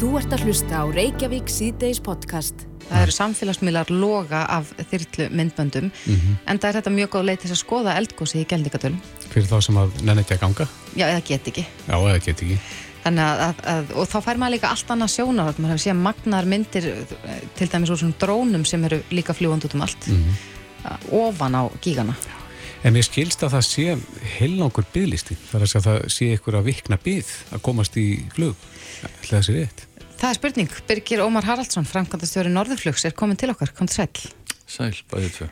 Þú 0.00 0.14
ert 0.16 0.32
að 0.32 0.46
hlusta 0.48 0.78
á 0.80 0.84
Reykjavík 0.88 1.50
síðdeis 1.52 1.98
podcast. 2.00 2.62
Það 2.86 3.02
eru 3.02 3.12
samfélagsmiðlar 3.12 3.90
loga 3.92 4.38
af 4.48 4.70
þyrlu 4.88 5.26
myndböndum 5.36 5.90
mm 5.90 6.14
-hmm. 6.14 6.38
en 6.46 6.58
það 6.58 6.68
er 6.68 6.76
þetta 6.78 6.92
mjög 6.94 7.10
góð 7.12 7.26
leið 7.28 7.40
til 7.42 7.50
að 7.50 7.58
skoða 7.60 7.96
eldgósi 8.00 8.40
í 8.40 8.46
Gjaldingadölum. 8.48 9.00
Fyrir 9.28 9.48
þá 9.50 9.60
sem 9.60 9.76
að 9.76 10.00
nenni 10.02 10.22
ekki 10.22 10.34
að 10.34 10.40
ganga? 10.40 10.68
Já, 10.96 11.06
eða 11.06 11.20
get 11.28 11.48
ekki. 11.48 11.66
Já, 11.88 11.96
eða 12.00 12.24
get 12.24 12.42
ekki. 12.42 12.58
Þannig 13.04 13.24
að, 13.24 13.40
að, 13.40 13.54
að 13.74 13.92
og 13.92 14.08
þá 14.08 14.18
fær 14.24 14.40
maður 14.40 14.54
líka 14.54 14.70
allt 14.70 14.90
annað 14.90 15.10
sjónar 15.10 15.54
maður 15.58 15.70
hefur 15.70 15.84
séð 15.84 15.96
magnar 16.00 16.44
myndir 16.44 16.84
til 17.56 17.68
dæmis 17.68 17.90
úr 17.90 18.00
svona 18.00 18.18
drónum 18.18 18.64
sem 18.64 18.84
eru 18.84 19.02
líka 19.10 19.36
fljúand 19.36 19.64
út 19.64 19.74
um 19.74 19.82
allt 19.82 20.08
mm 20.08 20.16
-hmm. 20.16 21.12
ofan 21.12 21.54
á 21.60 21.62
gígana. 21.84 22.14
En 22.84 22.94
mér 22.94 23.04
skilst 23.04 23.42
að 23.42 23.52
það 23.52 23.64
sé 23.68 23.98
heilnángur 24.38 24.84
bygglisti, 24.92 25.36
þar 25.52 25.60
að 25.62 25.84
það 25.84 26.08
sé 26.08 26.32
ykkur 26.32 26.54
að 26.56 26.64
vikna 26.64 26.96
byggð 26.96 27.30
að 27.52 27.60
komast 27.60 27.96
í 27.96 28.24
flug. 28.32 28.56
Það 29.00 29.10
er 29.10 29.42
þessi 29.42 29.52
rétt. 29.52 29.89
Það 30.20 30.28
er 30.28 30.36
spurning. 30.36 30.72
Birgir 30.84 31.22
Ómar 31.24 31.46
Haraldsson, 31.48 31.86
framkvæmdastjóri 31.88 32.50
Norðurflugs, 32.52 33.06
er 33.08 33.14
komin 33.16 33.38
til 33.40 33.54
okkar. 33.54 33.70
Kom 33.72 33.88
til 33.88 34.02
sæl. 34.02 34.26
Sæl, 34.68 34.92
bæðið 35.08 35.30
tvö. 35.38 35.46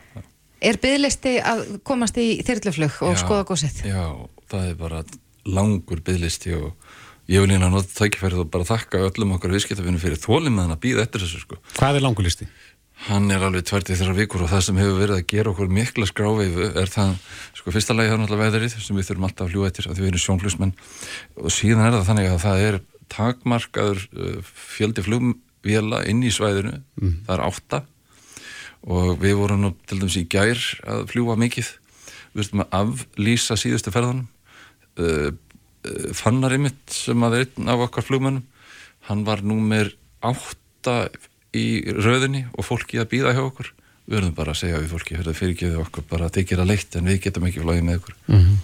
Er 0.69 0.77
byggðlisti 0.83 1.33
að 1.41 1.63
komast 1.89 2.19
í 2.21 2.27
þyrluflug 2.45 2.99
og 3.07 3.15
já, 3.15 3.21
skoða 3.23 3.47
gósið? 3.49 3.79
Já, 3.89 4.03
það 4.53 4.67
er 4.69 4.75
bara 4.77 5.01
langur 5.49 6.03
byggðlisti 6.05 6.53
og 6.59 6.91
ég 7.33 7.45
vil 7.45 7.55
hérna 7.55 7.71
nota 7.73 7.89
tækifærið 7.95 8.43
og 8.45 8.51
bara 8.53 8.69
þakka 8.69 9.07
öllum 9.07 9.37
okkar 9.39 9.55
viðskiptafinu 9.57 10.03
fyrir 10.03 10.21
þólum 10.21 10.59
með 10.59 10.67
hann 10.67 10.77
að 10.77 10.83
býða 10.85 11.07
eftir 11.07 11.25
þessu 11.25 11.41
sko. 11.47 11.61
Hvað 11.79 12.01
er 12.01 12.05
langur 12.05 12.29
listi? 12.29 12.51
Hann 13.07 13.31
er 13.31 13.45
alveg 13.47 13.65
tværtið 13.71 14.03
þeirra 14.03 14.19
vikur 14.19 14.45
og 14.45 14.51
það 14.51 14.65
sem 14.67 14.79
hefur 14.83 14.97
verið 14.99 15.21
að 15.21 15.27
gera 15.31 15.53
okkur 15.53 15.69
mikla 15.71 16.07
skráfeifu 16.11 16.65
er 16.83 16.91
það, 16.91 17.13
sko, 17.55 17.73
fyrsta 17.77 17.95
lagi 17.95 18.11
það 18.11 18.17
er 18.17 18.23
náttúrulega 18.25 18.49
veðrið 18.49 18.75
sem 18.75 18.99
við 18.99 19.07
þurfum 19.07 19.29
alltaf 19.29 19.45
að 19.47 19.53
fljúa 19.53 19.69
eftir 19.71 19.87
að 19.87 20.01
við 20.03 20.09
erum 20.09 20.23
sjónfljósmenn 20.25 20.73
og 21.39 21.55
síðan 21.55 21.85
er 21.85 21.95
það 21.95 22.09
þannig 22.11 22.31
að 22.33 22.41
það 22.43 22.65
er 22.67 22.81
takmarkaður 23.13 24.03
uh, 24.13 24.41
fjöldi 24.45 25.05
flugvila 25.07 26.03
inn 26.11 26.23
í 26.27 26.33
svæðinu, 26.35 26.79
mm. 27.01 27.15
það 27.27 27.35
er 27.37 27.45
átta. 27.47 27.83
Og 28.89 29.19
við 29.23 29.35
vorum 29.41 29.65
nú 29.65 29.73
til 29.89 29.99
dæmis 30.01 30.19
í 30.21 30.27
gær 30.31 30.61
að 30.87 31.09
fljúa 31.13 31.37
mikið. 31.41 31.73
Við 32.33 32.43
veistum 32.43 32.63
að 32.65 32.77
aflýsa 32.79 33.59
síðustu 33.59 33.93
ferðanum 33.95 34.29
uh, 35.01 35.31
uh, 35.33 36.07
fannari 36.17 36.61
mitt 36.63 36.95
sem 36.95 37.27
að 37.27 37.41
er 37.41 37.49
einn 37.49 37.73
af 37.75 37.89
okkar 37.89 38.07
flugmönnum 38.07 38.47
hann 39.09 39.25
var 39.25 39.41
númer 39.41 39.95
átta 40.21 41.09
í 41.57 41.81
rauðinni 41.97 42.45
og 42.53 42.67
fólki 42.67 43.01
að 43.01 43.13
býða 43.15 43.35
hjá 43.37 43.45
okkur. 43.47 43.73
Við 44.09 44.17
verðum 44.17 44.35
bara 44.37 44.55
að 44.55 44.61
segja 44.63 44.81
við 44.81 44.93
fólki 44.93 45.17
fyrir 45.17 45.31
að 45.33 45.39
fyrirgeðu 45.39 45.81
okkur 45.83 46.05
bara 46.09 46.29
að 46.29 46.39
þið 46.39 46.51
gera 46.53 46.67
leitt 46.69 46.97
en 46.97 47.09
við 47.09 47.23
getum 47.27 47.47
ekki 47.49 47.63
flóðið 47.65 47.87
með 47.89 47.99
okkur 48.01 48.15
mm 48.19 48.39
-hmm. 48.39 48.61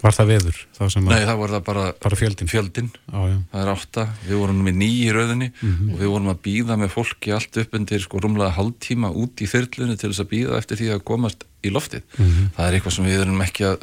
Var 0.00 0.16
það 0.16 0.30
veður? 0.32 0.58
Það 0.76 0.96
Nei, 1.04 1.22
það 1.28 1.38
var 1.42 1.52
það 1.52 1.64
bara, 1.66 1.84
bara 2.02 2.18
fjöldin, 2.18 2.50
fjöldin. 2.50 2.90
Á, 3.12 3.20
það 3.52 3.62
er 3.62 3.70
átta, 3.72 4.06
við 4.24 4.40
vorum 4.40 4.62
með 4.64 4.78
nýji 4.80 5.02
í 5.04 5.14
rauðinni 5.14 5.48
mm 5.52 5.72
-hmm. 5.72 5.92
og 5.92 6.00
við 6.00 6.12
vorum 6.14 6.30
að 6.32 6.42
býða 6.46 6.76
með 6.80 6.94
fólki 6.96 7.34
allt 7.36 7.58
upp 7.62 7.74
undir 7.78 8.00
sko 8.00 8.22
rúmlega 8.22 8.56
haldtíma 8.56 9.12
út 9.12 9.42
í 9.44 9.50
þyrlunni 9.50 9.98
til 10.00 10.10
þess 10.10 10.24
að 10.24 10.32
býða 10.32 10.58
eftir 10.58 10.80
því 10.80 10.88
að 10.94 11.04
komast 11.04 11.44
í 11.62 11.70
loftið. 11.70 12.02
Mm 12.16 12.26
-hmm. 12.26 12.48
Það 12.56 12.66
er 12.66 12.78
eitthvað 12.78 12.96
sem 12.96 13.04
við 13.04 13.20
erum 13.20 13.44
ekki 13.44 13.64
að 13.68 13.78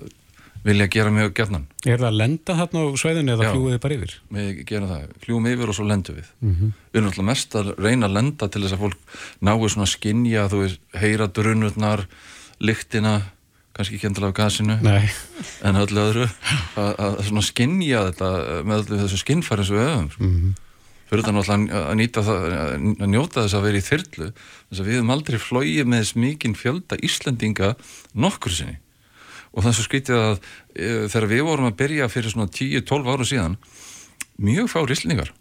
vilja 0.64 0.88
gera 0.92 1.12
mjög 1.14 1.34
gefnan. 1.38 1.68
Er 1.86 2.00
það 2.02 2.10
að 2.10 2.20
lenda 2.20 2.56
þarna 2.60 2.80
á 2.84 2.88
sveiðinu 3.00 3.34
eða 3.34 3.52
fljúið 3.54 3.73
þið 3.73 3.82
bara 3.86 3.96
yfir? 3.96 4.16
Við 4.30 4.66
gerum 4.68 4.90
það, 4.90 5.04
fljúum 5.23 5.48
yfir 5.54 5.72
og 5.72 5.76
svo 5.78 5.86
lendum 5.88 6.16
við. 6.16 6.30
Mm 6.42 6.56
-hmm. 6.56 6.72
Við 6.92 7.00
erum 7.00 7.10
alltaf 7.10 7.26
mest 7.26 7.56
að 7.56 7.73
reyna 7.78 8.08
að 8.08 8.16
lenda 8.18 8.48
til 8.48 8.62
þess 8.62 8.76
að 8.76 8.84
fólk 8.84 9.00
náu 9.42 9.70
svona 9.70 9.88
skinja, 9.88 10.50
þú 10.50 10.58
veist, 10.64 10.80
heyra 10.94 11.28
drunurnar, 11.28 12.08
lyktina 12.60 13.22
kannski 13.80 13.96
ekki 13.96 14.10
endilega 14.10 14.34
af 14.34 14.36
gasinu 14.36 14.76
Nei. 14.84 15.06
en 15.64 15.80
öllu 15.80 16.02
öðru 16.04 16.26
að, 16.76 17.22
svona 17.30 17.44
skinja 17.48 18.02
þetta 18.10 18.32
með 18.68 18.82
öllu 18.84 19.00
þessu 19.06 19.20
skinnfæri 19.22 19.68
sem 19.68 19.78
við 19.78 19.88
höfum 19.88 20.10
mm 20.10 20.34
-hmm. 20.34 20.58
fyrir 21.08 21.24
náttúrulega 21.30 21.80
að, 21.86 21.96
nýta 22.02 22.26
það 22.28 22.48
að 22.60 23.08
njóta 23.14 23.46
þess 23.46 23.56
að 23.56 23.66
vera 23.70 23.80
í 23.80 23.88
þyrlu 23.88 24.30
þess 24.36 24.82
að 24.84 24.90
við 24.90 25.00
höfum 25.00 25.16
aldrei 25.16 25.40
flóið 25.40 25.88
með 25.88 26.04
þess 26.04 26.20
mikinn 26.26 26.60
fjölda 26.60 27.00
Íslandinga 27.00 27.74
nokkur 28.14 28.52
sinni 28.52 28.80
og 29.54 29.64
þannig 29.64 29.80
að 29.80 29.88
skritið 29.88 30.20
að 30.20 30.36
e, 30.76 30.89
þegar 31.08 31.30
við 31.32 31.44
vorum 31.48 31.70
að 31.72 31.80
byrja 31.80 32.12
fyrir 32.12 32.36
svona 32.36 32.52
10-12 32.52 33.14
áru 33.14 33.26
síðan 33.26 33.58
mjög 34.38 34.68
fár 34.76 34.92
Íslandingar 34.92 35.32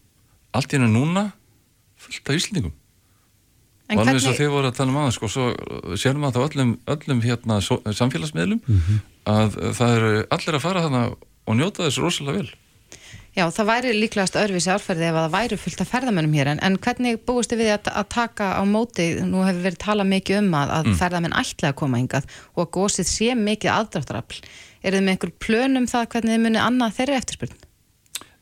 allt 0.55 0.73
í 0.73 0.79
hennu 0.79 0.95
núna 0.95 1.33
fullt 1.99 2.31
af 2.31 2.39
Íslandingum 2.39 2.75
og 3.89 4.03
alveg 4.03 4.23
svo 4.23 4.37
þið 4.37 4.53
voru 4.53 4.71
að 4.71 4.79
tala 4.79 4.93
um 4.93 5.01
aðeins 5.01 5.19
sko, 5.19 5.31
svo 5.33 5.49
séum 5.97 6.21
við 6.21 6.29
að 6.29 6.39
það 6.39 6.47
öllum, 6.49 6.73
öllum 6.95 7.21
hérna, 7.25 7.61
samfélagsmiðlum 8.01 8.61
mm 8.61 8.81
-hmm. 8.87 9.03
að 9.35 9.59
það 9.81 9.99
eru 9.99 10.15
allir 10.37 10.59
að 10.59 10.65
fara 10.65 10.87
þannig 10.87 11.15
og 11.49 11.57
njóta 11.57 11.87
þessu 11.87 12.05
rosalega 12.05 12.43
vel 12.43 12.51
Já, 13.39 13.45
það 13.55 13.69
væri 13.69 13.91
líklegast 13.95 14.37
öðruvísi 14.41 14.71
árferði 14.73 15.07
ef 15.07 15.15
það 15.15 15.35
væri 15.37 15.57
fullt 15.63 15.83
af 15.85 15.91
ferðamennum 15.93 16.33
hér 16.35 16.49
en, 16.51 16.61
en 16.65 16.79
hvernig 16.83 17.21
búist 17.29 17.53
þið 17.53 17.61
við 17.61 17.71
að, 17.77 17.91
að 18.01 18.09
taka 18.11 18.49
á 18.59 18.63
móti 18.67 19.07
nú 19.23 19.45
hefur 19.47 19.63
verið 19.69 19.79
talað 19.85 20.11
mikið 20.11 20.41
um 20.41 20.57
að, 20.59 20.73
að 20.75 20.89
mm. 20.89 20.97
ferðamenn 20.99 21.37
ætla 21.39 21.71
að 21.71 21.77
koma 21.79 22.01
hingað 22.01 22.27
og 22.57 22.65
að 22.65 22.73
gósið 22.75 23.11
sé 23.13 23.37
mikið 23.39 23.75
aðdráttarafl 23.77 24.41
er 24.83 24.97
þið 24.97 25.05
með 25.05 25.15
einhver 25.15 25.35
plönum 25.45 25.87
það 25.91 26.11
hvernig 26.15 26.35
þið 26.35 26.45
munið 26.47 26.65
annað 26.65 26.97
þeirri 26.99 27.19
eftirspurn? 27.21 27.65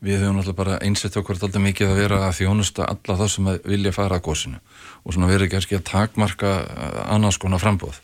Við 0.07 0.23
höfum 0.23 0.41
alltaf 0.41 0.57
bara 0.57 0.81
einsett 0.85 1.21
okkur 1.21 1.39
alltaf 1.41 1.65
mikið 1.67 1.93
að 1.93 2.01
vera 2.01 2.23
að 2.29 2.37
þjónusta 2.41 2.89
alla 2.89 3.19
þá 3.21 3.27
sem 3.33 3.53
vilja 3.65 3.95
fara 3.97 4.17
að 4.21 4.27
gósinu 4.31 4.61
og 5.07 5.15
svona 5.15 5.31
verið 5.31 5.55
ekki 5.55 5.79
að 5.79 5.87
takmarka 5.87 6.53
annars 7.07 7.39
konar 7.39 7.63
frambóð 7.63 8.01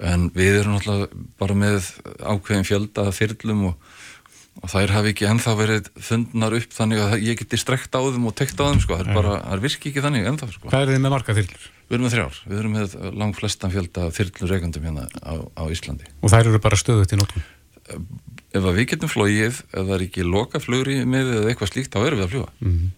en 0.00 0.30
við 0.34 0.62
erum 0.62 0.78
alltaf 0.78 1.12
bara 1.40 1.56
með 1.56 1.90
ákveðin 2.20 2.66
fjölda 2.66 3.04
þyrlum 3.14 3.66
og, 3.70 3.92
og 4.62 4.72
þær 4.72 4.94
hafi 4.96 5.12
ekki 5.12 5.28
ennþá 5.28 5.54
verið 5.58 5.90
fundnar 6.08 6.56
upp 6.56 6.74
þannig 6.74 7.04
að 7.04 7.14
ég 7.26 7.38
geti 7.42 7.60
strekt 7.60 7.94
á 7.94 8.00
þeim 8.00 8.26
og 8.30 8.36
tekt 8.38 8.58
á 8.58 8.64
þeim 8.66 8.82
sko, 8.82 8.98
það 8.98 9.12
er 9.12 9.20
bara, 9.20 9.36
það 9.44 9.64
virki 9.66 9.92
ekki 9.92 10.04
þannig 10.04 10.28
ennþá 10.32 10.50
sko. 10.54 10.72
Hvað 10.72 10.86
er 10.86 10.92
þið 10.94 11.04
með 11.04 11.14
marga 11.16 11.36
þyrlur? 11.38 11.68
Við 11.82 11.96
erum 11.98 12.06
með 12.06 12.14
þrjár, 12.16 12.40
við 12.48 12.62
erum 12.62 12.76
með 12.78 12.96
langt 13.20 13.38
flestan 13.38 13.74
fjölda 13.74 14.08
þyrlur 14.16 14.52
reikandum 14.54 14.88
hérna 14.88 15.06
á, 15.20 15.34
á 15.44 15.62
Íslandi 15.68 16.08
Og 16.22 16.32
þær 16.32 16.48
eru 16.48 16.62
bara 16.64 16.80
stöðut 16.80 17.12
í 17.12 17.20
nótum? 17.20 17.46
Ef 18.52 18.68
við 18.72 18.86
getum 18.94 19.10
flóið, 19.12 19.60
ef 19.60 19.76
það 19.76 19.94
er 19.98 20.04
ekki 20.06 20.24
loka 20.24 20.60
flugri 20.62 21.02
með 21.08 21.34
eða 21.36 21.52
eitthvað 21.52 21.72
slíkt, 21.72 21.92
þá 21.92 22.06
erum 22.06 22.20
við 22.22 22.26
að 22.26 22.32
fljúa 22.32 22.48
mm 22.62 22.72
-hmm. 22.72 22.92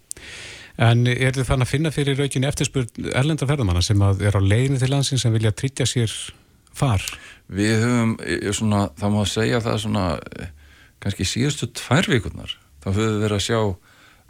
En 0.74 1.06
er 1.06 1.30
þið 1.36 1.46
þannig 1.46 1.68
að 1.68 1.70
finna 1.70 1.90
fyrir 1.94 2.18
raukinni 2.18 2.48
eftirspurn 2.48 3.10
erlenda 3.14 3.46
ferðamanna 3.46 3.82
sem 3.82 4.00
er 4.02 4.34
á 4.34 4.42
leginu 4.42 4.78
til 4.80 4.90
landsins 4.90 5.22
sem 5.22 5.32
vilja 5.32 5.52
tryggja 5.54 5.86
sér 5.86 6.10
far? 6.74 7.04
Við 7.46 7.84
höfum, 7.84 8.14
svona, 8.56 8.88
það 8.98 9.14
má 9.14 9.20
segja 9.30 9.60
það 9.62 9.80
svona, 9.84 10.04
kannski 11.04 11.26
síðustu 11.28 11.70
tvær 11.78 12.10
vikurnar, 12.10 12.56
þá 12.82 12.88
höfum 12.90 13.12
við 13.12 13.24
verið 13.26 13.38
að 13.38 13.46
sjá 13.46 13.60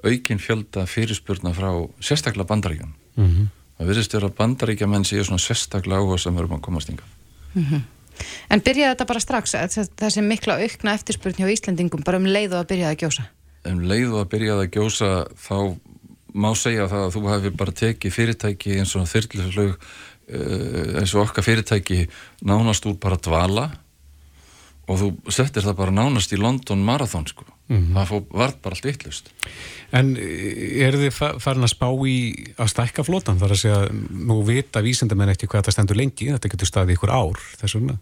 aukin 0.05 0.43
fjölda 0.43 0.85
fyrirspurna 0.91 1.55
frá 1.57 1.71
sérstaklega 2.05 2.51
bandaríkjan. 2.51 2.93
Mm 3.17 3.31
-hmm. 3.31 3.47
Það 3.79 3.89
verðist 3.91 4.15
vera 4.15 4.29
bandaríkja 4.29 4.87
menn 4.87 5.05
séu 5.05 5.25
svona 5.25 5.41
sérstaklega 5.41 6.01
áhuga 6.01 6.19
sem 6.19 6.37
verðum 6.37 6.59
að 6.59 6.61
komast 6.61 6.91
yngar. 6.91 7.09
Mm 7.55 7.65
-hmm. 7.65 7.83
En 8.51 8.61
byrjaði 8.61 8.95
þetta 8.95 9.07
bara 9.07 9.21
strax, 9.21 9.55
þessi 9.97 10.23
mikla 10.23 10.59
aukna 10.61 10.95
eftirspurn 10.95 11.35
hjá 11.35 11.51
Íslandingum, 11.51 12.05
bara 12.05 12.21
um 12.21 12.27
leið 12.27 12.53
og 12.53 12.61
að 12.61 12.69
byrjaði 12.73 12.95
að 12.95 13.01
gjósa? 13.03 13.25
Um 13.65 13.81
leið 13.81 14.13
og 14.13 14.21
að 14.21 14.31
byrjaði 14.35 14.67
að 14.67 14.73
gjósa, 14.77 15.11
þá 15.41 15.57
má 16.35 16.51
segja 16.59 16.89
það 16.91 17.07
að 17.07 17.15
þú 17.15 17.23
hefði 17.31 17.55
bara 17.61 17.79
tekið 17.81 18.15
fyrirtæki 18.19 18.77
eins 18.81 18.95
og 18.99 19.09
þyrluflug 19.11 19.79
eins 20.99 21.15
og 21.15 21.27
okkar 21.27 21.45
fyrirtæki 21.45 22.07
nánast 22.47 22.87
úr 22.89 22.97
bara 23.01 23.21
dvala 23.21 23.69
og 24.89 25.01
þú 25.01 25.11
settir 25.33 25.65
það 25.65 25.79
bara 25.81 25.95
nánast 25.95 26.33
í 26.35 26.41
London 26.41 26.83
Marathon 26.85 27.27
sko. 27.29 27.47
Mm 27.69 27.77
-hmm. 27.77 27.95
það 27.97 28.09
fór, 28.09 28.23
var 28.31 28.53
bara 28.63 28.75
allt 28.75 28.85
yttlust 28.85 29.31
En 29.93 30.17
er 30.17 30.93
þið 30.93 31.41
farin 31.41 31.65
að 31.65 31.73
spá 31.73 31.89
í 32.07 32.17
að 32.59 32.69
stækka 32.69 33.05
flotan 33.05 33.39
þar 33.39 33.51
að 33.51 33.61
segja 33.63 33.89
nú 34.11 34.43
vita 34.45 34.83
vísendamenn 34.83 35.31
eftir 35.31 35.49
hvað 35.49 35.63
þetta 35.63 35.73
stendur 35.73 35.97
lengi 35.97 36.33
þetta 36.33 36.49
getur 36.49 36.67
staðið 36.67 36.95
ykkur 36.95 37.11
ár 37.11 37.41
þess 37.57 37.75
vegna 37.75 37.99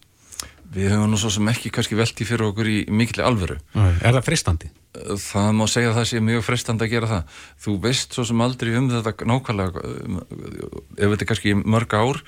Við 0.72 0.92
höfum 0.94 1.10
nú 1.12 1.18
svo 1.20 1.30
sem 1.32 1.50
ekki 1.52 1.72
kannski 1.74 1.98
velti 1.98 2.26
fyrir 2.28 2.46
okkur 2.48 2.70
í 2.70 2.78
mikli 2.92 3.24
alvöru 3.24 3.58
Er 3.76 4.14
það 4.14 4.24
fristandi? 4.28 4.70
Það 4.92 5.48
má 5.58 5.64
segja 5.70 5.92
að 5.92 5.98
það 5.98 6.08
sé 6.10 6.20
mjög 6.24 6.44
fristandi 6.46 6.86
að 6.86 6.92
gera 6.94 7.10
það 7.10 7.38
þú 7.64 7.76
veist 7.86 8.16
svo 8.16 8.24
sem 8.28 8.44
aldrei 8.44 8.74
um 8.78 8.90
þetta 8.92 9.28
nákvæmlega 9.28 9.86
ef 9.86 11.14
þetta 11.14 11.24
er 11.24 11.30
kannski 11.30 11.56
mörg 11.62 11.96
ár 11.96 12.22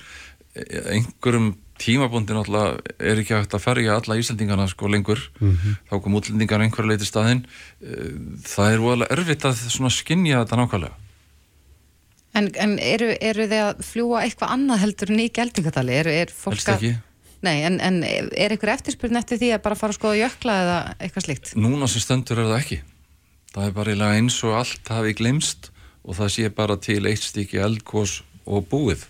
einhverjum 0.55 1.53
tímabóndin 1.81 2.39
alltaf 2.39 2.77
er 2.95 3.19
ekki 3.19 3.35
hægt 3.35 3.55
að 3.57 3.63
ferja 3.65 3.97
alla 3.99 4.17
Íslandingana 4.19 4.67
sko 4.71 4.87
lengur 4.87 5.19
mm 5.39 5.51
-hmm. 5.51 5.73
þá 5.89 5.95
kom 6.03 6.15
útlendingar 6.15 6.61
einhverja 6.63 6.91
leiti 6.91 7.05
staðinn 7.05 7.45
það 8.45 8.71
er 8.71 8.79
volið 8.79 9.11
erfitt 9.11 9.45
að 9.45 9.65
svona 9.69 9.89
skinja 9.89 10.45
þetta 10.45 10.61
nákvæmlega 10.61 10.95
En, 12.35 12.49
en 12.59 12.79
eru, 12.83 13.13
eru 13.21 13.45
þið 13.47 13.61
að 13.63 13.83
fljúa 13.87 14.23
eitthvað 14.25 14.49
annað 14.51 14.81
heldur 14.81 15.11
en 15.13 15.19
í 15.23 15.27
geldingatali? 15.31 15.93
Er, 15.93 16.07
er 16.07 16.33
Helst 16.45 16.71
ekki 16.73 16.95
Nei, 17.45 17.59
en, 17.67 17.79
en 17.83 18.01
er 18.05 18.53
einhver 18.55 18.73
eftirspurn 18.73 19.19
eftir 19.19 19.39
því 19.41 19.53
að 19.55 19.63
bara 19.67 19.77
fara 19.77 19.93
að 19.93 19.99
skoða 19.99 20.19
jökla 20.23 20.57
eða 20.63 20.77
eitthvað 20.97 21.27
slíkt? 21.27 21.55
Núna 21.59 21.89
sem 21.91 22.03
stendur 22.03 22.41
er 22.41 22.49
það 22.49 22.61
ekki 22.63 22.81
það 23.55 23.69
er 23.69 23.75
bara 23.75 24.11
eins 24.15 24.37
og 24.43 24.57
allt 24.59 24.91
hafi 24.91 25.15
glemst 25.17 25.71
og 26.05 26.17
það 26.19 26.33
sé 26.35 26.51
bara 26.53 26.77
til 26.81 27.01
eitt 27.09 27.23
stíki 27.23 27.61
eldkós 27.63 28.19
og 28.45 28.67
búið 28.71 29.07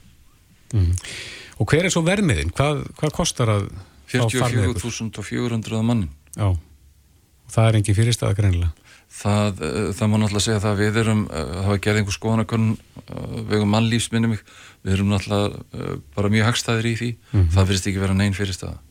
mm. 0.74 0.94
Og 1.56 1.72
hver 1.72 1.88
er 1.88 1.94
svo 1.94 2.02
vermiðin? 2.04 2.52
Hvað, 2.52 2.82
hvað 3.00 3.14
kostar 3.16 3.52
að 3.54 3.70
44.400 4.12 5.82
mannin 5.88 6.12
Já, 6.36 6.52
það 7.52 7.70
er 7.70 7.78
engi 7.80 7.96
fyrirstað 7.98 8.36
greinilega 8.38 8.85
Það, 9.16 9.62
uh, 9.64 9.92
það 9.96 10.10
má 10.12 10.18
náttúrulega 10.20 10.46
segja 10.46 10.64
það 10.64 10.74
að 10.74 10.82
við 10.82 10.98
erum, 11.04 11.22
það 11.32 11.70
var 11.72 11.84
gerð 11.86 12.00
einhver 12.02 12.16
skoðanakonn 12.18 12.72
uh, 12.76 13.38
vegum 13.52 13.72
mannlífs 13.72 14.10
minnum 14.12 14.34
mig, 14.36 14.42
við 14.84 14.98
erum 14.98 15.14
náttúrulega 15.14 16.00
bara 16.18 16.32
mjög 16.34 16.50
hagstæðir 16.50 16.90
í 16.90 16.96
því, 17.00 17.12
mm 17.16 17.38
-hmm. 17.40 17.54
það 17.56 17.70
verðist 17.70 17.88
ekki 17.92 18.04
vera 18.04 18.18
neinn 18.18 18.36
fyrir 18.36 18.58
staða. 18.58 18.82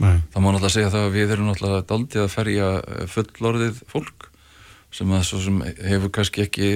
Nei. 0.00 0.16
Það 0.32 0.42
má 0.42 0.48
náttúrulega 0.50 0.74
segja 0.76 0.92
það 0.92 1.06
að 1.06 1.16
við 1.16 1.32
erum 1.34 1.48
náttúrulega 1.48 1.86
daldið 1.88 2.24
að 2.24 2.34
ferja 2.34 2.68
fullorðið 3.14 3.80
fólk 3.88 4.28
sem 4.90 5.12
að 5.14 5.24
svo 5.28 5.40
sem 5.44 5.58
hefur 5.86 6.10
kannski 6.10 6.44
ekki 6.44 6.68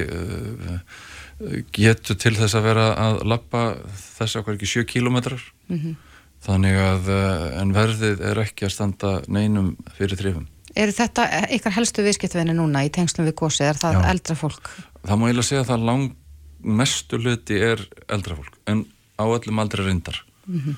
getur 1.74 2.18
til 2.20 2.34
þess 2.36 2.54
að 2.58 2.66
vera 2.68 2.88
að 3.00 3.22
lappa 3.26 3.62
þess 3.98 4.36
að 4.36 4.44
hvað 4.44 4.58
ekki 4.58 4.70
7 4.70 4.84
kílometrar 4.92 5.42
mm 5.68 5.78
-hmm. 5.78 5.94
þannig 6.46 6.76
að 6.78 7.10
en 7.60 7.74
verðið 7.74 8.20
er 8.30 8.42
ekki 8.44 8.68
að 8.68 8.74
standa 8.76 9.22
neinum 9.26 9.76
fyrir 9.98 10.16
þrifum. 10.20 10.46
Er 10.74 10.90
þetta 10.90 11.28
ykkar 11.54 11.72
helstu 11.76 12.02
viðskiptvinni 12.02 12.54
núna 12.56 12.82
í 12.84 12.90
tengslum 12.90 13.26
við 13.28 13.34
gósi, 13.38 13.62
er 13.62 13.78
það 13.78 14.00
Já. 14.00 14.10
eldra 14.10 14.34
fólk? 14.34 14.70
Það 15.04 15.18
má 15.20 15.28
ég 15.28 15.36
lega 15.36 15.46
segja 15.46 15.62
að 15.62 15.70
það 15.70 15.88
lang 15.90 16.12
mestu 16.64 17.20
luti 17.20 17.60
er 17.60 17.82
eldra 18.08 18.38
fólk 18.38 18.56
en 18.70 18.84
á 19.20 19.24
öllum 19.24 19.60
aldrei 19.60 19.84
reyndar 19.86 20.24
mm 20.46 20.60
-hmm. 20.60 20.74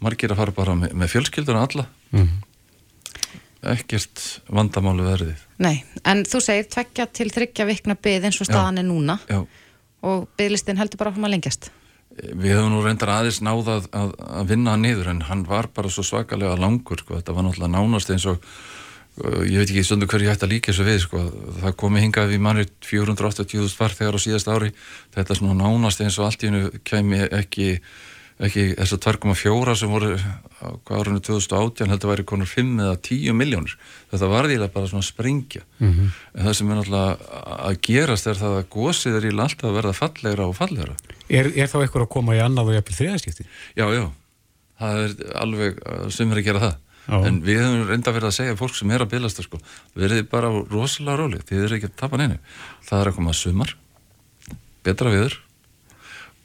margir 0.00 0.32
að 0.32 0.36
fara 0.36 0.52
bara 0.52 0.74
með, 0.74 0.92
með 0.92 1.08
fjölskylduna 1.14 1.62
alla 1.62 1.86
mm 2.10 2.22
-hmm. 2.26 3.72
ekkert 3.74 4.40
vandamálu 4.48 5.04
verðið 5.06 5.36
Nei, 5.58 5.84
en 6.04 6.24
þú 6.24 6.40
segir 6.40 6.68
tvekja 6.68 7.06
til 7.06 7.30
þryggja 7.30 7.66
vikna 7.66 7.94
byggð 7.94 8.24
eins 8.24 8.40
og 8.40 8.46
staðan 8.46 8.76
Já. 8.76 8.80
er 8.80 8.84
núna 8.84 9.18
Já. 9.28 9.46
og 10.02 10.28
bygglistin 10.36 10.76
heldur 10.76 10.98
bara 10.98 11.10
að 11.10 11.14
koma 11.14 11.28
lengjast 11.28 11.70
Við 12.18 12.56
hefum 12.56 12.72
nú 12.72 12.82
reyndar 12.82 13.08
aðeins 13.08 13.40
náða 13.40 13.82
að, 13.92 14.12
að 14.18 14.48
vinna 14.48 14.70
hann 14.70 14.82
niður 14.82 15.08
en 15.08 15.20
hann 15.22 15.44
var 15.46 15.68
bara 15.68 15.88
svo 15.88 16.02
svakalega 16.02 16.56
langur 16.58 16.98
sko. 16.98 17.14
þetta 17.14 17.32
var 17.32 17.42
náttúrulega 17.44 17.78
nánast 17.78 18.10
eins 18.10 18.26
og 18.26 18.42
ég 19.48 19.56
veit 19.58 19.70
ekki 19.70 19.84
stundu 19.86 20.08
hverju 20.08 20.28
ég 20.28 20.34
ætti 20.36 20.46
að 20.46 20.52
líka 20.52 20.72
þessu 20.72 20.84
við 20.86 21.00
sko. 21.02 21.22
það 21.62 21.78
komi 21.80 22.02
hingað 22.04 22.34
við 22.34 22.44
mannir 22.44 22.68
480.000 22.86 23.74
farþegar 23.78 24.18
á 24.18 24.20
síðast 24.22 24.50
ári 24.50 24.70
þetta 25.14 25.34
er 25.34 25.40
svona 25.40 25.58
nánast 25.58 26.04
eins 26.04 26.18
og 26.20 26.28
allt 26.28 26.44
í 26.44 26.50
hennu 26.50 26.70
kemi 26.86 27.20
ekki, 27.26 27.68
ekki 28.38 28.66
þess 28.78 28.94
að 28.94 29.02
2,4 29.08 29.76
sem 29.80 29.92
voru 29.92 30.12
árunni 30.94 31.22
2018 31.24 31.90
heldur 31.90 32.10
að 32.10 32.14
væri 32.14 32.26
konur 32.30 32.50
5 32.50 32.72
eða 32.84 32.96
10 33.10 33.38
miljónir 33.38 33.76
þetta 34.12 34.30
var 34.30 34.50
því 34.50 34.70
bara 34.76 34.90
svona 34.92 35.06
springja 35.06 35.62
mm 35.78 35.92
-hmm. 35.92 36.10
en 36.34 36.46
það 36.46 36.58
sem 36.60 36.70
er 36.70 36.80
náttúrulega 36.80 37.16
að 37.58 37.80
gerast 37.88 38.26
er 38.26 38.38
það 38.38 38.58
að 38.58 38.68
gósið 38.70 39.18
er 39.18 39.28
í 39.28 39.34
alltaf 39.34 39.68
að 39.70 39.78
verða 39.80 39.92
fallegra 39.92 40.46
og 40.46 40.56
fallegra 40.56 40.96
Er, 41.28 41.46
er 41.52 41.68
þá 41.68 41.82
eitthvað 41.82 42.06
að 42.06 42.08
koma 42.08 42.34
í 42.36 42.40
annað 42.40 42.70
og 42.70 42.74
jafnvel 42.74 42.96
þriðaskipti? 42.96 43.44
Já, 43.76 43.86
já, 43.92 44.04
það 44.80 45.00
er 45.04 45.10
alveg 45.36 45.80
sem 46.10 46.30
er 46.32 46.38
að 46.38 46.44
gera 46.44 46.60
það 46.60 46.76
Já. 47.08 47.18
en 47.24 47.40
við 47.40 47.62
hefum 47.62 47.84
reynda 47.88 48.12
verið 48.12 48.28
að 48.28 48.36
segja 48.36 48.56
fólk 48.58 48.74
sem 48.76 48.90
er 48.92 49.04
að 49.04 49.12
bylast 49.14 49.40
sko, 49.40 49.60
verið 49.96 50.26
bara 50.28 50.50
rosalega 50.52 51.16
róli 51.16 51.42
þið 51.48 51.62
eru 51.64 51.78
ekki 51.78 51.88
að 51.88 51.98
tapa 52.02 52.20
neinu 52.20 52.36
það 52.84 53.00
er 53.00 53.10
að 53.10 53.16
koma 53.16 53.36
sumar 53.36 53.74
betra 54.84 55.12
viður 55.14 55.38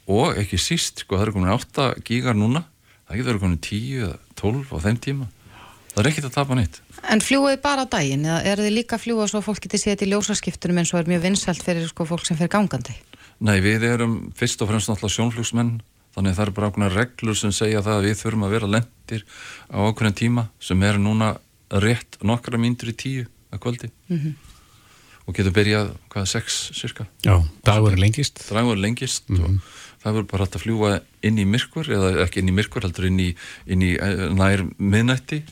og 0.08 0.40
ekki 0.40 0.60
síst 0.60 1.04
sko, 1.04 1.18
það 1.18 1.26
eru 1.26 1.36
komin 1.36 1.52
8 1.52 1.90
gígar 2.08 2.38
núna 2.38 2.64
það 3.04 3.20
getur 3.20 3.30
verið 3.32 3.44
komin 3.44 3.62
10 3.68 4.08
eða 4.08 4.18
12 4.40 4.72
á 4.72 4.76
þeim 4.88 5.00
tíma 5.04 5.30
það 5.92 6.02
er 6.02 6.10
ekkit 6.10 6.28
að 6.30 6.36
tapa 6.40 6.58
neitt 6.58 6.80
En 7.04 7.20
fljúið 7.20 7.58
bara 7.60 7.84
á 7.84 7.86
daginn 7.92 8.24
eða 8.24 8.40
er 8.48 8.60
þið 8.64 8.76
líka 8.78 8.96
að 8.96 9.02
fljúa 9.04 9.26
svo 9.28 9.42
fólk 9.44 9.66
getið 9.66 9.82
séð 9.82 9.98
til 10.00 10.12
ljósaskiptunum 10.14 10.78
eins 10.80 10.92
og 10.94 11.02
er 11.02 11.10
mjög 11.10 11.26
vinsælt 11.26 11.64
fyrir 11.64 11.84
sko, 11.90 12.06
fólk 12.08 12.24
sem 12.24 12.38
fyrir 12.38 12.52
gangandi? 12.54 12.94
Nei, 13.44 13.58
við 13.60 13.84
erum 13.90 14.14
fyrst 14.38 14.62
og 14.64 14.70
fremst 14.70 14.88
náttúrulega 14.88 15.16
sjónflugsmenn 15.18 15.74
þannig 16.14 16.30
að 16.30 16.36
það 16.38 16.44
eru 16.44 16.56
bara 16.56 16.70
ákveðna 16.70 16.90
reglur 16.94 17.38
sem 17.38 17.52
segja 17.54 17.82
það 17.84 17.98
að 17.98 18.08
við 18.08 18.18
þurfum 18.22 18.46
að 18.46 18.54
vera 18.54 18.72
lendir 18.76 19.24
á 19.70 19.78
ákveðna 19.84 20.18
tíma 20.20 20.48
sem 20.62 20.82
er 20.86 20.98
núna 21.02 21.30
rétt 21.84 22.18
nokkra 22.22 22.60
myndur 22.60 22.92
í 22.92 22.98
tíu 22.98 23.24
að 23.50 23.62
kvöldi. 23.64 23.90
Mm 24.08 24.18
-hmm. 24.18 24.34
og 25.24 25.34
getur 25.34 25.54
byrjað 25.56 25.94
hvaða 26.12 26.26
sex 26.26 26.70
cirka 26.76 27.06
Já, 27.24 27.42
dagur 27.64 27.92
er 27.92 27.98
lengist. 27.98 28.44
Dagur 28.50 28.76
er 28.76 28.82
lengist 28.82 29.28
mm 29.28 29.36
-hmm. 29.36 29.44
og 29.44 30.02
það 30.02 30.12
verður 30.12 30.30
bara 30.30 30.44
hægt 30.44 30.56
að 30.56 30.64
fljúa 30.64 31.00
inn 31.22 31.38
í 31.38 31.46
myrkur 31.48 31.86
eða 31.88 32.22
ekki 32.24 32.40
inn 32.40 32.48
í 32.48 32.56
myrkur, 32.58 32.82
heldur 32.82 33.06
inn 33.06 33.20
í, 33.20 33.34
inn 33.66 33.82
í 33.82 33.96
eh, 33.96 34.28
nær 34.30 34.66
miðnætti. 34.78 35.42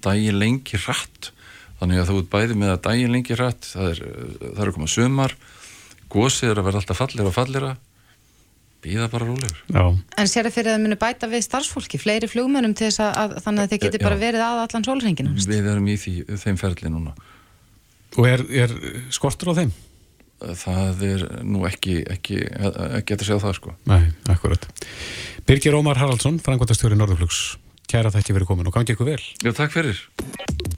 Daginn 0.00 0.38
lengi 0.38 0.76
rætt 0.86 1.32
þannig 1.80 2.00
að 2.00 2.10
þú 2.10 2.18
ert 2.20 2.30
bæði 2.30 2.56
með 2.60 2.74
að 2.74 2.82
daginn 2.86 3.12
lengi 3.12 3.36
rætt 3.38 3.72
það 3.72 3.90
er, 3.90 4.02
það 4.40 4.64
er 4.64 4.72
komað 4.76 4.92
sömar 4.94 5.36
gósið 6.12 6.50
er 6.50 6.60
að 6.60 6.68
vera 6.68 6.80
alltaf 6.82 7.00
fallir 7.00 7.26
og 7.26 7.34
fallira 7.34 7.76
býða 8.84 9.08
bara 9.12 9.28
rólegur. 9.28 9.60
Já. 9.68 9.82
En 10.20 10.30
sér 10.30 10.48
það 10.48 10.56
fyrir 10.56 10.70
að 10.70 10.76
það 10.76 10.84
muni 10.86 10.98
bæta 11.00 11.28
við 11.30 11.44
starfsfólki, 11.46 12.00
fleiri 12.00 12.30
flugmönum 12.30 12.74
til 12.76 12.88
þess 12.88 13.02
að, 13.04 13.12
að 13.20 13.36
þannig 13.44 13.62
að 13.62 13.74
þið 13.74 13.82
geti 13.84 14.02
bara 14.02 14.18
verið 14.20 14.46
að 14.46 14.62
allan 14.64 14.86
sólrenginu? 14.88 15.36
Við 15.50 15.70
erum 15.74 15.90
í 15.90 15.96
því, 16.00 16.14
þeim 16.40 16.60
ferli 16.60 16.92
núna. 16.92 17.14
Og 18.18 18.26
er, 18.26 18.44
er 18.64 18.74
skortur 19.14 19.52
á 19.52 19.58
þeim? 19.60 19.72
Það 20.40 21.02
er 21.04 21.24
nú 21.44 21.66
ekki, 21.68 21.98
ekki, 22.08 22.40
ekki 22.48 23.16
að 23.16 23.26
segja 23.26 23.42
það 23.42 23.56
sko. 23.58 23.74
Nei, 23.90 24.08
akkurat. 24.32 24.64
Birgir 25.48 25.76
Ómar 25.76 26.00
Haraldsson, 26.00 26.40
frangvandastjóri 26.40 26.96
Norðurflugs. 26.96 27.58
Kæra 27.90 28.12
þætti 28.14 28.36
verið 28.36 28.48
komin 28.48 28.70
og 28.70 28.74
gangi 28.76 28.94
ykkur 28.94 29.08
vel. 29.10 29.20
Já, 29.42 29.50
takk 29.52 29.74
fyrir. 29.74 30.00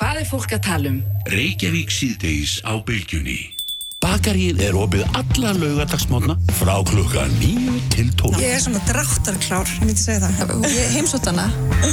Hvað 0.00 0.22
er 0.22 0.28
fólk 0.30 0.54
að 0.56 0.62
tala 0.66 0.90
um? 0.90 1.02
Reykjavík 1.30 1.92
síðdeis 1.94 2.58
á 2.66 2.74
bylgjunni. 2.82 3.61
Bakaríð 4.02 4.58
er 4.66 4.74
opið 4.74 5.04
alla 5.14 5.52
laugardagsmótna 5.54 6.34
frá 6.58 6.72
klukka 6.88 7.22
9 7.38 7.76
til 7.92 8.08
12. 8.18 8.40
Ég 8.42 8.56
er 8.56 8.62
svona 8.64 8.80
dráttarklár, 8.88 9.68
ég 9.76 9.84
myndi 9.86 10.02
segja 10.02 10.26
það. 10.26 10.64
Ég 10.66 10.94
heimsótt 10.96 11.28
hana 11.30 11.44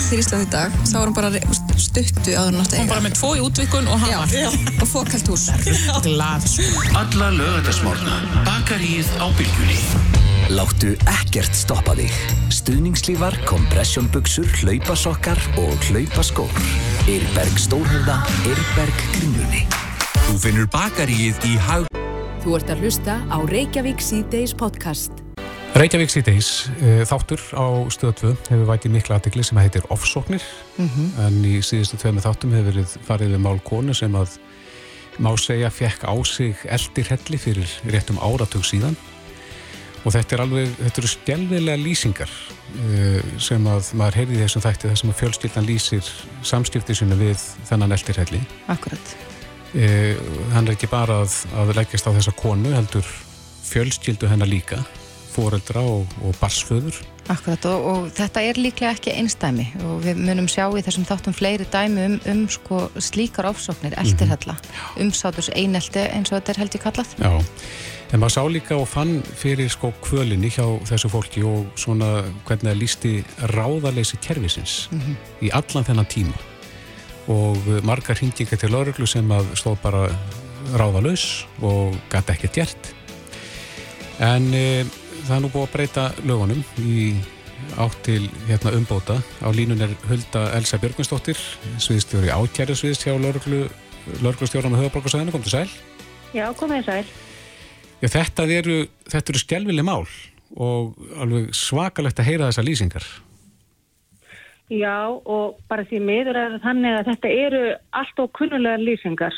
fyrir 0.08 0.24
Íslandi 0.24 0.48
í 0.48 0.52
dag, 0.56 0.74
þá 0.90 0.96
var 0.98 1.12
hún 1.12 1.18
bara 1.20 1.30
stuttu 1.78 2.34
áður 2.34 2.58
náttúrulega. 2.58 2.82
Hún 2.82 2.90
bara 2.90 3.06
með 3.06 3.18
tvo 3.20 3.34
í 3.38 3.44
útvikun 3.46 3.92
og 3.94 4.02
hann 4.02 4.16
var. 4.24 4.58
Og 4.80 4.90
fókalt 4.90 5.30
hús. 5.30 5.46
Glad. 6.08 6.48
Alla 6.98 7.30
laugardagsmótna. 7.38 8.18
Bakaríð 8.48 9.12
á 9.22 9.26
bylgunni. 9.38 9.78
Láttu 10.50 10.96
ekkert 11.14 11.54
stoppa 11.54 11.94
þig. 12.00 12.16
Stuðningslífar, 12.58 13.38
kompressjónbuksur, 13.46 14.50
hlaupasokkar 14.64 15.38
og 15.62 15.78
hlaupaskór. 15.92 16.50
Eirberg 17.06 17.62
Stórhörða, 17.62 18.18
Eirberg 18.50 19.06
Kringlunni. 19.14 19.68
Þú 20.30 20.42
finnur 20.42 20.74
bakaríið 20.74 21.46
í 21.50 21.56
hag... 21.70 21.89
Þú 22.40 22.54
ert 22.56 22.70
að 22.72 22.86
hlusta 22.86 23.18
á 23.28 23.38
Reykjavík 23.52 24.00
C-Days 24.00 24.54
podcast. 24.56 25.12
Reykjavík 25.76 26.12
C-Days, 26.14 26.70
uh, 26.72 27.02
þáttur 27.04 27.42
á 27.52 27.68
stöðu 27.92 28.14
2 28.22 28.32
hefur 28.48 28.70
vætið 28.70 28.94
mikla 28.94 29.18
aðdegli 29.18 29.44
sem 29.44 29.60
heitir 29.60 29.84
Offsóknir 29.92 30.44
mm 30.78 30.88
-hmm. 30.88 31.10
en 31.26 31.44
í 31.44 31.60
síðustu 31.60 32.00
tveimu 32.00 32.24
þáttum 32.24 32.56
hefur 32.56 32.72
verið 32.72 32.96
farið 33.04 33.34
við 33.36 33.44
mál 33.44 33.60
konu 33.60 33.94
sem 33.94 34.16
að 34.16 34.40
má 35.20 35.36
segja 35.36 35.70
fekk 35.70 36.08
á 36.08 36.16
sig 36.24 36.56
eldir 36.64 37.08
helli 37.12 37.38
fyrir 37.38 37.70
réttum 37.92 38.20
áratug 38.24 38.64
síðan 38.64 38.96
og 40.06 40.14
þetta 40.16 40.36
er 40.36 40.42
alveg, 40.42 40.70
þetta 40.80 41.02
eru 41.02 41.08
skjálfilega 41.08 41.84
lýsingar 41.84 42.32
uh, 42.32 43.22
sem 43.38 43.68
að 43.68 43.84
maður 43.94 44.16
heyrði 44.16 44.44
þessum 44.44 44.64
þætti 44.64 44.88
þar 44.88 44.98
sem 44.98 45.10
að 45.10 45.20
fjölskyldan 45.20 45.68
lýsir 45.68 46.06
samskipti 46.42 46.96
sinna 46.96 47.16
við 47.16 47.38
þennan 47.68 47.92
eldir 47.92 48.16
helli. 48.16 48.42
Akkurat. 48.68 49.29
Eh, 49.78 50.18
hann 50.54 50.66
er 50.66 50.74
ekki 50.74 50.90
bara 50.90 51.22
að, 51.24 51.44
að 51.54 51.76
leggjast 51.78 52.08
á 52.10 52.16
þessa 52.16 52.34
konu 52.34 52.72
heldur 52.74 53.06
fjölskyldu 53.70 54.30
hennar 54.32 54.50
líka 54.50 54.80
foreldra 55.30 55.84
og, 55.86 56.10
og 56.26 56.34
barsföður 56.42 56.98
Akkurat 57.30 57.68
og, 57.70 57.86
og 57.86 58.08
þetta 58.18 58.42
er 58.50 58.58
líklega 58.58 58.96
ekki 58.96 59.14
einstæmi 59.14 59.68
og 59.86 60.02
við 60.08 60.24
munum 60.26 60.50
sjá 60.50 60.66
í 60.74 60.82
þessum 60.82 61.06
þáttum 61.06 61.38
fleiri 61.38 61.68
dæmi 61.70 62.08
um, 62.08 62.18
um 62.34 62.44
sko, 62.50 62.82
slíkar 62.98 63.52
ofsóknir, 63.52 63.94
eldirhella 64.02 64.58
mm 64.58 64.66
-hmm. 64.66 65.06
umsátus 65.06 65.52
einelti 65.54 66.02
eins 66.08 66.32
og 66.32 66.40
þetta 66.40 66.52
er 66.52 66.62
held 66.64 66.76
ég 66.76 66.86
kallað 66.88 67.16
Já, 67.22 67.46
en 68.12 68.20
maður 68.20 68.36
sá 68.36 68.44
líka 68.50 68.76
og 68.76 68.88
fann 68.90 69.22
fyrir 69.36 69.70
sko 69.70 69.94
kvölinni 70.02 70.50
hjá 70.50 70.66
þessu 70.90 71.14
fólki 71.14 71.46
og 71.46 71.70
svona 71.76 72.24
hvernig 72.46 72.74
það 72.74 72.82
lísti 72.82 73.24
ráðarleysi 73.54 74.18
kervisins 74.18 74.90
mm 74.92 75.00
-hmm. 75.00 75.16
í 75.46 75.50
allan 75.54 75.86
þennan 75.86 76.10
tíma 76.10 76.49
og 77.30 77.68
margar 77.86 78.18
hringingar 78.18 78.60
til 78.60 78.72
lauruglu 78.74 79.08
sem 79.10 79.28
að 79.32 79.52
stóð 79.60 79.78
bara 79.84 80.06
ráðalauðs 80.80 81.26
og 81.66 81.98
gæti 82.12 82.36
ekki 82.36 82.54
gert. 82.60 82.94
En 84.20 84.50
e, 84.54 84.86
það 85.28 85.36
er 85.36 85.44
nú 85.44 85.52
búið 85.54 85.68
að 85.68 85.76
breyta 85.76 86.08
lögunum 86.26 86.64
í 86.82 87.12
átt 87.80 88.02
til 88.08 88.24
hérna, 88.48 88.74
umbóta. 88.78 89.20
Á 89.44 89.50
línun 89.54 89.82
er 89.84 89.94
Hulda 90.10 90.50
Elsa 90.58 90.80
Björgvinsdóttir 90.82 91.40
sviðstjóri 91.82 92.32
ákjærisviðst 92.34 93.06
hjá 93.08 93.16
lauruglu 93.16 93.68
lauruglustjóran 94.24 94.74
á 94.74 94.82
höfuborgarsæðinu, 94.82 95.34
kom 95.36 95.46
til 95.46 95.54
sæl. 95.54 95.72
Já, 96.34 96.50
komið 96.58 96.86
sæl. 96.88 97.06
Já, 98.00 98.08
þetta 98.16 98.46
eru, 98.56 98.82
eru 99.12 99.42
skjálfileg 99.42 99.86
mál 99.86 100.06
og 100.58 100.96
alveg 101.20 101.52
svakalegt 101.54 102.22
að 102.22 102.32
heyra 102.32 102.50
þessa 102.50 102.66
lýsingar 102.66 103.06
Já 104.70 105.10
og 105.10 105.58
bara 105.70 105.86
því 105.90 106.02
miður 106.06 106.38
er 106.38 106.58
þannig 106.62 106.98
að 107.00 107.08
þetta 107.10 107.32
eru 107.46 107.62
allt 107.98 108.22
og 108.22 108.34
kunnulega 108.38 108.82
lýsingar. 108.82 109.38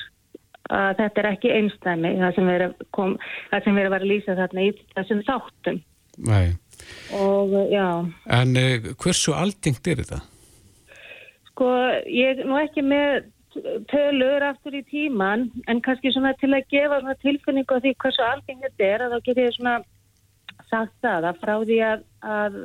Að 0.72 1.00
þetta 1.00 1.22
er 1.22 1.30
ekki 1.32 1.54
einstæmi 1.56 2.12
það 2.20 2.36
sem 2.38 2.50
erum 2.52 3.80
að 3.80 3.94
vera 3.96 4.08
lýsa 4.08 4.38
þarna 4.40 4.68
í 4.68 4.74
þessum 4.96 5.24
þáttum. 5.28 5.80
Nei. 6.28 6.52
Og 7.16 7.56
já. 7.72 7.88
En 8.40 8.56
uh, 8.60 8.92
hversu 9.00 9.36
aldingt 9.36 9.88
er 9.88 10.04
þetta? 10.04 10.22
Sko 11.52 11.70
ég 12.08 12.42
er 12.42 12.48
nú 12.48 12.60
ekki 12.60 12.84
með 12.86 13.24
tölur 13.92 14.44
aftur 14.48 14.78
í 14.80 14.84
tíman 14.88 15.50
en 15.68 15.82
kannski 15.84 16.14
svona 16.14 16.32
til 16.40 16.54
að 16.56 16.70
gefa 16.72 17.02
svona 17.02 17.18
tilfinningu 17.24 17.78
á 17.78 17.84
því 17.84 17.92
hversu 18.00 18.24
algeng 18.24 18.64
þetta 18.64 18.88
er 18.88 19.04
að 19.04 19.16
þá 19.16 19.26
get 19.26 19.42
ég 19.42 19.56
svona 19.58 19.76
sagt 20.70 20.96
það 21.04 21.28
að 21.28 21.42
frá 21.42 21.54
því 21.68 21.80
að, 21.84 22.06
að 22.24 22.58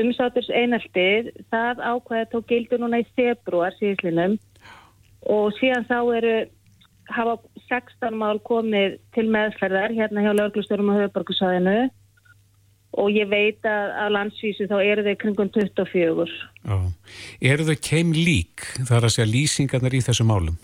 umsáturs 0.00 0.48
einaltið 0.48 1.30
það 1.52 1.82
ákvæði 1.84 2.28
tók 2.32 2.48
gildur 2.50 2.82
núna 2.82 3.02
í 3.02 3.06
februar 3.16 3.74
síðislinum 3.78 4.38
og 5.30 5.52
síðan 5.58 5.88
þá 5.88 5.98
eru 6.18 6.36
hafa 7.12 7.36
16 7.68 8.16
mál 8.16 8.38
komið 8.46 8.98
til 9.14 9.26
meðferðar 9.32 9.94
hérna 9.96 10.24
hjá 10.24 10.32
löglusturum 10.36 10.92
á 10.92 10.98
höfuborgarsvæðinu 11.00 11.90
og 13.00 13.14
ég 13.14 13.28
veit 13.30 13.64
að 13.64 13.94
á 13.96 14.06
landsvísu 14.12 14.68
þá 14.68 14.76
eru 14.84 15.04
þau 15.06 15.14
kringum 15.22 15.52
24. 15.54 16.26
Já. 16.66 16.76
Eru 17.52 17.68
þau 17.68 17.78
keim 17.88 18.12
lík 18.16 18.66
þar 18.88 19.08
að 19.08 19.14
segja 19.16 19.30
lýsingarnar 19.30 19.96
í 19.96 20.02
þessu 20.04 20.26
málum? 20.28 20.58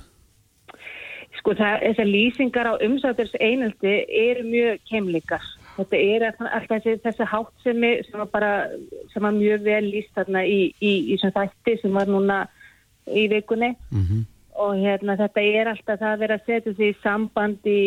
Sko 1.38 1.54
það, 1.56 1.87
þessar 1.87 2.11
lýsingar 2.11 2.68
á 2.68 2.75
umsáturs 2.85 3.35
einaldi 3.40 3.94
eru 4.26 4.44
mjög 4.44 4.85
keimlíkar. 4.90 5.44
Þetta 5.78 5.99
er 6.02 6.25
alltaf 6.28 6.70
þessi, 6.73 6.97
þessi 7.04 7.26
háttsemi 7.32 7.92
sem 8.08 8.18
var 8.18 8.32
bara, 8.32 8.54
sem 9.12 9.23
var 9.23 9.37
mjög 9.37 9.62
vel 9.68 9.85
lýst 9.87 10.11
þarna 10.18 10.42
í, 10.42 10.58
í, 10.82 10.94
í, 11.14 11.14
í 11.14 11.30
þætti 11.37 11.76
sem 11.82 11.94
var 11.94 12.11
núna 12.11 12.42
í 13.08 13.28
vikunni. 13.30 13.76
Mm 13.92 14.02
-hmm 14.02 14.26
og 14.58 14.78
hérna 14.82 15.16
þetta 15.18 15.44
er 15.44 15.70
alltaf 15.70 16.00
það 16.00 16.12
að 16.12 16.23
vera 16.25 16.38
að 16.38 16.49
setja 16.49 16.75
sig 16.75 16.90
í 16.90 16.97
samband 17.02 17.68
í, 17.68 17.82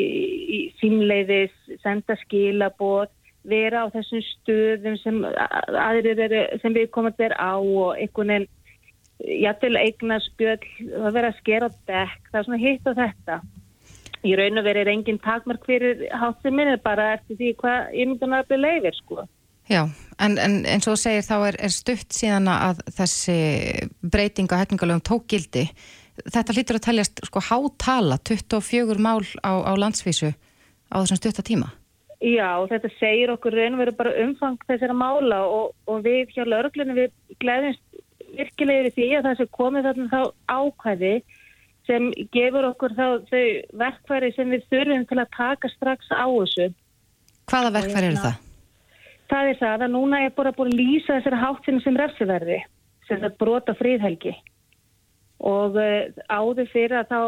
í 0.55 0.59
símleiðis, 0.79 1.53
senda 1.83 2.15
skilabót, 2.23 3.11
vera 3.47 3.83
á 3.83 3.93
þessum 3.93 4.23
stöðum 4.27 4.97
sem 5.01 5.19
aðrir 5.27 6.21
eru, 6.27 6.41
sem 6.61 6.75
við 6.77 6.91
komum 6.93 7.11
að 7.11 7.23
vera 7.25 7.39
á 7.41 7.53
og 7.59 7.97
einhvern 7.97 8.35
veginn, 8.35 8.49
jættil 9.21 9.75
eigna 9.77 10.19
spjöld, 10.23 10.67
að 11.01 11.17
vera 11.17 11.31
að 11.33 11.41
skera 11.41 11.69
á 11.69 11.71
dekk, 11.91 12.29
það 12.31 12.39
er 12.39 12.47
svona 12.47 12.61
hitt 12.61 12.87
á 12.87 12.91
þetta. 13.01 13.41
Í 14.21 14.35
raun 14.37 14.61
og 14.61 14.65
veri 14.67 14.83
er 14.83 14.91
engin 14.91 15.19
takmark 15.21 15.63
fyrir 15.65 16.03
minni 16.51 16.77
bara 16.83 17.13
eftir 17.15 17.39
því 17.39 17.53
hvað 17.61 17.95
ímyndunar 18.03 18.45
byrja 18.49 18.65
leifir 18.65 18.97
sko. 18.99 19.25
Já, 19.69 19.85
en, 20.19 20.37
en 20.37 20.61
eins 20.67 20.87
og 20.87 20.97
þú 20.97 20.99
segir 20.99 21.25
þá 21.25 21.35
er, 21.47 21.57
er 21.65 21.73
stutt 21.73 22.13
síðan 22.13 22.49
að 22.51 22.83
þessi 22.91 23.39
breyting 24.01 24.51
á 24.51 24.61
hefningalögum 24.61 25.03
tók 25.05 25.27
gildi 25.31 25.69
þetta 26.29 26.55
hlýtur 26.55 26.79
að 26.79 26.87
teljast 26.87 27.21
sko 27.27 27.41
hátala 27.45 28.17
24 28.27 28.97
mál 29.01 29.23
á, 29.41 29.51
á 29.63 29.73
landsvísu 29.79 30.31
á 30.91 30.95
þessum 30.99 31.19
stuttatíma. 31.21 31.71
Já, 32.21 32.61
þetta 32.69 32.91
segir 32.99 33.31
okkur 33.33 33.55
raun 33.57 33.77
og 33.77 33.81
veru 33.81 33.93
bara 33.97 34.17
umfang 34.21 34.59
þessara 34.67 34.93
mála 34.93 35.41
og, 35.49 35.71
og 35.89 36.03
við 36.05 36.35
hjá 36.35 36.43
lauruglunum 36.45 36.99
við 36.99 37.13
gleðumst 37.41 37.81
virkilega 38.37 38.85
yfir 38.85 38.95
því 38.97 39.07
að 39.17 39.25
það 39.27 39.39
sem 39.39 39.49
komið 39.57 39.87
þarna 39.87 40.09
þá 40.11 40.21
ákvæði 40.59 41.15
sem 41.91 42.07
gefur 42.31 42.69
okkur 42.71 42.95
þá 42.95 43.07
þau 43.27 43.43
verkværi 43.83 44.31
sem 44.37 44.53
við 44.55 44.63
þurfum 44.71 45.03
til 45.09 45.19
að 45.19 45.33
taka 45.35 45.71
strax 45.75 46.11
á 46.15 46.25
þessu. 46.25 46.69
Hvaða 47.51 47.73
verkværi 47.79 48.11
eru 48.11 48.21
það? 48.23 48.37
Það 49.31 49.49
er 49.49 49.59
það 49.59 49.83
að 49.87 49.93
núna 49.95 50.21
er 50.25 50.31
bara 50.35 50.53
búin 50.55 50.71
að 50.71 50.79
lýsa 50.79 51.17
þessari 51.17 51.41
háttinu 51.43 51.83
sem 51.83 51.99
refsiverði 51.99 52.61
sem 53.07 53.21
það 53.21 53.37
brota 53.43 53.75
fríðhelgi 53.75 54.33
og 55.41 55.77
uh, 55.79 56.09
áður 56.29 56.67
fyrir 56.69 56.99
að 56.99 57.07
þá 57.09 57.21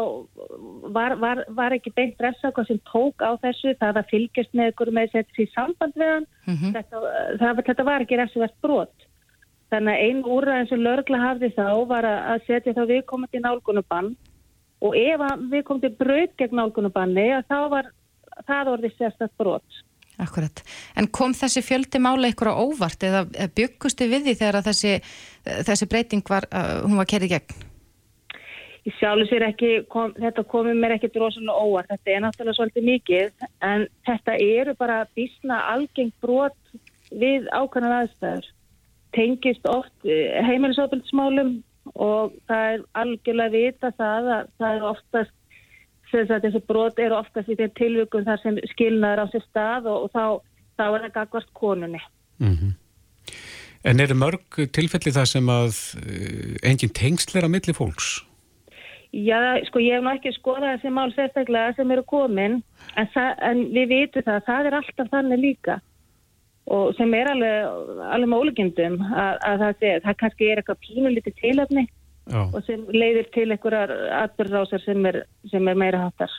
var, 0.94 1.16
var, 1.18 1.40
var 1.56 1.74
ekki 1.74 1.90
beint 1.96 2.14
dressakon 2.20 2.68
sem 2.68 2.78
tók 2.86 3.24
á 3.24 3.34
þessu 3.42 3.74
það 3.80 3.98
að 4.00 4.12
fylgjast 4.12 4.52
með 4.54 4.70
ykkur 4.70 4.92
með 4.94 5.16
þessi 5.16 5.46
í 5.46 5.50
samband 5.50 5.98
við 5.98 6.12
hann 6.12 6.28
mm 6.46 6.54
-hmm. 6.54 6.76
þetta, 6.76 7.02
það, 7.40 7.64
þetta 7.70 7.86
var 7.88 8.04
ekki 8.04 8.20
refsivert 8.20 8.54
brot 8.62 9.08
þannig 9.74 9.96
að 9.96 10.04
einn 10.06 10.22
úrraðin 10.36 10.70
sem 10.70 10.84
lörgla 10.86 11.22
hafði 11.24 11.50
þá 11.56 11.66
var 11.90 12.06
að 12.06 12.46
setja 12.46 12.76
þá 12.76 12.84
viðkomandi 12.92 13.42
nálgunubann 13.42 14.14
og 14.84 14.96
ef 14.98 15.26
við 15.50 15.64
komum 15.64 15.82
til 15.82 15.94
bröð 15.98 16.36
gegn 16.40 16.60
nálgunubanni 16.60 17.26
þá 17.48 17.58
var 17.72 17.90
það 18.48 18.72
orðið 18.76 18.96
sérstaklega 18.98 19.40
brot 19.40 19.82
Akkurat, 20.14 20.60
en 20.94 21.08
kom 21.10 21.32
þessi 21.34 21.58
fjöldi 21.66 21.98
mála 21.98 22.28
ykkur 22.30 22.52
á 22.54 22.54
óvart 22.54 23.02
eða 23.02 23.24
byggustu 23.56 24.06
við 24.06 24.28
því 24.28 24.34
þegar 24.38 24.66
þessi, 24.68 24.92
þessi 25.66 25.88
breyting 25.90 26.22
var, 26.30 26.46
uh, 26.54 26.84
hún 26.84 27.00
var 27.00 27.08
kerið 27.10 27.32
gegn? 27.32 27.64
Ég 28.84 28.94
sjálfur 28.98 29.26
sér 29.26 29.46
ekki, 29.48 29.70
kom, 29.90 30.12
þetta 30.14 30.44
komið 30.46 30.78
mér 30.78 30.94
ekki 30.98 31.10
drosalega 31.10 31.56
óvart, 31.56 31.90
þetta 31.90 32.14
er 32.14 32.22
náttúrulega 32.22 32.58
svolítið 32.60 32.88
mikið 32.90 33.46
en 33.66 33.86
þetta 34.06 34.36
eru 34.44 34.74
bara 34.78 34.98
bísna 35.16 35.60
algengt 35.72 36.14
brot 36.22 36.74
við 37.10 37.48
ákvæmlega 37.50 38.04
aðstæður. 38.04 38.50
Tengist 39.16 39.66
oft 39.70 40.06
eh, 40.06 40.36
heimilisofbildsmálum 40.46 41.56
og 41.92 42.34
það 42.48 42.66
er 42.72 42.84
algjörlega 43.00 43.54
vita 43.54 43.90
það 43.98 44.30
að 44.36 44.52
það 44.58 44.76
er 44.76 44.86
oftast, 44.90 45.34
þessi 46.14 46.62
brot 46.68 46.98
eru 47.02 47.18
oftast 47.18 47.50
í 47.50 47.58
þeim 47.58 47.74
tilvökum 47.78 48.26
þar 48.26 48.42
sem 48.42 48.60
skilnaður 48.72 49.24
á 49.24 49.26
sér 49.32 49.46
stað 49.48 49.88
og, 49.92 50.06
og 50.06 50.14
þá, 50.14 50.24
þá 50.78 50.84
er 50.86 51.06
það 51.06 51.16
gagvart 51.18 51.50
konunni. 51.52 52.02
Mm 52.38 52.56
-hmm. 52.56 52.72
En 53.84 54.00
eru 54.00 54.14
mörg 54.16 54.60
tilfelli 54.72 55.12
það 55.12 55.26
sem 55.28 55.48
að 55.52 55.80
eh, 56.00 56.70
engin 56.70 56.94
tengslir 56.96 57.44
að 57.44 57.52
milli 57.52 57.74
fólks? 57.76 58.22
Já, 59.14 59.60
sko 59.68 59.78
ég 59.78 59.94
hef 59.94 60.02
náttúrulega 60.02 60.16
ekki 60.18 60.32
skoðað 60.34 60.72
þessi 60.72 60.90
mál 60.90 61.10
sérstaklega 61.14 61.74
sem 61.76 61.90
eru 61.94 62.02
komin 62.02 62.62
en, 62.96 63.08
en 63.14 63.60
við 63.70 63.86
vitum 63.92 64.24
það, 64.26 64.40
það 64.48 64.66
er 64.66 64.76
alltaf 64.80 65.10
þannig 65.12 65.38
líka 65.38 65.76
og 66.66 66.94
sem 66.96 67.12
er 67.14 67.28
alveg, 67.28 67.68
alveg 68.08 68.30
með 68.30 68.42
ólíkjendum 68.44 68.96
að, 69.10 69.36
að 69.44 69.60
það, 69.62 69.76
sé, 69.80 69.92
það 70.06 70.18
kannski 70.22 70.48
er 70.48 70.62
eitthvað 70.62 70.82
pínulítið 70.86 71.36
tilöfni 71.42 71.86
og 72.32 72.58
sem 72.64 72.86
leiðir 72.88 73.28
til 73.34 73.50
einhverjar 73.52 73.92
atbyrðrásar 74.22 74.80
sem, 74.80 75.08
sem 75.50 75.68
er 75.68 75.76
meira 75.76 76.06
hattar. 76.06 76.32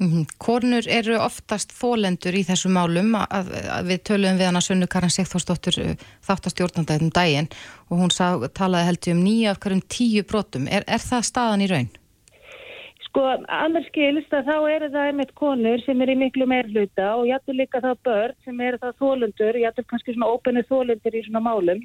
Mm 0.00 0.08
-hmm. 0.08 0.26
Kornur 0.38 0.88
eru 0.88 1.18
oftast 1.20 1.72
þólendur 1.76 2.32
í 2.32 2.44
þessu 2.48 2.70
málum 2.72 3.12
að, 3.14 3.52
að 3.68 3.84
við 3.90 3.98
töluðum 4.08 4.38
við 4.38 4.46
hana 4.48 4.60
Sunnu 4.60 4.86
Karin 4.86 5.12
Sigþórsdóttur 5.12 5.76
uh, 5.82 5.94
þáttastjórnandæðum 6.24 7.10
daginn 7.12 7.48
og 7.90 7.98
hún 8.00 8.10
sá, 8.10 8.48
talaði 8.48 8.86
heldur 8.86 9.12
um 9.12 9.24
nýja 9.24 9.50
af 9.50 9.60
hverjum 9.60 9.82
tíu 9.88 10.22
brotum. 10.24 10.68
Er, 10.72 10.84
er 10.88 11.04
það 11.04 11.22
staðan 11.22 11.60
í 11.60 11.68
raun? 11.68 11.90
Sko, 13.10 13.24
annars 13.50 13.88
skilist 13.90 14.30
að 14.30 14.46
þá 14.46 14.56
eru 14.70 14.88
það 14.92 15.08
einmitt 15.10 15.30
konur 15.38 15.80
sem 15.82 16.02
er 16.04 16.12
í 16.12 16.14
miklu 16.20 16.46
meirluta 16.46 17.08
og 17.18 17.24
jættur 17.26 17.56
líka 17.58 17.80
þá 17.82 17.88
börn 18.06 18.36
sem 18.44 18.60
eru 18.62 18.78
það 18.78 19.00
þólundur, 19.02 19.56
jættur 19.58 19.86
kannski 19.90 20.14
svona 20.14 20.28
ópennu 20.30 20.62
þólundur 20.68 21.16
í 21.18 21.22
svona 21.26 21.42
málum. 21.42 21.80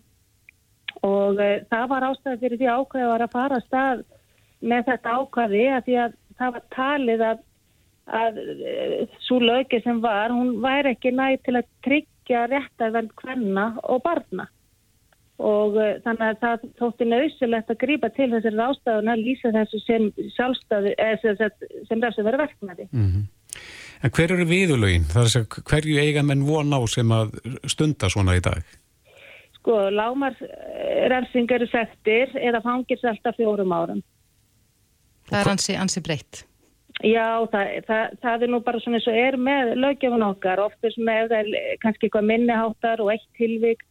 Og 1.01 1.41
e, 1.41 1.47
það 1.73 1.87
var 1.95 2.05
ástæði 2.11 2.41
fyrir 2.43 2.61
því 2.61 2.69
ákvæði 2.75 3.09
var 3.09 3.25
að 3.25 3.33
fara 3.33 3.57
að 3.57 3.65
stað 3.65 4.03
með 4.61 4.85
þetta 4.91 5.15
ákvæði 5.17 5.63
að 5.73 5.87
því 5.87 5.97
að 6.03 6.15
það 6.37 6.53
var 6.57 6.65
talið 6.77 7.25
að, 7.31 7.43
að 8.21 8.39
e, 8.45 8.75
svo 9.25 9.39
lögi 9.41 9.81
sem 9.81 10.03
var, 10.05 10.35
hún 10.35 10.59
væri 10.61 10.93
ekki 10.93 11.15
nægt 11.17 11.47
til 11.49 11.57
að 11.57 11.71
tryggja 11.89 12.45
réttaverð 12.53 13.17
hvenna 13.23 13.71
og 13.81 14.05
barna 14.05 14.45
og 15.41 15.75
uh, 15.75 15.95
þannig 16.05 16.27
að 16.29 16.37
það 16.43 16.67
þótti 16.79 17.07
nöðsilegt 17.11 17.71
að 17.73 17.81
grípa 17.81 18.09
til 18.15 18.29
þessari 18.31 18.61
ástafun 18.65 19.11
að 19.11 19.23
lýsa 19.25 19.51
þessu 19.55 19.81
sem 19.83 20.07
sjálfstafðu 20.37 20.93
eða 20.95 21.49
sem 21.89 21.99
það 21.99 22.15
sem 22.15 22.27
verður 22.27 22.43
verknæði. 22.45 22.87
Mm 22.91 23.09
-hmm. 23.09 23.25
En 24.03 24.11
hver 24.11 24.31
eru 24.35 24.45
viðulögin? 24.47 25.07
Það 25.11 25.21
er 25.21 25.27
að 25.27 25.33
segja 25.33 25.63
hverju 25.69 25.99
eiga 25.99 26.23
menn 26.23 26.47
von 26.47 26.73
á 26.75 26.79
sem 26.87 27.11
að 27.11 27.37
stunda 27.71 28.09
svona 28.11 28.35
í 28.37 28.41
dag? 28.43 28.63
Sko, 29.59 29.77
lámarsrefsing 29.89 31.51
eru 31.51 31.67
sektir 31.71 32.35
eða 32.37 32.61
fangir 32.61 32.99
selta 33.01 33.33
fjórum 33.33 33.71
árum. 33.71 34.03
Það 35.29 35.39
er 35.39 35.51
ansi, 35.55 35.75
ansi 35.79 36.03
breytt. 36.05 36.43
Já, 37.03 37.43
það, 37.51 37.71
það, 37.87 38.13
það 38.21 38.43
er 38.45 38.51
nú 38.53 38.59
bara 38.63 38.79
svona 38.79 38.99
eins 38.99 39.07
og 39.11 39.17
er 39.19 39.35
með 39.41 39.73
lögjafun 39.81 40.27
okkar, 40.29 40.61
oftast 40.63 41.01
með 41.01 41.33
kannski 41.81 42.07
eitthvað 42.07 42.29
minniháttar 42.29 43.01
og 43.03 43.11
eitt 43.11 43.25
tilvík 43.39 43.81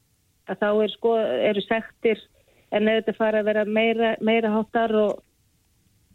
að 0.50 0.60
þá 0.60 0.68
er 0.70 0.92
sko, 0.94 1.14
eru 1.50 1.64
sektir 1.64 2.20
en 2.74 2.90
ef 2.90 3.00
þetta 3.00 3.16
fara 3.18 3.40
að 3.42 3.48
vera 3.50 3.64
meira, 3.64 4.14
meira 4.24 4.52
hátar 4.52 4.94
og, 4.98 5.22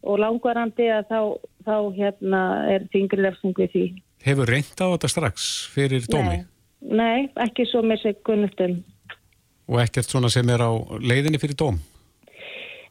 og 0.03 0.21
langvarandi 0.21 0.89
að 0.93 1.09
þá, 1.09 1.19
þá 1.67 1.75
hérna 1.97 2.43
er 2.73 2.87
þingri 2.93 3.25
lefsing 3.25 3.57
við 3.57 3.75
því. 3.75 3.85
Hefur 4.25 4.51
reynd 4.51 4.81
á 4.83 4.87
þetta 4.95 5.11
strax 5.11 5.45
fyrir 5.73 6.07
dómi? 6.11 6.41
Nei, 6.81 6.95
nei 6.99 7.45
ekki 7.45 7.67
svo 7.69 7.83
með 7.85 8.03
sig 8.03 8.19
gunnustum. 8.27 8.81
Og 9.69 9.79
ekkert 9.83 10.09
svona 10.09 10.31
sem 10.33 10.49
er 10.49 10.65
á 10.65 10.71
leiðinni 10.99 11.39
fyrir 11.41 11.57
dóm? 11.59 11.79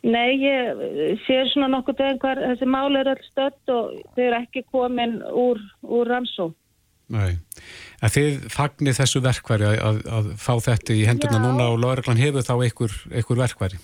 Nei, 0.07 0.39
ég 0.39 1.19
sé 1.27 1.41
svona 1.51 1.73
nokkuð 1.73 1.97
dögum 1.99 2.21
hvað 2.23 2.43
þessi 2.45 2.69
máli 2.71 3.01
er 3.01 3.11
öll 3.11 3.25
stött 3.27 3.73
og 3.75 3.97
þau 4.15 4.23
eru 4.29 4.39
ekki 4.39 4.63
komin 4.71 5.17
úr, 5.27 5.59
úr 5.83 6.11
rannsó. 6.13 6.53
Nei. 7.09 7.39
En 8.05 8.13
þið 8.13 8.49
fagnir 8.53 8.97
þessu 8.97 9.23
verkværi 9.25 9.69
að, 9.69 9.79
að, 9.89 10.01
að 10.19 10.27
fá 10.41 10.53
þetta 10.67 10.97
í 10.97 11.07
hendurna 11.09 11.39
Já. 11.39 11.45
núna 11.47 11.69
og 11.73 11.79
lauraglann 11.81 12.21
hefur 12.21 12.45
þá 12.45 12.55
einhver, 12.57 12.99
einhver 13.13 13.41
verkværi? 13.41 13.81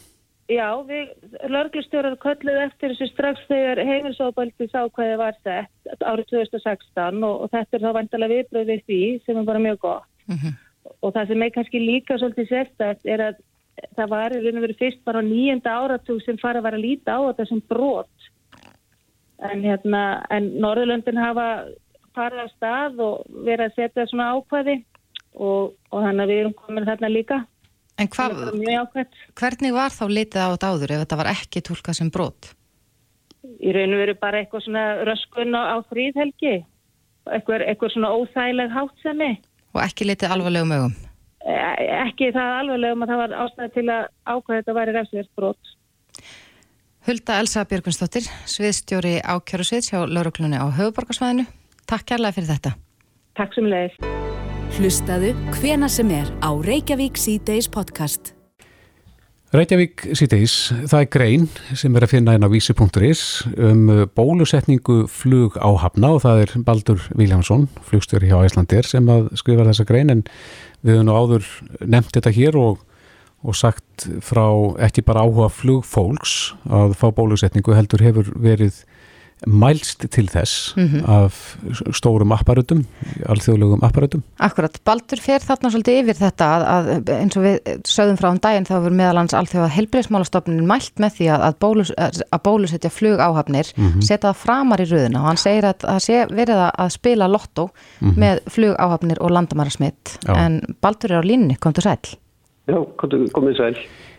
Já, 0.52 0.68
við 0.84 1.08
lauruglustjórar 1.48 2.18
kölluð 2.20 2.58
eftir 2.66 2.92
þessu 2.92 3.08
strax 3.08 3.46
þegar 3.48 3.80
heimilsóbaldis 3.88 4.76
ákvæði 4.76 5.14
var 5.16 5.38
sett 5.40 6.04
árið 6.04 6.28
2016 6.34 7.24
og, 7.24 7.46
og 7.46 7.54
þetta 7.54 7.78
er 7.78 7.86
þá 7.86 7.96
vantilega 7.96 8.34
viðbröðið 8.34 8.84
því 8.84 9.00
sem 9.24 9.40
er 9.40 9.48
bara 9.48 9.64
mjög 9.64 9.80
gott. 9.86 10.10
Mm 10.28 10.36
-hmm. 10.42 10.60
Og 11.00 11.14
það 11.16 11.32
sem 11.32 11.42
er 11.42 11.54
kannski 11.54 11.80
líka 11.80 12.18
svolítið 12.20 12.50
sérstætt 12.52 13.08
er 13.08 13.24
að 13.30 13.40
það 13.96 14.12
var 14.12 14.36
í 14.36 14.42
raun 14.44 14.60
og 14.60 14.64
veru 14.66 14.76
fyrst 14.78 15.00
bara 15.04 15.24
á 15.24 15.28
nýjenda 15.30 15.72
áratug 15.72 16.20
sem 16.22 16.38
fara 16.38 16.60
að 16.60 16.66
vera 16.68 16.76
að 16.76 16.86
líta 16.86 17.16
á 17.16 17.20
þetta 17.24 17.48
sem 17.48 17.62
brot 17.68 18.28
en 19.44 19.64
hérna, 19.64 20.02
en 20.30 20.52
Norðurlöndin 20.62 21.18
hafa 21.20 21.46
farið 22.16 22.42
af 22.44 22.52
stað 22.54 23.00
og 23.04 23.24
verið 23.46 23.66
að 23.68 23.78
setja 23.78 24.06
svona 24.10 24.30
ákvæði 24.36 24.76
og, 25.34 25.74
og 25.90 25.98
þannig 26.04 26.24
að 26.24 26.32
við 26.32 26.42
erum 26.42 26.56
komin 26.58 26.88
þarna 26.88 27.10
líka. 27.10 27.40
En 27.94 28.10
ákvæmt. 28.10 29.16
hvernig 29.38 29.72
var 29.74 29.94
þá 29.94 30.04
litið 30.10 30.42
á 30.42 30.48
þetta 30.54 30.70
áður 30.72 30.94
ef 30.94 31.02
þetta 31.04 31.18
var 31.20 31.30
ekki 31.30 31.62
tólkað 31.62 31.98
sem 32.00 32.10
brot? 32.10 32.50
Í 33.62 33.74
raun 33.76 33.94
og 33.94 34.00
veru 34.02 34.14
bara 34.18 34.40
eitthvað 34.40 34.64
svona 34.64 34.84
röskun 35.06 35.54
á, 35.54 35.62
á 35.74 35.76
fríðhelgi, 35.90 36.54
eitthvað, 37.30 37.66
eitthvað 37.68 37.92
svona 37.94 38.10
óþægileg 38.16 38.72
hátsemi. 38.74 39.30
Og 39.74 39.82
ekki 39.84 40.08
litið 40.08 40.34
alvarlegum 40.34 40.74
augum? 40.74 40.96
E- 41.44 41.72
Ekki 42.04 42.32
það 42.34 42.58
alveglega 42.58 42.96
um 42.96 43.04
að 43.04 43.12
það 43.12 43.20
var 43.20 43.36
ástæði 43.44 43.70
til 43.74 43.86
að 43.92 44.02
ákvæða 44.24 44.58
þetta 44.58 44.76
væri 44.78 44.94
refsivert 44.96 45.30
brot. 45.36 45.74
Hulda 47.04 47.36
Elsa 47.42 47.66
Björgunsdóttir, 47.68 48.26
sviðstjóri 48.48 49.18
ákjöru 49.20 49.66
svið 49.68 49.90
hjá 49.90 49.98
lauruglunni 50.08 50.56
á 50.56 50.66
höfuborgarsvæðinu. 50.72 51.44
Takk 51.84 52.06
kærlega 52.08 52.38
fyrir 52.38 52.48
þetta. 52.48 52.76
Takk 53.36 53.56
sem 53.56 53.66
leiðis. 53.68 53.98
Hlustaðu 54.74 55.34
hvena 55.58 55.90
sem 55.92 56.08
er 56.14 56.30
á 56.40 56.50
Reykjavík 56.64 57.18
C-Days 57.20 57.68
podcast. 57.70 58.32
Reykjavík 59.54 60.02
síðdeis, 60.18 60.54
það 60.90 60.96
er 60.98 61.10
grein 61.14 61.44
sem 61.78 61.94
er 61.94 62.06
að 62.06 62.10
finna 62.16 62.32
inn 62.34 62.42
á 62.42 62.50
vísi.is 62.50 63.20
um 63.54 63.84
bólusetningu 64.16 65.04
flug 65.06 65.60
á 65.62 65.70
hafna 65.78 66.10
og 66.16 66.24
það 66.24 66.40
er 66.42 66.54
Baldur 66.66 67.04
Viljámsson, 67.14 67.68
flugstjóri 67.86 68.32
hjá 68.32 68.40
Æslandir 68.48 68.88
sem 68.88 69.06
að 69.14 69.28
skrifa 69.38 69.68
þessa 69.68 69.86
grein 69.86 70.10
en 70.10 70.24
við 70.82 70.96
höfum 70.96 71.06
nú 71.06 71.14
áður 71.14 71.46
nefnt 71.86 72.16
þetta 72.16 72.34
hér 72.34 72.58
og, 72.58 72.82
og 73.46 73.54
sagt 73.60 74.08
frá 74.26 74.48
ekki 74.88 75.06
bara 75.06 75.22
áhuga 75.22 75.52
flugfólks 75.54 76.56
að 76.66 76.96
fá 76.98 77.06
bólusetningu 77.14 77.76
heldur 77.78 78.02
hefur 78.02 78.34
verið 78.34 78.82
mælst 79.46 80.06
til 80.10 80.26
þess 80.26 80.74
Mhm. 80.76 81.04
af 81.08 81.56
stórum 81.92 82.32
apparatum, 82.32 82.84
alþjóðlegum 83.28 83.82
apparatum. 83.82 84.22
Akkurat, 84.40 84.78
Baldur 84.84 85.20
fer 85.20 85.38
þarna 85.40 85.70
svolítið 85.70 85.98
yfir 86.02 86.14
þetta 86.20 86.48
að, 86.48 86.64
að 86.74 87.12
eins 87.20 87.36
og 87.36 87.42
við 87.44 87.58
sögðum 87.84 88.18
frá 88.20 88.30
um 88.30 88.38
daginn 88.38 88.64
þá 88.66 88.74
hefur 88.78 88.96
meðalans 89.00 89.34
alþjóða 89.34 89.68
helbriðsmálastofnunin 89.76 90.66
mælt 90.66 90.94
með 91.02 91.16
því 91.18 91.28
að, 91.34 91.40
að, 91.48 91.54
bólus, 91.60 91.92
að 91.98 92.42
bólusetja 92.44 92.90
flug 92.90 93.18
áhafnir, 93.18 93.72
Mhm. 93.76 94.00
setja 94.02 94.30
það 94.32 94.36
framar 94.44 94.78
í 94.80 94.86
röðuna 94.90 95.20
og 95.20 95.26
hann 95.26 95.36
segir 95.36 95.64
að 95.64 95.78
það 95.84 96.00
sé 96.08 96.26
verið 96.30 96.70
að- 96.74 96.90
spila 96.94 97.28
lottó 97.28 97.70
Mhm. 98.00 98.14
með 98.18 98.40
flug 98.48 98.76
áhafnir 98.78 99.18
og 99.20 99.30
landamærasmitt 99.30 100.18
en 100.28 100.60
Baldur 100.82 101.12
er 101.12 101.20
á 101.20 101.24
línni, 101.24 101.58
kom 101.60 101.72
til 101.72 101.82
sæl. 101.82 101.98
Já, 102.68 102.80
komdu- 102.96 103.28
komið 103.30 103.56
sæl. 103.58 103.76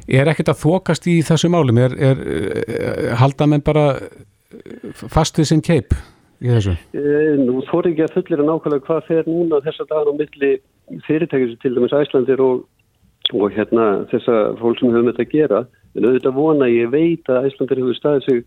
Er 0.07 0.25
ekkert 0.27 0.49
að 0.53 0.61
þokast 0.61 1.07
í 1.07 1.23
þessu 1.25 1.49
málum? 1.49 1.79
Er, 1.79 1.91
er, 1.97 2.17
er 3.09 3.15
halda 3.15 3.47
menn 3.47 3.61
bara 3.61 3.99
eh, 4.61 5.03
fast 5.11 5.39
við 5.39 5.49
sinn 5.51 5.63
keip 5.65 5.95
í 6.43 6.51
þessu? 6.51 6.75
E, 6.95 7.03
nú 7.41 7.61
þóri 7.69 7.93
ekki 7.93 8.05
að 8.05 8.15
fullir 8.17 8.43
að 8.43 8.49
nákvæmlega 8.51 8.87
hvað 8.87 9.09
fer 9.09 9.29
núna 9.29 9.61
þessa 9.65 9.87
dagan 9.89 10.15
á 10.15 10.19
milli 10.19 10.51
fyrirtækis 11.07 11.57
til 11.63 11.73
dæmis 11.75 11.95
Æslandir 11.95 12.43
og, 12.43 12.65
og 13.33 13.45
hérna 13.55 13.87
þessa 14.11 14.39
fólk 14.59 14.81
sem 14.81 14.93
höfum 14.93 15.11
þetta 15.11 15.25
að 15.25 15.33
gera. 15.33 15.63
En 15.95 16.07
auðvitað 16.09 16.37
vona 16.37 16.69
ég 16.71 16.91
veit 16.93 17.31
að 17.31 17.49
Æslandir 17.49 17.81
hefur 17.81 17.99
staðið 17.99 18.27
sig 18.27 18.41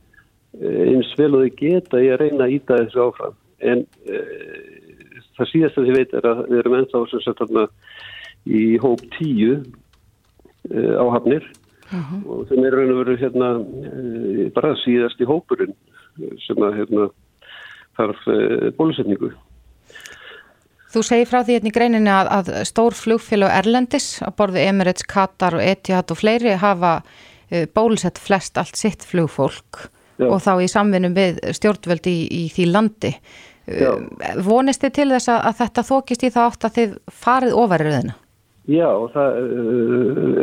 eh, 0.60 0.82
eins 0.92 1.14
vel 1.18 1.32
og 1.34 1.46
þau 1.46 1.60
geta 1.62 2.02
í 2.02 2.10
að 2.12 2.20
reyna 2.24 2.46
að 2.46 2.56
íta 2.58 2.82
þessu 2.82 3.04
áfram. 3.08 3.38
En 3.58 3.86
e, 4.06 4.22
það 5.38 5.50
síðast 5.52 5.80
að 5.80 5.88
þið 5.88 5.98
veit 5.98 6.12
er 6.18 6.28
að 6.30 6.44
við 6.46 6.60
erum 6.62 6.76
ennþá 6.78 7.04
sem 7.10 7.24
sagt 7.24 7.42
þarna 7.42 7.64
í 8.48 8.62
hóp 8.82 9.02
tíu 9.16 9.56
e, 9.58 10.84
áhafnir 10.98 11.46
og 12.28 12.44
sem 12.48 12.64
er 12.64 12.76
raun 12.76 12.92
og 12.92 13.00
veru 13.02 13.16
hérna 13.20 13.50
e, 13.58 14.48
bara 14.54 14.74
síðast 14.82 15.20
í 15.22 15.28
hópurinn 15.28 15.72
eh, 15.72 15.97
sem 16.44 16.64
að 16.64 16.80
hérna 16.80 17.08
þarf 17.98 18.24
e, 18.30 18.38
bólusetningu. 18.78 19.32
Þú 20.88 21.02
segir 21.04 21.28
frá 21.28 21.42
því 21.42 21.58
hérna 21.58 21.68
í 21.68 21.74
greininni 21.76 22.12
að, 22.12 22.30
að 22.32 22.50
stór 22.68 22.96
flugfélag 22.96 23.52
Erlendis 23.58 24.06
að 24.24 24.38
borði 24.38 24.64
Emirates, 24.70 25.04
Qatar 25.08 25.58
og 25.58 25.64
Etihad 25.64 26.14
og 26.14 26.20
fleiri 26.20 26.54
hafa 26.62 26.94
uh, 27.02 27.66
bólusett 27.76 28.20
flest 28.22 28.56
allt 28.60 28.78
sitt 28.80 29.04
flugfólk 29.04 29.82
Já. 30.16 30.30
og 30.30 30.40
þá 30.46 30.52
í 30.64 30.70
samvinum 30.72 31.16
við 31.18 31.42
stjórnvöld 31.58 32.08
í, 32.08 32.16
í 32.32 32.46
því 32.54 32.70
landi. 32.70 33.12
Já. 33.68 33.92
Uh, 33.98 34.40
vonist 34.46 34.86
þið 34.86 34.94
til 34.96 35.08
þess 35.12 35.34
að, 35.34 35.42
að 35.50 35.60
þetta 35.60 35.86
þókist 35.90 36.24
í 36.24 36.32
það 36.38 36.48
átt 36.48 36.66
að 36.70 36.78
þið 36.78 36.96
farið 37.26 37.60
ofar 37.66 37.84
í 37.84 37.90
röðina? 37.90 38.16
Já, 38.68 38.88
það, 39.12 39.36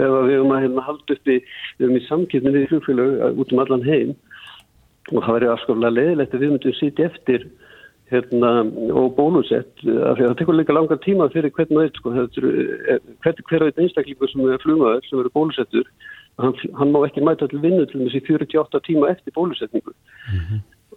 ef 0.01 0.13
við 0.13 0.31
erum 0.35 0.53
að 0.53 0.63
hérna, 0.63 0.85
halda 0.85 1.17
uppi, 1.17 1.41
við 1.77 1.87
erum 1.87 1.97
í 1.97 2.05
samkipni 2.05 2.53
við 2.53 2.69
flugfélag 2.71 3.41
út 3.41 3.51
um 3.53 3.65
allan 3.65 3.85
heim 3.85 4.13
og 5.13 5.21
það 5.21 5.37
verður 5.37 5.53
afskaplega 5.53 5.95
leðilegt 5.99 6.33
að 6.33 6.43
við 6.43 6.53
myndum 6.55 6.75
sitja 6.79 7.09
eftir 7.09 7.47
hérna, 8.11 8.51
og 8.93 9.15
bólusett 9.17 9.81
af 9.81 10.17
því 10.17 10.25
að 10.25 10.27
það 10.27 10.37
tekur 10.41 10.59
líka 10.59 10.75
langar 10.77 11.01
tíma 11.01 11.29
fyrir 11.33 11.53
hvern 11.55 11.79
og 11.79 11.85
eitt 11.85 11.97
sko, 11.99 12.13
eh, 12.13 12.99
hvern, 13.25 13.41
hver 13.49 13.65
og 13.65 13.71
einn 13.71 13.85
einstaklingur 13.85 14.29
sem 14.29 14.45
er 14.45 14.61
flugmaður 14.61 15.09
sem 15.09 15.21
eru 15.21 15.33
bólusettur 15.33 15.89
hann, 16.41 16.55
hann 16.79 16.93
má 16.93 17.01
ekki 17.07 17.23
mæta 17.25 17.49
til 17.49 17.61
vinnu 17.63 17.85
til 17.89 18.05
þessi 18.05 18.21
48 18.27 18.81
tíma 18.85 19.11
eftir 19.13 19.35
bólusetningu. 19.35 19.93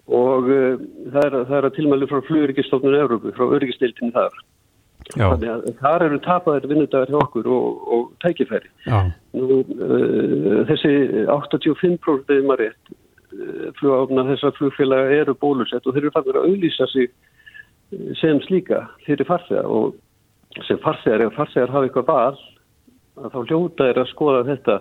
Og 0.09 0.47
uh, 0.49 0.79
það, 1.13 1.25
er, 1.25 1.35
það 1.49 1.57
er 1.59 1.67
að 1.69 1.75
tilmæli 1.77 2.09
frá 2.09 2.23
flugurikistofnun 2.29 2.97
Európu, 2.97 3.35
frá 3.37 3.45
öryggistildin 3.59 4.15
þar. 4.15 4.39
Já. 5.17 5.25
þannig 5.31 5.49
að 5.49 5.69
þar 5.79 6.03
eru 6.05 6.17
tapaðir 6.21 6.67
vinnudagar 6.69 7.09
hjá 7.09 7.17
okkur 7.23 7.47
og, 7.55 7.85
og 7.97 8.09
tækifæri. 8.21 8.69
Nú, 9.39 9.61
uh, 9.63 10.59
þessi 10.69 10.91
85% 11.33 12.35
eða 12.35 12.49
maður 12.49 12.65
rétt 12.67 12.98
flugafna 13.79 14.27
þessar 14.31 14.55
flugfélaga 14.59 15.17
eru 15.23 15.35
bólusett 15.39 15.87
og 15.87 15.95
þeir 15.95 16.07
eru 16.07 16.15
fannir 16.15 16.39
að 16.41 16.47
auðlýsa 16.51 16.87
sig 16.93 17.11
eh, 17.11 18.13
sem 18.21 18.41
slíka 18.47 18.85
fyrir 19.07 19.29
farþegar 19.29 19.69
og 19.69 19.99
sem 20.67 20.81
farþegar, 20.83 21.27
ef 21.27 21.37
farþegar 21.37 21.75
hafa 21.75 21.89
eitthvað 21.89 22.09
val 22.09 22.39
að 23.19 23.35
þá 23.35 23.39
hljóta 23.51 23.91
er 23.91 24.01
að 24.01 24.11
skoða 24.13 24.47
þetta 24.49 24.79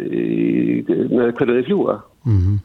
í, 0.00 0.82
með 1.12 1.32
hverju 1.38 1.56
þeir 1.56 1.70
fljúa. 1.70 1.96
Mm 2.26 2.60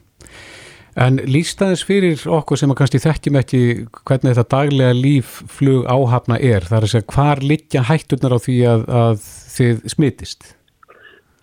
En 0.96 1.18
líst 1.28 1.60
aðeins 1.60 1.84
fyrir 1.84 2.22
okkur 2.32 2.60
sem 2.60 2.72
að 2.72 2.78
kannski 2.80 3.02
þekkjum 3.04 3.38
ekki 3.42 3.62
hvernig 4.08 4.38
þetta 4.38 4.46
daglega 4.54 4.96
líf 4.96 5.42
flug 5.52 5.84
áhafna 5.92 6.38
er, 6.40 6.64
það 6.64 6.78
er 6.78 6.88
að 6.88 6.94
segja 6.94 7.08
hvar 7.12 7.42
liggja 7.44 7.82
hætturnar 7.90 8.36
á 8.36 8.40
því 8.40 8.56
að, 8.72 8.86
að 9.02 9.26
þið 9.58 9.82
smitist? 9.92 10.48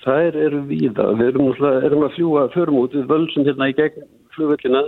Er, 0.03 0.35
eru 0.35 0.65
víða. 0.67 1.13
Við 1.15 1.29
erum, 1.31 1.51
erum 1.87 2.05
að 2.07 2.15
fljúa 2.17 2.49
förum 2.55 2.81
út 2.81 2.95
við 2.97 3.07
völsum 3.11 3.47
hérna 3.47 3.69
í 3.71 3.77
gegn 3.79 4.07
flugvöllina 4.35 4.83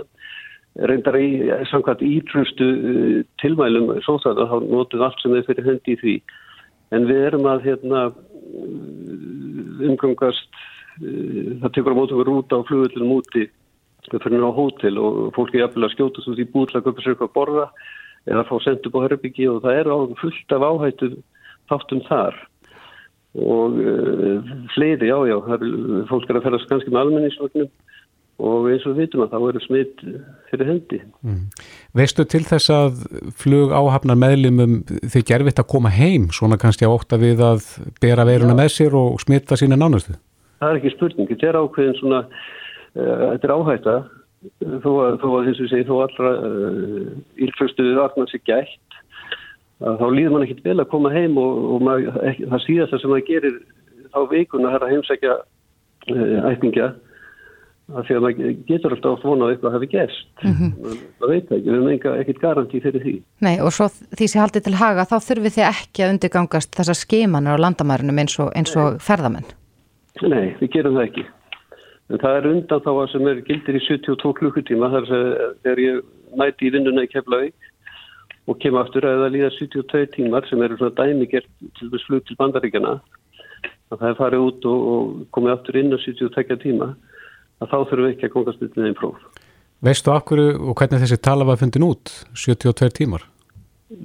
reyndar 0.91 1.15
í 1.15 1.27
samkvæmt 1.71 2.01
ítrustu 2.03 2.65
uh, 2.67 3.19
tilmælum 3.39 3.93
svo 4.03 4.17
það 4.23 4.41
að 4.43 4.49
þá 4.51 4.57
notum 4.73 5.05
allt 5.07 5.21
sem 5.23 5.35
er 5.37 5.45
fyrir 5.47 5.69
hendi 5.69 5.95
í 5.95 5.99
því. 6.01 6.15
En 6.91 7.07
við 7.07 7.21
erum 7.29 7.47
að 7.47 7.63
hérna 7.69 8.01
uh, 8.11 9.85
umgangast 9.87 10.63
það 10.95 11.71
tekur 11.75 11.95
á 11.95 11.99
mótum 11.99 12.19
við 12.21 12.27
rúta 12.29 12.59
á 12.59 12.67
flugvöllunum 12.67 13.15
úti 13.19 13.47
við 14.11 14.21
fyrir 14.23 14.43
á 14.45 14.51
hótel 14.55 14.99
og 15.01 15.21
fólk 15.35 15.55
er 15.55 15.65
að 15.67 15.93
skjótast 15.95 16.29
út 16.31 16.39
í 16.39 16.47
búð 16.51 16.69
til 16.69 16.79
að 16.79 16.85
köpa 16.87 17.03
sér 17.03 17.15
eitthvað 17.15 17.31
að 17.31 17.37
borða 17.39 17.65
eða 18.25 18.43
fá 18.49 18.55
sendt 18.63 18.87
upp 18.87 18.99
á 18.99 19.05
herbyggi 19.05 19.47
og 19.49 19.63
það 19.63 19.79
er 19.79 19.89
á 19.91 19.97
fullt 20.21 20.55
af 20.55 20.65
áhættu 20.69 21.09
þáttum 21.71 22.03
þar 22.09 22.37
og 23.35 23.75
uh, 23.81 24.53
fleiri, 24.75 25.09
já, 25.09 25.17
já, 25.27 25.35
er, 25.55 25.65
fólk 26.09 26.29
er 26.29 26.39
að 26.39 26.47
ferðast 26.47 26.69
kannski 26.71 26.93
með 26.93 27.01
almenningsvögnum. 27.03 27.69
Og 28.45 28.65
eins 28.67 28.83
og 28.83 28.97
við 28.97 29.05
vitum 29.05 29.21
að 29.23 29.31
þá 29.31 29.43
eru 29.47 29.59
smitt 29.63 30.01
fyrir 30.49 30.67
hendi. 30.67 30.97
Veistu 31.95 32.25
til 32.27 32.41
þess 32.43 32.71
að 32.75 32.97
flug 33.39 33.71
áhafnar 33.71 34.17
meðlimum 34.19 34.81
þið 34.83 35.23
gerfitt 35.29 35.61
að 35.61 35.69
koma 35.71 35.91
heim, 35.95 36.27
svona 36.35 36.59
kannski 36.59 36.83
á 36.83 36.91
ótta 36.91 37.15
við 37.21 37.39
að 37.47 37.63
bera 38.03 38.25
veiruna 38.27 38.57
með 38.59 38.73
sér 38.75 38.97
og 38.99 39.21
smitta 39.23 39.55
sína 39.55 39.79
nánustu? 39.79 40.17
Það 40.59 40.67
er 40.67 40.81
ekki 40.81 40.93
spurning, 40.97 41.31
þetta 41.31 41.47
er 41.47 41.59
ákveðin 41.61 41.97
svona, 42.01 42.21
uh, 42.27 43.23
þetta 43.31 43.47
er 43.47 43.55
áhætta, 43.55 43.95
þó 44.83 44.91
að, 45.05 45.17
þó 45.23 45.27
að 45.31 45.47
þess 45.47 45.63
að 45.63 45.71
segja, 45.71 45.87
þó 45.87 45.95
allra 46.03 46.35
uh, 46.35 47.09
ílfröstuðið 47.47 47.99
varnar 48.01 48.31
sér 48.33 48.43
gætt, 48.51 48.79
að 48.91 48.94
þá 49.83 50.05
líður 50.11 50.35
mann 50.35 50.45
ekkit 50.45 50.63
vel 50.65 50.77
að 50.79 50.91
koma 50.91 51.11
heim 51.13 51.39
og, 51.41 51.57
og 51.75 51.81
maður, 51.83 52.21
ekki, 52.29 52.47
það 52.51 52.63
síðasta 52.65 53.01
sem 53.01 53.11
maður 53.11 53.27
gerir 53.29 53.57
þá 54.13 54.19
vikuna 54.31 54.71
er 54.75 54.85
að 54.85 54.93
heimsækja 54.93 55.33
uh, 55.35 56.37
ættingja, 56.51 56.87
af 57.91 58.07
því 58.07 58.15
að 58.15 58.23
maður 58.23 58.53
getur 58.69 58.95
alltaf 58.95 59.17
oft 59.17 59.27
vonað 59.27 59.53
eitthvað 59.53 59.75
hafi 59.75 59.89
gerst. 59.91 60.31
Mhm. 60.41 60.71
Það 61.19 61.33
veit 61.33 61.49
það 61.49 61.57
ekki, 61.57 61.67
við 61.67 61.75
hefum 61.75 61.91
enga, 61.91 62.15
ekkit 62.23 62.41
garanti 62.41 62.83
fyrir 62.85 63.05
því. 63.05 63.15
Nei, 63.45 63.55
og 63.59 63.75
svo 63.75 63.89
því 63.91 64.29
sem 64.31 64.43
haldið 64.45 64.67
til 64.67 64.79
haga, 64.79 65.07
þá 65.11 65.15
þurfið 65.27 65.57
þið 65.57 65.67
ekki 65.69 66.05
að 66.05 66.15
undirgangast 66.15 66.79
þessar 66.79 67.01
skimanir 67.01 67.59
á 67.59 67.63
landamærunum 67.67 68.23
eins 68.23 68.39
og, 68.39 68.53
eins 68.55 68.75
og 68.79 69.01
ferðamenn. 69.03 69.47
Nei, 70.23 70.55
við 70.61 70.71
gerum 70.77 70.95
það 70.95 71.09
ekki. 71.09 71.27
En 72.13 72.21
það 72.21 72.35
er 72.39 72.51
undan 72.53 72.83
þá 72.85 72.91
að 72.93 73.07
sem 73.11 73.27
er 73.27 73.39
gildir 73.47 73.77
í 73.79 73.85
72 73.89 74.33
klukkutíma 74.39 74.91
þar 74.93 75.07
sem 75.09 75.29
þegar 75.65 75.79
ég 75.81 76.03
mæti 76.37 76.67
í 76.67 76.75
vinnuna 76.75 77.05
í 77.05 77.09
Keflavík 77.09 77.71
og 78.45 78.59
kem 78.61 78.77
aftur 78.77 79.07
að 79.09 79.23
það 79.23 79.33
líða 79.35 79.51
72 79.57 80.09
tímar 80.15 80.47
sem 80.49 80.61
eru 80.61 80.77
svona 80.79 80.95
dæmigert 80.99 81.47
til 81.79 81.89
þess 81.93 82.07
flug 82.09 82.25
til 82.27 82.37
bandaríkjana 82.39 82.93
að 83.91 83.99
það 83.99 84.09
er 84.09 84.19
farið 84.19 84.45
út 84.49 84.67
og, 84.69 84.85
og 84.91 85.23
komið 85.35 85.55
aftur 85.55 85.79
inn 85.81 85.93
á 85.93 85.97
72 86.01 86.59
tíma 86.61 86.91
að 87.61 87.71
þá 87.71 87.77
þurfum 87.77 88.05
við 88.05 88.13
ekki 88.13 88.27
að 88.27 88.35
kongast 88.35 88.65
upp 88.65 88.77
með 88.77 88.89
einn 88.89 88.99
próf. 88.99 89.23
Veistu 89.85 90.13
akkur 90.13 90.41
og 90.45 90.75
hvernig 90.79 91.03
þessi 91.03 91.21
tala 91.21 91.47
var 91.47 91.59
fundin 91.61 91.85
út? 91.87 92.13
72 92.33 92.91
tímar? 92.99 93.25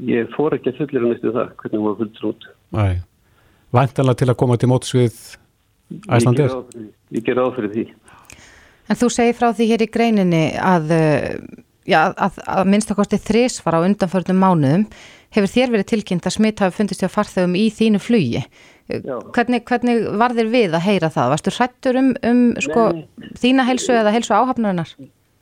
Ég 0.07 0.29
fór 0.35 0.57
ekki 0.57 0.73
að 0.73 0.83
fullir 0.83 1.05
að 1.05 1.15
næstu 1.15 1.33
það, 1.35 1.55
hvernig 1.63 1.81
hún 1.81 1.89
var 1.89 1.99
fundin 2.01 2.29
út. 2.31 2.49
Æ, 2.77 2.85
vantanlega 3.77 4.21
til 4.21 4.31
að 4.31 4.39
koma 4.43 4.59
til 4.61 4.71
móts 4.71 4.95
við 4.97 5.19
æslandir? 6.11 6.55
Ég 7.17 7.27
ger 7.27 7.41
áfyrir 7.41 7.75
því. 7.75 7.87
En 8.91 8.99
þú 8.99 9.11
segir 9.15 9.37
frá 9.39 9.51
því 9.55 9.69
hér 9.71 9.85
í 9.87 9.91
greininni 9.95 10.45
að, 10.59 10.93
uh, 10.95 11.65
já, 11.91 12.01
að, 12.15 12.39
að 12.47 12.69
minnstakosti 12.73 13.19
þrísvar 13.21 13.81
á 13.83 13.85
undanförnum 13.85 14.41
mánuðum 14.41 14.87
hefur 15.35 15.51
þér 15.51 15.73
verið 15.75 15.89
tilkynnt 15.93 16.27
að 16.27 16.37
smitt 16.37 16.63
hafi 16.63 16.77
fundist 16.79 17.03
hjá 17.05 17.11
farþegum 17.13 17.57
í 17.59 17.69
þínu 17.75 18.01
flugi. 18.03 18.43
Hvernig, 18.91 19.63
hvernig 19.69 20.03
var 20.19 20.35
þér 20.35 20.51
við 20.51 20.75
að 20.75 20.87
heyra 20.89 21.11
það? 21.15 21.33
Varstu 21.35 21.55
hrættur 21.55 21.99
um, 22.01 22.11
um 22.27 22.43
sko, 22.59 22.87
þína 23.39 23.67
helsu 23.69 23.95
eða 23.95 24.15
helsu 24.15 24.35
áhafnarinnar? 24.35 24.95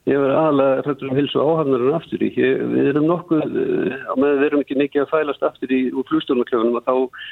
Ég 0.09 0.21
var 0.21 0.35
aðalega 0.37 0.83
hrættur 0.85 1.09
um 1.09 1.17
helsu 1.17 1.41
áhafnarinnar 1.41 1.97
aftur 1.97 2.25
í. 2.25 2.29
Ég, 2.37 2.61
við 2.75 2.91
erum 2.91 3.09
nokkuð, 3.09 3.57
á 4.05 4.13
meðan 4.13 4.41
við 4.41 4.47
erum 4.51 4.63
ekki 4.65 4.77
mikið 4.83 5.05
að 5.05 5.11
fælast 5.15 5.47
aftur 5.49 5.73
í 5.73 5.81
úr 5.89 6.05
flugstjórnarkljóðunum 6.11 6.79
að 6.79 6.89
þá, 6.89 7.25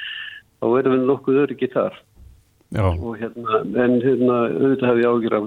þá 0.58 0.66
erum 0.80 0.96
við 0.96 1.06
nokkuð 1.12 1.40
öryggi 1.44 1.70
þar. 1.74 2.00
Já. 2.74 2.84
Og 2.84 3.14
hérna, 3.16 3.62
en 3.84 3.96
hérna, 4.02 4.40
auðvitað 4.58 4.90
hef 4.90 5.00
ég 5.00 5.14
ágjur 5.14 5.38
af, 5.38 5.46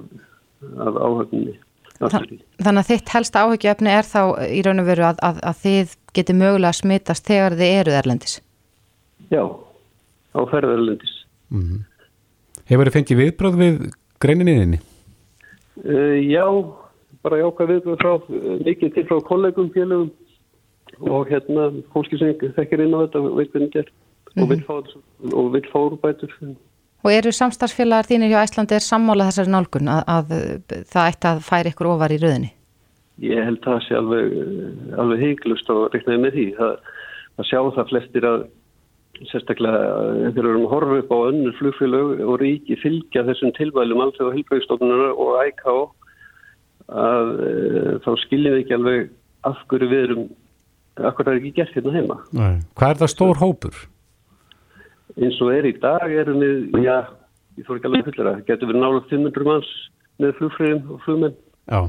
af 0.88 1.02
áhafninni. 1.04 1.60
Þannig 2.02 2.82
að 2.82 2.88
þitt 2.90 3.12
helsta 3.14 3.44
áhyggjöfni 3.46 3.92
er 3.94 4.08
þá 4.08 4.22
í 4.48 4.62
raun 4.66 4.82
og 4.82 4.88
veru 4.88 5.06
að, 5.06 5.20
að, 5.22 5.42
að 5.52 5.60
þið 5.62 5.96
geti 6.18 6.34
mögulega 6.34 6.72
að 6.72 6.80
smittast 6.80 7.28
þegar 7.30 7.58
þið 7.60 7.74
eruð 7.82 7.98
erlendis? 8.00 8.36
Já, 9.32 9.44
á 10.34 10.42
ferðarlendis. 10.52 11.14
Mm 11.52 11.62
-hmm. 11.68 11.84
Hefur 12.72 12.90
þið 12.90 12.98
fengið 12.98 13.22
viðbröð 13.22 13.60
við 13.62 13.78
greininniðinni? 14.24 14.80
Uh, 15.82 16.18
já, 16.26 16.46
bara 17.22 17.42
jáka 17.42 17.70
viðbröð 17.70 18.02
frá 18.02 18.14
mikið 18.66 18.94
til 18.96 19.06
frá 19.10 19.22
kollegum, 19.28 19.72
félögum 19.76 20.12
og 21.10 21.30
hérna 21.30 21.70
fólki 21.94 22.18
sem 22.20 22.34
þekkir 22.58 22.86
inn 22.86 22.98
á 22.98 23.04
þetta 23.06 23.22
og 23.22 23.38
veit 23.38 23.52
hvernig 23.54 23.72
gerð 23.74 23.92
mm 23.92 23.96
-hmm. 24.36 24.44
og 24.44 24.50
vil 24.50 24.64
fá, 24.66 24.76
og 25.34 25.54
vil 25.54 25.68
fá 25.72 25.80
úrbætur. 25.80 26.32
Og 27.02 27.14
eru 27.14 27.34
samstarfsfélagar 27.34 28.10
þínir 28.10 28.34
hjá 28.34 28.42
Æslandi 28.44 28.78
er 28.78 28.86
sammála 28.86 29.30
þessari 29.30 29.54
nálgun 29.54 29.90
að, 29.90 30.02
að 30.06 30.34
það 30.92 31.08
ætti 31.08 31.30
að 31.32 31.44
færi 31.48 31.74
ykkur 31.74 31.92
ofar 31.96 32.14
í 32.14 32.20
rauðinni? 32.22 32.52
Ég 33.22 33.46
held 33.46 33.62
það 33.66 33.80
sé 33.86 33.98
alveg, 33.98 34.36
alveg 35.02 35.24
heiklust 35.26 35.70
og 35.74 35.88
reiknaði 35.94 36.22
með 36.24 36.38
því. 36.38 36.48
Það, 36.58 36.76
það 37.38 37.50
sjá 37.50 37.60
það 37.78 37.90
flestir 37.92 38.28
að 38.30 38.44
sérstaklega 39.30 39.82
þegar 40.32 40.46
við 40.46 40.52
erum 40.52 40.66
að 40.66 40.74
horfa 40.74 41.00
upp 41.02 41.12
á 41.14 41.18
önnur 41.30 41.58
flugfélög 41.60 42.22
og 42.26 42.38
ríki 42.42 42.78
fylgja 42.82 43.26
þessum 43.28 43.54
tilvælum 43.58 44.04
alþjóð 44.06 44.30
og 44.30 44.38
helbreyðstofnunar 44.38 45.12
og 45.14 45.34
IK 45.46 45.66
að 46.92 47.34
e, 47.46 47.52
þá 48.04 48.12
skiljum 48.26 48.56
við 48.56 48.62
ekki 48.64 48.78
alveg 48.78 49.12
af 49.48 49.62
hverju 49.70 49.90
við 49.92 50.06
erum, 50.08 50.26
af 51.00 51.16
hverju 51.18 51.28
það 51.28 51.34
er 51.34 51.42
ekki 51.42 51.54
gert 51.60 51.78
hérna 51.78 51.96
heima. 51.98 52.18
Nei. 52.38 52.54
Hvað 52.80 52.96
er 52.96 53.02
það 53.02 53.14
stór 53.14 53.42
hópur? 53.42 53.84
Eins 55.20 55.42
og 55.44 55.52
er 55.54 55.68
í 55.70 55.74
dag 55.82 56.14
erum 56.22 56.40
við, 56.42 56.86
já, 56.86 56.96
ég 57.60 57.68
fór 57.68 57.80
ekki 57.80 57.90
alveg 57.90 58.08
fullir 58.08 58.32
að 58.32 58.46
getur 58.48 58.72
verið 58.72 58.86
nálega 58.86 59.04
500 59.12 59.50
manns 59.50 59.74
með 60.22 60.38
flugfröðum 60.40 60.96
og 60.96 61.04
flugmenn? 61.06 61.36
Já. 61.68 61.82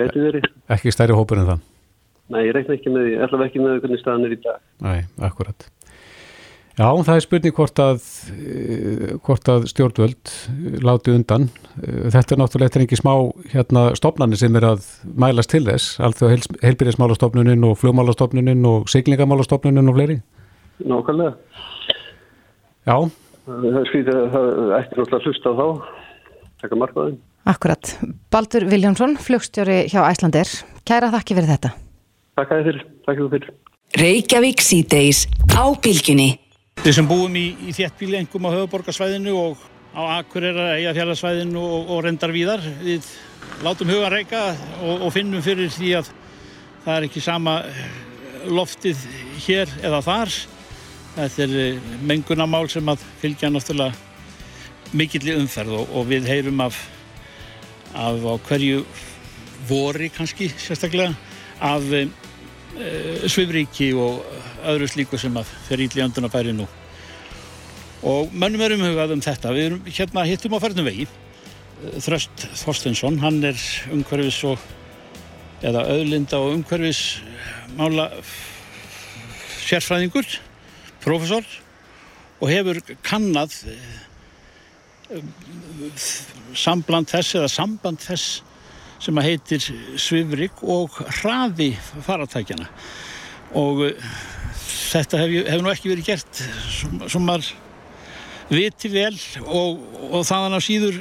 Getur 0.00 0.26
verið? 0.26 0.50
Ekki 0.76 0.94
stærri 0.94 1.16
hópur 1.16 1.40
en 1.40 1.48
það? 1.52 1.64
Nei, 2.34 2.42
ég 2.48 2.56
reikna 2.56 2.74
ekki 2.74 2.90
með 2.90 3.06
því, 3.06 3.16
allavega 3.22 3.50
ekki 3.52 3.62
með 3.62 3.80
hvernig 3.84 4.02
staðan 4.02 4.26
er 4.26 4.34
í 4.34 4.42
dag. 4.42 4.62
Nei, 4.82 4.98
akkurat. 5.28 5.68
Já, 6.76 6.90
það 6.92 7.14
er 7.14 7.22
spurning 7.24 7.54
hvort 7.56 7.80
að 7.80 8.08
hvort 9.24 9.48
að 9.48 9.62
stjórnvöld 9.70 10.32
láti 10.84 11.14
undan. 11.14 11.46
Þetta 11.80 12.34
er 12.34 12.40
náttúrulega 12.42 12.82
ekki 12.82 12.98
smá 13.00 13.12
hérna 13.54 13.86
stopnarnir 13.96 14.42
sem 14.42 14.58
er 14.60 14.66
að 14.74 14.90
mælast 15.16 15.54
til 15.54 15.62
þess. 15.64 15.94
Alþjóð 16.04 16.50
heilbyrðismálastofnunin 16.66 17.64
og 17.64 17.78
flugmálastofnunin 17.80 18.68
og 18.68 18.90
siglingamálastofnunin 18.92 19.88
og 19.88 19.96
fleiri. 19.96 20.18
Nákvæmlega 20.84 21.32
Já. 22.86 22.96
Það 23.46 23.64
er 23.80 23.88
skvítið 23.90 24.16
að 24.20 24.26
það 24.34 24.48
ætti 24.76 24.98
náttúrulega 24.98 25.18
að 25.18 25.26
hlusta 25.26 25.50
á 25.50 25.54
þá, 25.58 25.66
taka 26.62 26.78
markaðin. 26.78 27.16
Akkurat. 27.46 27.92
Baldur 28.30 28.66
Viljánsson, 28.70 29.16
flugstjóri 29.22 29.78
hjá 29.90 30.00
Æslandir. 30.06 30.50
Kæra 30.86 31.10
þakki 31.14 31.36
fyrir 31.38 31.50
þetta. 31.50 31.72
Takk 32.38 32.52
að 32.52 32.60
þið 32.60 32.68
fyrir. 32.70 32.86
Takk 33.06 33.16
að 33.16 33.22
þið 33.22 33.34
fyrir. 33.36 33.54
Reykjavík 34.02 34.62
síðdeis 34.66 35.24
á 35.54 35.64
bylginni. 35.82 36.28
Við 36.84 36.98
sem 36.98 37.08
búum 37.08 37.38
í, 37.38 37.46
í 37.66 37.74
þéttbíli 37.74 38.20
engum 38.20 38.46
á 38.46 38.54
höfuborgarsvæðinu 38.54 39.34
og 39.40 39.62
á 39.96 40.02
Akureyra, 40.20 40.72
Eyjafjallarsvæðinu 40.76 41.62
og, 41.62 41.94
og 41.94 42.02
rendar 42.06 42.34
víðar. 42.34 42.62
Við 42.82 43.06
látum 43.66 43.90
huga 43.90 44.10
reyka 44.12 44.42
og, 44.82 45.06
og 45.06 45.14
finnum 45.14 45.42
fyrir 45.42 45.72
því 45.74 45.94
að 46.02 46.10
það 46.84 46.98
er 46.98 47.06
ekki 47.08 47.22
sama 47.24 47.60
loftið 48.46 49.06
hér 49.46 49.72
eða 49.82 50.04
þar. 50.06 50.36
Þetta 51.16 51.46
er 51.46 51.54
eh, 51.62 51.92
mengunamál 52.04 52.66
sem 52.68 52.92
að 52.92 53.04
fylgja 53.22 53.48
náttúrulega 53.48 53.94
mikill 54.96 55.24
í 55.30 55.34
umferð 55.36 55.78
og, 55.80 55.94
og 55.96 56.08
við 56.10 56.28
heyrum 56.28 56.60
af, 56.62 56.76
af 57.96 58.20
hverju 58.46 58.84
vori 59.66 60.10
kannski 60.12 60.50
sérstaklega 60.60 61.14
af 61.64 61.84
e, 61.96 62.02
svifríki 63.32 63.90
og 63.96 64.20
öðru 64.68 64.88
slíku 64.90 65.18
sem 65.18 65.34
að 65.40 65.48
fer 65.66 65.82
ítli 65.82 66.04
öndun 66.04 66.28
að 66.28 66.36
færi 66.36 66.54
nú. 66.54 66.66
Og 68.06 68.32
mönnum 68.36 68.62
erum 68.66 68.84
hugað 68.84 69.16
um 69.16 69.22
þetta. 69.24 69.54
Við 69.56 69.68
erum 69.70 69.86
hérna 69.88 70.26
hittum 70.28 70.54
á 70.54 70.62
færnum 70.62 70.86
vegi. 70.86 71.06
Þröst 72.04 72.46
Þorstensson, 72.60 73.18
hann 73.24 73.40
er 73.44 73.56
umhverfis 73.92 74.42
og 74.48 74.60
eða 75.64 75.86
öðlinda 75.96 76.38
og 76.40 76.58
umhverfis 76.58 77.22
mála 77.76 78.10
sérfræðingur 79.66 80.28
profesor 81.06 81.46
og 82.40 82.50
hefur 82.50 82.80
kannad 83.06 83.54
sambland 86.56 87.08
þess 87.12 87.36
eða 87.38 87.50
samband 87.52 88.02
þess 88.02 88.40
sem 89.02 89.18
að 89.20 89.28
heitir 89.28 89.68
svifrik 90.00 90.62
og 90.62 90.96
hraði 91.20 91.70
faratækjana 92.06 92.66
og 93.56 93.86
þetta 94.66 95.22
hefur 95.22 95.50
hef 95.52 95.62
nú 95.62 95.72
ekki 95.72 95.92
verið 95.92 96.10
gert 96.10 96.42
sem 97.06 97.22
maður 97.22 97.52
viti 98.50 98.90
vel 98.92 99.14
og, 99.42 99.80
og 100.10 100.22
þaðan 100.26 100.58
á 100.58 100.60
síður 100.62 101.00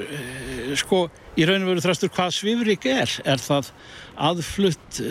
sko 0.79 1.05
í 1.35 1.45
raun 1.45 1.65
og 1.65 1.73
veru 1.73 1.83
þrastur 1.83 2.11
hvað 2.15 2.33
svifrik 2.33 2.87
er. 2.89 3.11
Er 3.27 3.41
það 3.41 3.71
aðflutt 4.29 5.01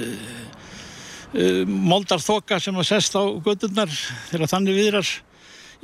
moldarþoka 1.66 2.60
sem 2.62 2.76
að 2.78 2.90
sest 2.92 3.16
á 3.18 3.22
gödurnar 3.42 3.90
þegar 4.30 4.50
þannig 4.52 4.78
viðrar 4.78 5.12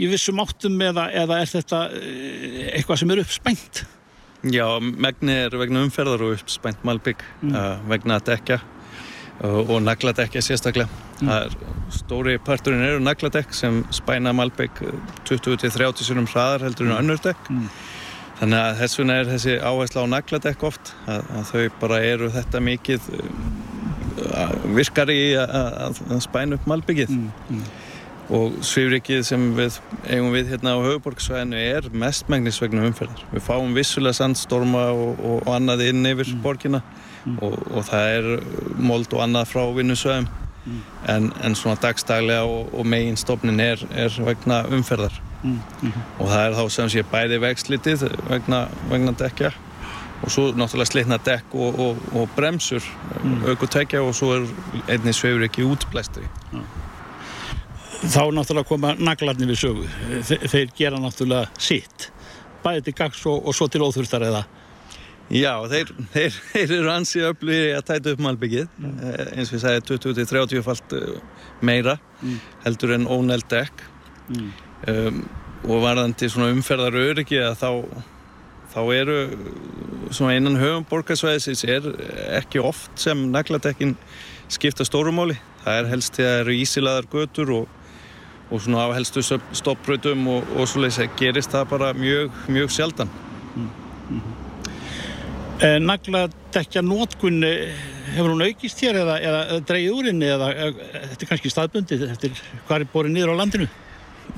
í 0.01 0.09
vissum 0.11 0.41
áttum 0.43 0.77
eða, 0.85 1.09
eða 1.23 1.41
er 1.43 1.51
þetta 1.51 1.81
uh, 1.93 2.61
eitthvað 2.73 3.03
sem 3.03 3.15
er 3.15 3.23
uppspengt? 3.25 3.85
Já, 4.41 4.67
megni 4.81 5.35
er 5.37 5.57
vegna 5.61 5.83
umferðar 5.85 6.23
og 6.25 6.39
uppspengt 6.39 6.85
malbygg 6.89 7.25
mm. 7.43 7.53
uh, 7.53 7.73
vegna 7.91 8.21
dekja 8.25 8.61
og, 9.45 9.59
og 9.67 9.79
nagladekja 9.85 10.43
sérstaklega. 10.45 10.89
Mm. 11.21 11.33
Er, 11.35 11.57
stóri 11.93 12.39
parturinn 12.45 12.85
eru 12.87 13.03
nagladekk 13.05 13.53
sem 13.57 13.83
spæna 13.93 14.33
malbygg 14.37 14.81
20-30 15.29 16.07
sinum 16.07 16.29
hraðar 16.31 16.69
heldur 16.69 16.89
en 16.89 17.01
önnur 17.03 17.21
dekk. 17.25 17.51
Mm. 17.53 17.69
Þannig 18.41 18.63
að 18.63 18.79
þess 18.81 18.99
vegna 19.01 19.19
er 19.21 19.29
þessi 19.35 19.59
áhersla 19.61 20.07
á 20.09 20.13
nagladekk 20.15 20.63
oft 20.65 20.95
að, 21.05 21.27
að 21.37 21.51
þau 21.51 21.81
bara 21.83 21.99
eru 22.09 22.31
þetta 22.33 22.63
mikið 22.65 23.11
virkar 24.77 25.13
í 25.13 25.21
að 25.41 26.01
spæna 26.25 26.59
upp 26.59 26.67
malbyggið 26.71 27.13
mm, 27.15 27.29
mm. 27.51 27.63
og 28.39 28.59
svifrikið 28.67 29.23
sem 29.29 29.47
við 29.59 29.79
eigum 30.09 30.35
við 30.35 30.53
hérna 30.55 30.77
á 30.77 30.85
höfuborgsvæðinu 30.87 31.63
er 31.63 31.89
mestmægnis 31.93 32.61
vegna 32.63 32.87
umferðar. 32.89 33.25
Við 33.35 33.47
fáum 33.47 33.75
vissulega 33.77 34.19
sandstorma 34.21 34.89
og, 34.95 35.17
og, 35.19 35.41
og 35.45 35.55
annað 35.57 35.87
inn 35.91 36.13
yfir 36.13 36.35
mm. 36.35 36.45
borgina 36.45 36.83
mm. 36.83 37.41
og, 37.41 37.57
og 37.71 37.89
það 37.89 38.15
er 38.19 38.31
mold 38.91 39.11
og 39.17 39.25
annað 39.27 39.51
frá 39.55 39.65
vinnusvæðum 39.79 40.31
mm. 40.65 40.85
en, 41.15 41.33
en 41.45 41.59
svona 41.59 41.81
dagstaglega 41.81 42.45
og 42.45 42.87
megin 42.87 43.19
stofnin 43.21 43.61
er, 43.65 43.83
er 43.95 44.15
vegna 44.25 44.63
umferðar 44.69 45.21
mm, 45.43 45.59
-hmm. 45.83 45.93
og 46.19 46.29
það 46.29 46.47
er 46.47 46.55
þá 46.59 46.69
sem 46.69 46.89
sé 46.89 47.03
bæði 47.03 47.41
vegslitið 47.41 48.07
vegna, 48.29 48.69
vegna 48.91 49.13
dekja 49.13 49.53
og 50.21 50.33
svo 50.33 50.51
náttúrulega 50.53 50.91
slitna 50.91 51.19
dekk 51.25 51.55
og, 51.57 51.81
og, 51.81 52.05
og 52.17 52.29
bremsur 52.37 52.85
mm. 53.23 53.43
aukvöldtækja 53.53 54.03
og 54.05 54.15
svo 54.17 54.35
er 54.37 54.47
einnig 54.91 55.17
sveifur 55.17 55.47
ekki 55.47 55.67
útblæstri 55.67 56.27
ja. 56.53 56.63
Þá 58.01 58.23
náttúrulega 58.33 58.69
koma 58.69 58.95
naglarni 58.99 59.49
við 59.49 59.61
sögu 59.65 59.89
Þe 60.29 60.41
þeir 60.49 60.73
gera 60.77 61.01
náttúrulega 61.03 61.49
sitt 61.61 62.11
bæði 62.65 62.89
til 62.89 62.97
gags 62.97 63.23
og, 63.29 63.47
og 63.47 63.57
svo 63.57 63.69
til 63.73 63.85
óþurftar 63.87 64.27
eða 64.29 64.45
Já, 65.31 65.53
þeir, 65.71 65.93
þeir, 66.11 66.39
þeir 66.53 66.73
eru 66.81 66.91
ansið 66.91 67.29
öflugir 67.29 67.77
að 67.79 67.85
tæta 67.87 68.15
upp 68.15 68.23
malbyggið 68.27 68.65
mm. 68.67 68.95
Eh, 69.07 69.27
eins 69.37 69.53
og 69.53 69.57
við 69.57 69.65
sagðum 69.65 70.01
20-30 70.07 70.65
falt 70.67 70.97
eh, 70.99 71.13
meira 71.65 71.97
mm. 72.21 72.41
heldur 72.65 72.97
en 72.97 73.07
óneld 73.07 73.47
dekk 73.53 73.85
mm. 74.35 74.49
um, 74.91 75.21
og 75.69 75.85
varðandi 75.85 76.29
svona 76.33 76.51
umferðar 76.51 76.99
öryggi 76.99 77.39
að 77.45 77.61
þá 77.61 77.71
þá 78.71 78.81
eru 78.95 79.19
svona 80.15 80.37
einan 80.37 80.59
höfum 80.61 80.87
borgarsvæðisins 80.91 81.65
er 81.67 81.87
ekki 82.39 82.63
oft 82.63 82.91
sem 83.01 83.29
nagladekkin 83.33 83.97
skipta 84.51 84.87
stórumáli. 84.87 85.37
Það 85.65 85.79
er 85.79 85.91
helst 85.91 86.17
þegar 86.17 86.33
það 86.33 86.43
eru 86.45 86.57
ísilaðar 86.59 87.09
götur 87.13 87.53
og, 87.59 87.77
og 88.51 88.63
svona 88.65 88.87
á 88.87 88.97
helstu 88.97 89.23
stoppbröðum 89.27 90.27
og, 90.33 90.55
og 90.57 90.71
svoleiðis 90.71 91.11
gerist 91.21 91.55
það 91.55 91.69
bara 91.75 91.93
mjög, 91.99 92.41
mjög 92.51 92.75
sjaldan. 92.75 93.13
Eh, 95.61 95.77
Nagladekja 95.85 96.83
nótkun 96.83 97.45
hefur 98.15 98.33
hún 98.33 98.47
aukist 98.47 98.81
hér 98.83 99.03
eða, 99.03 99.19
eða, 99.21 99.61
dreigið 99.69 99.99
úr 99.99 100.09
henni 100.09 100.31
eða 100.31 100.51
eh, 100.55 100.81
þetta 101.13 101.27
er 101.27 101.31
kannski 101.35 101.53
staðbundið 101.53 102.05
eftir 102.09 102.43
hvað 102.67 102.77
er 102.79 102.91
borið 102.95 103.15
niður 103.15 103.35
á 103.37 103.41
landinu? 103.43 103.69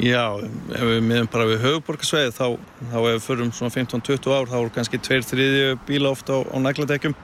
Já, 0.01 0.25
ef 0.73 0.85
við 0.89 1.01
miðum 1.05 1.31
bara 1.33 1.49
við 1.51 1.65
höfuborgarsveið 1.67 2.31
þá, 2.37 2.47
þá 2.93 2.97
ef 3.01 3.09
við 3.09 3.25
förum 3.27 3.51
svona 3.57 3.75
15-20 3.75 4.37
ár 4.37 4.49
þá 4.51 4.57
voru 4.59 4.75
kannski 4.77 5.01
tveir 5.03 5.27
þriðju 5.27 5.75
bíla 5.89 6.13
ofta 6.15 6.39
á, 6.39 6.41
á 6.49 6.57
nagladekkjum. 6.65 7.17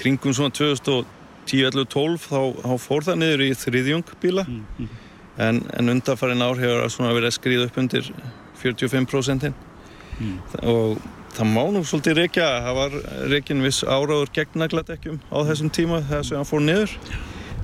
Kringum 0.00 0.36
svona 0.36 0.54
2010-12 0.56 2.28
þá, 2.28 2.40
þá 2.62 2.74
fór 2.84 3.08
það 3.08 3.22
niður 3.24 3.46
í 3.46 3.50
þriðjung 3.64 4.14
bíla. 4.22 4.46
Mm, 4.46 4.62
mm. 4.78 5.08
en, 5.48 5.64
en 5.80 5.94
undanfærin 5.96 6.46
ár 6.46 6.60
hefur 6.60 6.84
það 6.84 6.94
svona 6.94 7.16
verið 7.16 7.32
að 7.32 7.36
skrýða 7.40 7.66
upp 7.70 7.82
undir 7.82 8.14
45% 8.60 9.52
Mm. 10.20 10.36
og 10.68 10.98
það 11.32 11.48
má 11.48 11.62
nú 11.72 11.80
svolítið 11.86 12.18
reykja 12.18 12.46
það 12.66 12.74
var 12.76 12.96
reykjinn 13.32 13.62
viss 13.64 13.84
áráður 13.86 14.32
gegn 14.36 14.60
nagladekkjum 14.60 15.20
á 15.32 15.38
þessum 15.48 15.70
tíma 15.72 16.02
þegar 16.10 16.26
sem 16.28 16.36
hann 16.36 16.48
fór 16.48 16.64
niður 16.64 16.92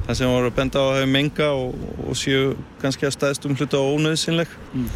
það 0.06 0.14
sem 0.20 0.30
voru 0.30 0.50
að 0.50 0.56
benda 0.60 0.78
á 0.78 0.84
að 0.86 0.94
hafa 0.96 1.06
menga 1.10 1.48
og, 1.52 1.74
og 2.06 2.16
séu 2.18 2.54
kannski 2.82 3.06
að 3.08 3.14
staðstum 3.16 3.56
hluta 3.58 3.80
ónöðsynleg 3.82 4.48
Mm. 4.74 4.88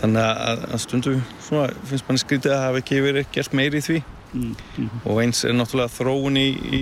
þannig 0.00 0.22
að, 0.24 0.62
að 0.72 0.80
stundu 0.80 1.12
svona, 1.44 1.68
finnst 1.84 2.06
manni 2.08 2.22
skrítið 2.22 2.54
að 2.56 2.62
hafa 2.64 2.80
ekki 2.82 3.00
verið 3.04 3.26
gert 3.36 3.52
meiri 3.58 3.82
í 3.82 3.86
því 3.90 4.00
Mm, 4.30 4.52
mm. 4.78 4.90
og 5.10 5.16
eins 5.24 5.40
er 5.44 5.56
náttúrulega 5.58 5.90
þróun 5.90 6.36
í, 6.38 6.44
í, 6.78 6.80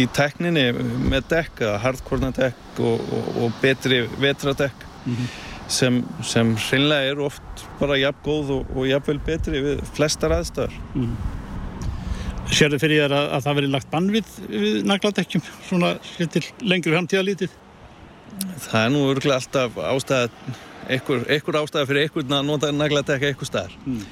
í 0.00 0.06
tekninni 0.16 0.62
með 1.10 1.26
dekk, 1.28 1.58
hardkorna 1.82 2.30
dekk 2.32 2.78
og, 2.80 3.02
og, 3.12 3.26
og 3.44 3.58
betri 3.60 3.98
vetradekk 4.22 4.86
Mhm. 5.04 5.26
sem, 5.68 5.98
sem 6.24 6.54
hreinlega 6.56 7.10
eru 7.12 7.26
oft 7.26 7.66
bara 7.80 7.98
jafn 8.00 8.22
góð 8.24 8.50
og, 8.56 8.70
og 8.76 8.86
jafnvel 8.88 9.18
betri 9.26 9.60
við 9.60 9.82
flestar 9.92 10.32
aðstæður 12.54 12.78
Sérðu 12.78 12.80
fyrir 12.82 13.02
þér 13.04 13.14
að, 13.14 13.28
að 13.34 13.44
það 13.44 13.56
veri 13.58 13.70
lagt 13.72 13.90
bann 13.90 14.10
við, 14.14 14.34
við 14.48 14.82
nagladekkjum 14.86 15.46
svona 15.68 15.94
sér 16.14 16.28
til 16.34 16.42
lengri 16.62 16.94
framtíðalítið? 16.94 17.56
Það 18.64 18.80
er 18.80 18.92
nú 18.94 19.00
örgulega 19.10 19.38
alltaf 19.40 19.78
ástæða 19.78 20.28
einhver, 20.88 21.24
einhver 21.30 21.58
ástæða 21.62 21.88
fyrir 21.90 22.06
einhvern 22.06 22.36
að 22.38 22.46
nota 22.50 22.70
nagladekka 22.74 23.30
einhver 23.30 23.50
staðar. 23.50 23.74
Mm. 23.84 24.04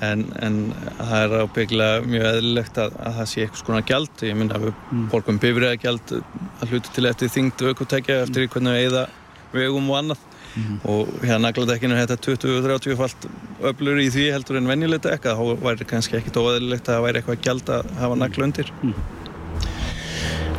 en, 0.00 0.20
en 0.40 0.58
það 0.96 1.22
er 1.24 1.32
ábygglega 1.44 2.02
mjög 2.06 2.26
eðlilegt 2.30 2.78
að, 2.80 2.98
að 3.04 3.16
það 3.18 3.30
sé 3.30 3.44
eitthvað 3.44 3.62
svona 3.64 3.86
gjald. 3.90 4.24
Ég 4.24 4.36
minna 4.38 4.56
að 4.56 4.68
við 4.68 5.06
borgum 5.12 5.40
bifriða 5.42 5.80
gjald 5.82 6.14
að 6.16 6.70
hluti 6.72 6.94
til 6.96 7.08
eftir 7.10 7.32
þyngd 7.36 7.64
aukotækja 7.68 8.20
eftir 8.24 8.44
því 8.46 8.52
hvernig 8.54 8.76
við 8.76 8.86
eigða 8.86 9.06
vegum 9.52 9.90
og 9.90 9.98
annað 9.98 10.29
og 10.84 11.10
hérna 11.22 11.38
nagladekkinu 11.46 11.94
er 11.94 12.08
þetta 12.08 12.34
20-30 12.34 12.96
falt 12.98 13.26
öflur 13.70 14.00
í 14.02 14.08
því 14.10 14.26
heldur 14.34 14.58
en 14.58 14.70
venjulegt 14.70 15.06
ekka 15.10 15.36
þá 15.38 15.44
væri 15.62 15.86
kannski 15.88 16.18
ekkit 16.18 16.40
óeðlilegt 16.40 16.88
að 16.88 16.96
það 16.96 17.04
væri 17.06 17.20
eitthvað 17.20 17.44
gjald 17.46 17.70
að 17.76 17.92
hafa 18.00 18.18
nagla 18.18 18.48
undir. 18.48 18.72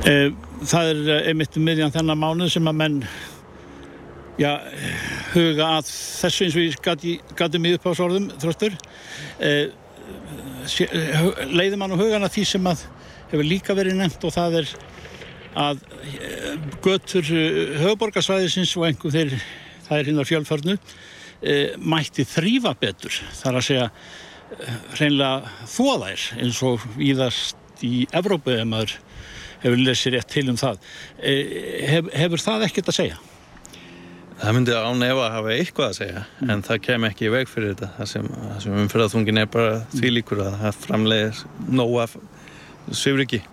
Eh, 0.06 0.30
Það 0.62 0.88
er 0.92 1.00
eh, 1.10 1.28
einmitt 1.32 1.58
um 1.58 1.64
miðjan 1.66 1.94
þennan 1.94 2.20
mánuð 2.22 2.52
sem 2.54 2.68
að 2.70 2.76
menn 2.78 2.98
já, 4.38 4.52
huga 5.34 5.70
að 5.80 5.88
þessu 5.90 6.46
eins 6.46 6.58
og 6.58 6.66
ég 6.68 7.24
gati 7.40 7.62
mig 7.62 7.80
upp 7.80 7.88
á 7.90 7.92
sorðum 7.98 8.28
þröstur. 8.42 8.76
Eh, 9.42 9.74
leiðir 11.50 11.80
mann 11.82 11.98
á 11.98 11.98
hugan 11.98 12.28
að 12.28 12.36
því 12.38 12.46
sem 12.52 12.70
að 12.70 12.86
hefur 13.32 13.48
líka 13.48 13.74
verið 13.78 13.98
nefnt 13.98 14.28
og 14.28 14.36
það 14.36 14.60
er 14.62 14.74
að 15.62 15.82
götur 16.86 17.26
höfuborgarsvæðisins 17.82 18.76
og 18.78 18.86
einhver 18.88 19.16
þeir 19.16 19.34
það 19.92 20.00
er 20.00 20.12
hinnar 20.12 20.30
fjölförnu 20.30 20.78
eh, 20.78 21.74
mætti 21.78 22.26
þrýfa 22.28 22.76
betur 22.80 23.18
þar 23.42 23.60
að 23.60 23.68
segja 23.68 23.88
eh, 23.90 24.78
hreinlega 24.96 25.56
þóðær 25.74 26.28
eins 26.40 26.62
og 26.68 26.86
víðast 26.96 27.84
í 27.84 28.06
Evrópu 28.16 28.56
ef 28.56 28.68
maður 28.70 28.96
hefur 29.62 29.84
lesið 29.84 30.16
rétt 30.16 30.32
til 30.32 30.48
um 30.50 30.58
það. 30.58 30.80
Eh, 31.20 31.84
hef, 31.90 32.10
hefur 32.18 32.42
það 32.42 32.66
ekkert 32.70 32.92
að 32.92 32.98
segja? 32.98 33.20
Það 34.42 34.56
myndi 34.58 34.74
án 34.74 35.06
efa 35.06 35.26
að 35.28 35.36
hafa 35.36 35.52
eitthvað 35.54 35.92
að 35.92 35.98
segja 36.00 36.22
en 36.50 36.64
það 36.66 36.80
kem 36.88 37.04
ekki 37.12 37.28
í 37.28 37.34
veg 37.36 37.50
fyrir 37.50 37.76
þetta. 37.76 37.90
Það 38.00 38.08
sem, 38.14 38.30
það 38.40 38.62
sem 38.64 38.80
umfyrðaþungin 38.86 39.42
er 39.44 39.52
bara 39.54 39.76
því 39.92 40.14
líkur 40.16 40.42
að 40.48 40.56
það 40.64 40.80
framlegir 40.88 41.44
nóg 41.70 41.98
af 42.08 42.16
svifriki 42.90 43.44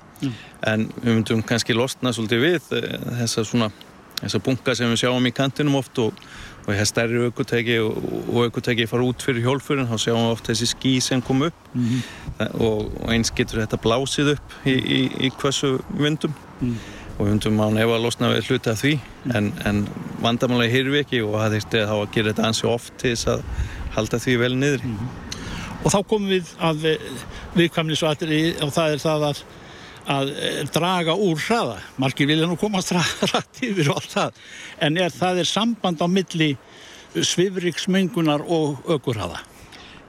en 0.67 0.89
við 1.03 1.13
myndum 1.13 1.43
kannski 1.47 1.77
losna 1.77 2.15
svolítið 2.15 2.41
við 2.43 2.71
þessa 3.21 3.45
svona 3.47 3.69
þessa 4.19 4.41
bunga 4.45 4.75
sem 4.77 4.93
við 4.93 5.03
sjáum 5.05 5.27
í 5.29 5.35
kantinum 5.35 5.79
oft 5.79 5.99
og, 6.03 6.23
og 6.67 6.71
hér 6.75 6.89
stærri 6.89 7.23
aukutæki 7.29 7.79
og, 7.85 7.99
og 8.27 8.49
aukutæki 8.49 8.89
fara 8.91 9.07
út 9.07 9.25
fyrir 9.25 9.47
hjólfurinn 9.47 9.89
þá 9.91 9.97
sjáum 10.03 10.25
við 10.27 10.35
oft 10.37 10.51
þessi 10.51 10.71
ský 10.73 10.95
sem 11.05 11.23
kom 11.25 11.47
upp. 11.49 11.67
Mhm. 11.75 12.03
og, 12.59 12.89
og 13.03 13.13
eins 13.15 13.33
getur 13.35 13.63
þetta 13.65 13.81
blásið 13.83 14.35
upp 14.37 14.57
í, 14.67 14.75
í, 14.75 15.01
í 15.29 15.33
hversu 15.39 15.77
vindum. 15.99 16.35
Og 17.19 17.27
við 17.27 17.33
myndum 17.33 17.63
án 17.65 17.79
ef 17.83 17.91
að 17.91 18.05
losna 18.05 18.29
við 18.31 18.53
hluti 18.53 18.71
af 18.71 18.79
því 18.79 18.93
en, 19.35 19.49
en 19.67 19.81
vandamálega 20.23 20.71
hyrfi 20.71 21.01
ekki 21.03 21.23
og 21.27 21.35
það 21.35 21.57
þurfti 21.57 21.81
þá 21.91 21.95
að 21.97 22.13
gera 22.15 22.31
þetta 22.31 22.45
ansi 22.47 22.69
oft 22.71 22.93
til 23.03 23.15
þess 23.15 23.33
að 23.33 23.43
halda 23.97 24.21
því 24.23 24.37
vel 24.39 24.53
niður 24.55 24.85
Og 25.79 25.93
þá 25.95 25.99
komum 26.11 26.31
við 26.31 26.53
að 26.63 26.87
viðkvæmnisvatri 27.59 28.41
og 28.65 28.73
það 28.75 28.95
er 28.95 29.03
það 29.03 29.27
að, 29.29 29.43
að 30.09 30.33
eh, 30.37 30.63
draga 30.73 31.15
úr 31.15 31.41
hraða. 31.43 31.79
Margir 32.01 32.31
vilja 32.31 32.49
nú 32.49 32.57
komast 32.61 32.93
hratt 32.97 33.63
yfir 33.65 33.93
og 33.93 34.01
allt 34.01 34.17
það. 34.17 34.43
En 34.87 34.99
er 35.01 35.15
það 35.15 35.43
er 35.45 35.53
samband 35.53 36.03
á 36.03 36.07
milli 36.09 36.55
svifriksmengunar 37.15 38.45
og 38.45 38.83
ökurhraða? 38.89 39.41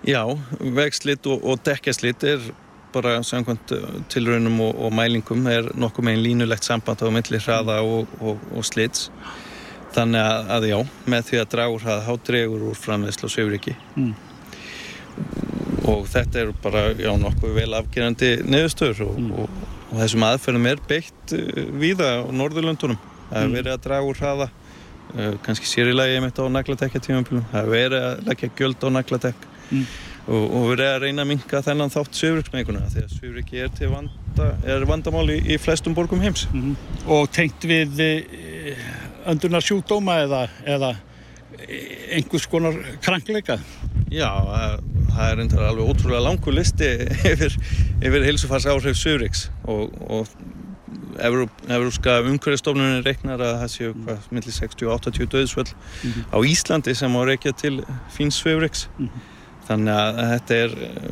Já, 0.08 0.24
vegslitt 0.60 1.28
og, 1.28 1.44
og 1.44 1.60
dekkjaslitt 1.66 2.24
er 2.24 2.44
bara 2.94 3.20
samkvæmt 3.24 3.72
uh, 3.76 3.90
tilraunum 4.10 4.62
og, 4.66 4.80
og 4.86 4.94
mælingum 4.96 5.48
er 5.52 5.70
nokkuð 5.78 6.08
megin 6.08 6.24
línulegt 6.24 6.66
samband 6.66 7.04
á 7.04 7.10
milli 7.14 7.42
hraða 7.44 7.82
og, 7.86 8.08
og, 8.22 8.64
slits 8.66 9.10
þannig 9.94 10.24
að, 10.24 10.50
að 10.56 10.68
já, 10.70 10.78
með 11.14 11.28
því 11.28 11.42
að 11.42 11.52
draga 11.54 11.76
úr 11.76 11.86
hraða 11.86 12.06
þá 12.08 12.26
dregur 12.30 12.66
úr 12.70 12.80
framveðslu 12.80 13.30
og 13.30 13.36
svifriki 13.36 13.76
Mm. 14.00 14.14
og 15.90 16.06
þetta 16.08 16.40
er 16.40 16.52
bara 16.64 16.84
já, 16.96 17.12
nokkuð 17.20 17.56
vel 17.58 17.74
afgerandi 17.76 18.30
neðustöður 18.48 19.02
og, 19.10 19.18
og, 19.44 19.64
og 19.90 19.96
þessum 20.04 20.26
aðferðum 20.30 20.68
er 20.72 20.82
beitt 20.90 21.34
uh, 21.34 21.64
víða 21.82 22.10
á 22.22 22.30
Norðurlöndunum 22.32 23.00
það 23.30 23.42
er 23.44 23.48
Mm. 23.50 23.56
verið 23.60 23.74
að 23.76 23.84
draga 23.86 24.06
úr 24.10 24.18
hraða 24.20 24.48
uh, 24.50 25.34
kannski 25.46 25.66
sér 25.70 25.90
í 25.92 25.96
lagi 25.98 26.16
einmitt 26.18 26.40
á 26.42 26.46
nagladekja 26.50 27.02
tímafélum 27.06 27.46
það 27.52 27.60
er 27.64 27.70
verið 27.76 28.06
að 28.10 28.24
leggja 28.30 28.50
gjöld 28.58 28.86
á 28.86 28.90
nagladekk 29.00 29.48
Mm. 29.70 29.84
og, 30.28 30.46
og 30.58 30.64
verið 30.72 30.88
að 30.90 31.02
reyna 31.04 31.22
að 31.22 31.28
minka 31.30 31.60
þennan 31.62 31.92
þátt 31.94 32.16
svifriksmenguna 32.18 32.88
því 32.90 33.04
að 33.06 33.12
svifriki 33.20 33.60
er 33.62 33.92
vanda 33.92 34.48
er 34.66 34.86
vandamál 34.90 35.28
í, 35.30 35.36
í 35.46 35.58
flestum 35.62 35.94
borgum 35.94 36.22
heims 36.26 36.48
Mhm. 36.54 36.74
Og 37.06 37.30
tengt 37.32 37.62
við 37.70 38.02
öndunar 39.30 39.62
sjúkdóma 39.62 40.16
eða, 40.26 40.48
eða 40.66 40.96
einhvers 42.16 42.46
konar 42.50 42.78
krankleika? 43.06 43.60
Já, 44.12 44.30
það- 44.30 44.80
það 45.10 45.26
er 45.32 45.36
reyndar 45.42 45.66
alveg 45.70 45.90
ótrúlega 45.92 46.24
langur 46.26 46.54
listi 46.56 46.88
yfir, 47.34 47.56
yfir 48.02 48.26
heilsufars 48.26 48.66
áhrif 48.72 48.98
Suriks 48.98 49.50
og, 49.66 49.92
og 50.10 50.28
Evróp, 51.20 51.50
Evrópska 51.68 52.20
umhverfistofnunin 52.24 53.04
reiknar 53.04 53.42
að 53.44 53.58
það 53.64 53.72
séu 53.74 53.90
hvað, 53.98 54.28
millir 54.32 54.56
60 54.56 54.88
og 54.88 55.02
80 55.10 55.28
döðsvöld 55.34 55.74
Mhm. 56.04 56.24
á 56.32 56.38
Íslandi 56.48 56.94
sem 56.96 57.12
á 57.18 57.22
reikja 57.28 57.52
til 57.60 57.82
fíns 58.16 58.40
Suriks. 58.40 58.88
Þannig 59.70 59.94
að 59.94 60.20
þetta 60.32 60.56
er 60.64 60.72
eh, 60.88 61.10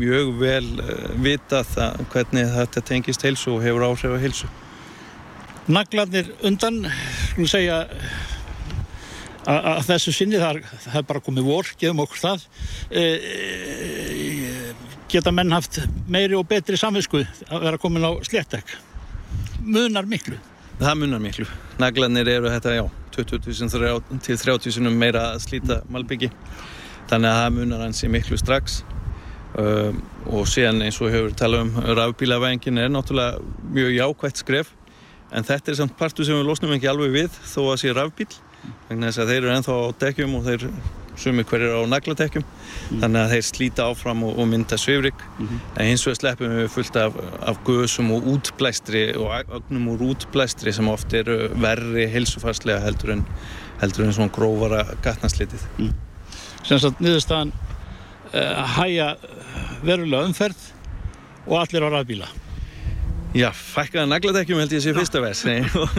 mjög 0.00 0.30
vel 0.40 0.68
eh, 0.80 1.08
vitað 1.20 1.74
að 1.82 1.98
hvernig 2.14 2.46
þetta 2.54 2.80
tengist 2.88 3.22
heilsu 3.26 3.56
og 3.56 3.62
hefur 3.66 3.84
áhrif 3.90 4.14
á 4.16 4.22
heilsu. 4.22 4.46
Naglarnir 5.70 6.30
undan, 6.46 6.86
skulum 7.30 7.50
segja 7.50 7.82
að 9.48 9.86
þessu 9.88 10.12
sinni 10.12 10.40
það 10.40 10.60
er 11.00 11.08
bara 11.08 11.24
komið 11.24 11.48
vor, 11.48 11.72
gefum 11.80 12.02
okkur 12.04 12.20
það 12.20 12.44
e, 12.90 13.04
e, 13.16 14.74
geta 15.08 15.32
menn 15.32 15.56
haft 15.56 15.80
meiri 16.08 16.36
og 16.36 16.44
betri 16.50 16.76
samvisku 16.80 17.22
að 17.48 17.64
vera 17.64 17.80
komin 17.80 18.04
á 18.04 18.12
sléttek 18.26 18.76
munar 19.64 20.08
miklu 20.08 20.36
Það 20.80 20.94
munar 20.96 21.20
miklu. 21.20 21.44
Naglarnir 21.76 22.28
eru 22.32 22.48
þetta, 22.48 22.72
já, 22.78 22.86
20.000 23.12 24.20
til 24.24 24.38
30.000 24.40 24.94
meira 24.96 25.26
að 25.34 25.42
slíta 25.44 25.82
malbyggi. 25.92 26.30
Þannig 27.10 27.28
að 27.28 27.40
það 27.40 27.50
munar 27.58 27.82
hansi 27.84 28.08
miklu 28.08 28.38
strax. 28.40 28.78
Um, 29.60 29.98
og 30.30 30.46
síðan 30.48 30.80
eins 30.86 30.96
og 31.02 31.10
hefur 31.12 31.34
talað 31.36 31.66
um 31.66 31.90
rafbílavængin 31.98 32.80
er 32.80 32.88
náttúrulega 32.94 33.42
mjög 33.76 33.92
jákvætt 33.98 34.40
skref. 34.40 34.72
En 35.36 35.44
þetta 35.44 35.74
er 35.74 35.78
samt 35.82 35.98
partur 36.00 36.24
sem 36.24 36.38
við 36.38 36.48
losnum 36.48 36.72
ekki 36.72 36.88
alveg 36.88 37.12
við 37.12 37.36
þó 37.44 37.60
að 37.66 37.80
sé 37.82 37.92
rafbíl. 37.92 38.30
Vegna 38.88 39.10
þess 39.10 39.22
að 39.22 39.30
þeir 39.32 39.42
eru 39.42 39.52
ennþá 39.56 39.76
á 39.76 39.84
dekkjum 40.04 40.34
og 40.38 40.48
þeir 40.48 40.66
sumi 41.20 41.44
hverjir 41.44 41.76
á 41.76 41.82
nagladekkjum. 41.90 42.44
Þannig 43.00 43.20
að 43.20 43.32
þeir 43.34 43.46
slíta 43.48 43.86
áfram 43.90 44.22
og, 44.26 44.38
og 44.40 44.48
mynda 44.50 44.78
svifrik 44.80 45.24
en 45.40 45.88
hins 45.88 46.04
vegar 46.06 46.18
sleppum 46.20 46.54
við 46.56 46.70
fullt 46.74 46.98
af, 47.00 47.16
af 47.50 47.60
gösum 47.66 48.12
og 48.16 48.28
útblæstri 48.34 49.04
og 49.20 49.52
ögnum 49.60 49.90
úr 49.94 50.06
útblæstri 50.12 50.74
sem 50.74 50.88
oft 50.90 51.12
eru 51.16 51.42
verri 51.60 52.08
heilsufarslega 52.10 52.82
heldur 52.84 53.16
en 53.18 53.24
heldur 53.80 54.06
en 54.06 54.14
svona 54.16 54.32
grófara 54.34 54.84
gatnanslitið 55.04 55.64
sem 56.66 56.80
sagt 56.80 57.00
niðurstaðan 57.00 57.52
uh, 57.54 58.76
hæja 58.76 59.14
verulega 59.84 60.28
umferð 60.28 60.68
og 61.46 61.60
allir 61.62 61.86
á 61.86 61.88
rafbíla 61.96 62.28
Já, 63.30 63.50
fækkaða 63.54 64.08
nagladekkjum 64.10 64.58
held 64.58 64.72
ég 64.74 64.82
sé 64.82 64.94
fyrsta 64.96 65.20
vers 65.22 65.44
og, 65.78 65.98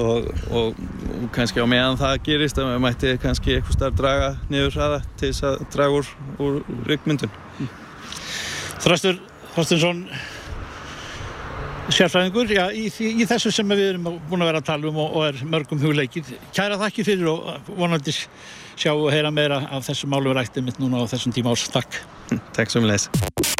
og, 0.00 0.28
og, 0.48 0.78
og 1.18 1.26
kannski 1.34 1.60
á 1.60 1.68
meðan 1.68 1.98
það 2.00 2.14
gerist 2.24 2.60
að 2.60 2.70
maður 2.70 2.84
mætti 2.86 3.10
kannski 3.20 3.56
eitthvað 3.58 3.76
starf 3.76 3.98
draga 3.98 4.30
niður 4.48 4.78
hraða 4.78 5.02
til 5.20 5.28
þess 5.28 5.48
að 5.50 5.66
draga 5.74 5.98
úr, 5.98 6.12
úr 6.40 6.62
ryggmyndun 6.88 7.34
Þrastur 8.82 9.20
Þrastinsson 9.52 10.06
sérfræðingur, 11.92 12.48
já, 12.54 12.64
í, 12.72 12.86
í 12.88 13.26
þessu 13.28 13.52
sem 13.52 13.68
við 13.74 13.84
erum 13.90 14.08
búin 14.30 14.44
að 14.44 14.52
vera 14.52 14.62
að 14.62 14.68
tala 14.70 14.88
um 14.88 15.00
og, 15.02 15.18
er 15.26 15.40
mörgum 15.44 15.80
hugleikið. 15.82 16.32
Kæra 16.54 16.78
þakki 16.80 17.04
fyrir 17.06 17.28
og 17.32 17.70
vonandi 17.76 18.14
sjá 18.14 18.92
og 18.94 19.10
heyra 19.12 19.32
meira 19.34 19.60
af 19.68 19.84
þessu 19.90 20.08
málum 20.10 20.36
rættið 20.38 20.68
mitt 20.68 20.80
núna 20.80 21.02
á 21.02 21.10
þessum 21.10 21.34
tíma 21.34 21.52
árs. 21.52 21.66
Takk. 21.74 22.00
Takk 22.56 22.72
sem 22.72 22.86
leis. 22.86 23.08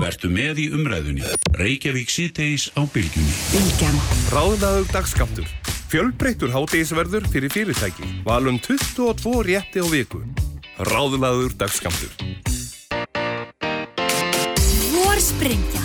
Vertu 0.03 0.31
með 0.33 0.65
í 0.65 0.69
umræðunni. 0.75 1.25
Reykjavík 1.59 2.11
síðdeis 2.13 2.71
á 2.75 2.83
bylgjunni. 2.85 3.35
Bylgjan. 3.53 4.01
Ráðlaður 4.35 4.89
dagskamtur. 4.93 5.49
Fjölbreyttur 5.93 6.53
hátegisverður 6.55 7.29
fyrir 7.33 7.53
fyrirtæki. 7.53 8.07
Valum 8.25 8.59
22 8.63 9.43
rétti 9.49 9.85
á 9.85 9.87
viku. 9.93 10.23
Ráðlaður 10.89 11.53
dagskamtur. 11.61 12.13
Vorspringja. 14.97 15.85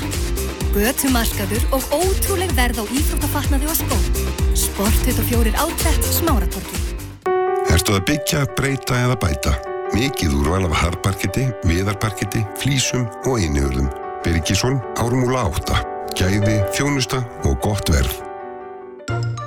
Götumarkaður 0.78 1.64
og 1.74 1.88
ótrúleg 1.92 2.52
verð 2.58 2.84
á 2.84 2.86
íþróttafatnaði 2.86 3.72
og 3.72 3.80
skó. 3.80 3.98
Sport 4.58 5.08
24 5.10 5.56
átlett 5.58 6.12
smáratorki. 6.20 6.84
Ertu 7.74 7.98
að 7.98 8.06
byggja, 8.14 8.46
breyta 8.56 9.02
eða 9.08 9.18
bæta? 9.20 9.77
Mikið 9.96 10.34
úrval 10.42 10.66
af 10.68 10.74
hardparketi, 10.82 11.46
viðarparketi, 11.68 12.44
flísum 12.60 13.06
og 13.24 13.40
einihurðum. 13.40 13.88
Birgisson, 14.26 14.82
Ármúla 15.00 15.46
8. 15.48 15.78
Gæði, 16.18 16.58
þjónusta 16.76 17.22
og 17.48 17.56
gott 17.64 17.92
verð. 17.94 18.18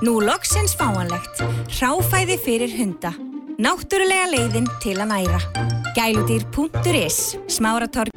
Nú 0.01 0.17
loksins 0.25 0.73
fáanlegt. 0.81 1.43
Ráfæði 1.81 2.39
fyrir 2.41 2.73
hunda. 2.79 3.13
Náttúrulega 3.61 4.31
leiðin 4.33 4.69
til 4.81 4.97
að 4.97 5.11
næra. 5.13 5.41
Gæludýr.is 5.99 7.19
Smáratorki. 7.53 8.17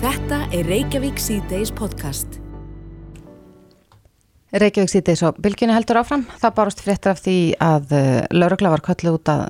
Þetta 0.00 0.46
er 0.56 0.70
Reykjavík 0.70 1.20
síðdeis 1.20 1.74
podcast. 1.76 2.39
Reykjavík 4.50 4.90
síðdeis 4.90 5.22
og 5.26 5.38
bylginni 5.42 5.74
heldur 5.76 6.00
áfram. 6.00 6.24
Það 6.40 6.54
barast 6.56 6.82
fréttar 6.82 7.14
af 7.14 7.22
því 7.22 7.36
að 7.62 7.94
uh, 7.94 8.02
laurugla 8.34 8.72
var 8.72 8.82
kölluð 8.82 9.20
út 9.20 9.30
að 9.30 9.42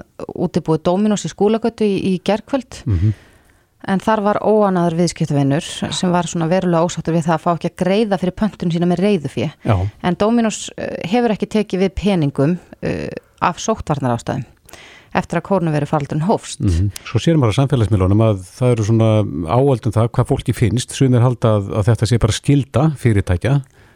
útibúið 0.47 0.85
Dominos 0.91 1.25
í 1.25 1.33
skúlagötu 1.33 1.89
í, 1.89 1.97
í 2.13 2.15
gerkvöld. 2.25 2.83
En 3.89 4.03
þar 4.05 4.21
var 4.21 4.39
óanaður 4.45 4.99
viðskiptavinnur 4.99 5.65
sem 5.65 6.13
var 6.13 6.29
svona 6.29 6.51
verulega 6.51 6.85
ósáttur 6.85 7.17
við 7.17 7.25
það 7.31 7.37
að 7.39 7.45
fá 7.47 7.51
ekki 7.55 7.71
að 7.71 7.79
greiða 7.81 8.19
fyrir 8.21 8.37
pöntun 8.37 8.73
sína 8.75 8.89
með 8.91 9.01
reyðufið. 9.07 9.55
Já. 9.65 9.77
En 10.05 10.21
Dominos 10.21 10.67
uh, 10.77 10.93
hefur 11.09 11.33
ekki 11.33 11.49
tekið 11.57 11.87
við 11.87 11.95
peningum 11.97 12.59
uh, 12.61 13.09
af 13.41 13.57
sóttvarnar 13.63 14.19
ástæðum 14.19 14.45
eftir 15.11 15.41
að 15.41 15.47
kórnuveri 15.49 15.89
faraldurinn 15.91 16.23
hófst. 16.29 16.61
Mhm. 16.63 16.93
Svo 17.09 17.19
sér 17.19 17.35
maður 17.41 17.57
á 17.57 17.59
samfélagsmiðlunum 17.65 18.21
að 18.29 18.45
það 18.47 18.73
eru 18.77 18.85
svona 18.87 19.09
áöldum 19.51 19.97
það 19.97 20.13
hvað 20.15 20.29
fólki 20.29 20.55
finnst, 20.55 20.95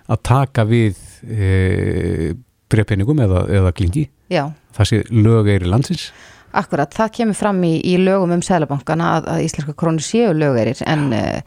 að, 0.09 0.21
taka 0.29 0.65
við 0.69 1.01
e, 1.25 2.35
breyfpenningum 2.71 3.23
eða, 3.25 3.45
eða 3.61 3.73
klingi. 3.77 4.07
Já. 4.33 4.47
Það 4.77 4.91
sé 4.91 5.03
lögeyri 5.15 5.69
landsins. 5.71 6.09
Akkurat, 6.55 6.93
það 6.95 7.13
kemur 7.17 7.35
fram 7.39 7.59
í, 7.67 7.73
í 7.83 7.97
lögum 7.99 8.31
um 8.37 8.43
Sælabankana 8.45 9.09
að, 9.17 9.25
að 9.33 9.41
íslenska 9.49 9.75
krónur 9.75 10.05
séu 10.07 10.31
lögeirir 10.39 10.79
en, 10.87 11.09
uh, 11.11 11.41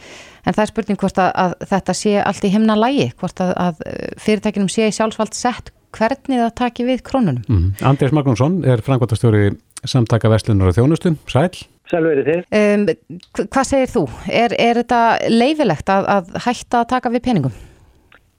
en 0.44 0.56
það 0.58 0.64
er 0.66 0.72
spurning 0.74 1.00
hvort 1.00 1.22
að, 1.24 1.30
að 1.46 1.54
þetta 1.70 1.96
sé 1.96 2.18
allt 2.20 2.44
í 2.44 2.52
himna 2.52 2.76
lægi, 2.76 3.06
hvort 3.22 3.40
að, 3.46 3.54
að 3.56 3.86
fyrirtækinum 4.20 4.68
sé 4.72 4.90
í 4.90 4.96
sjálfsvald 4.98 5.38
sett 5.38 5.72
hvernig 5.96 6.42
það 6.44 6.52
taki 6.60 6.86
við 6.90 7.06
krónunum. 7.08 7.46
Mm. 7.48 7.70
Andrés 7.88 8.12
Magnússon 8.14 8.60
er 8.68 8.84
framkvæmtastjóri 8.84 9.54
samtaka 9.88 10.30
Vestlunar 10.34 10.74
og 10.74 10.76
þjónustu. 10.76 11.16
Sæl. 11.32 11.56
Um, 11.88 12.84
hva- 13.32 13.46
hvað 13.48 13.64
segir 13.70 13.92
þú? 13.94 14.02
Er, 14.28 14.52
er 14.60 14.82
þetta 14.82 15.02
leifilegt 15.32 15.88
að, 15.94 16.10
að 16.18 16.34
hætta 16.44 16.82
að 16.84 16.90
taka 16.92 17.12
við 17.14 17.24
peningum? 17.30 17.54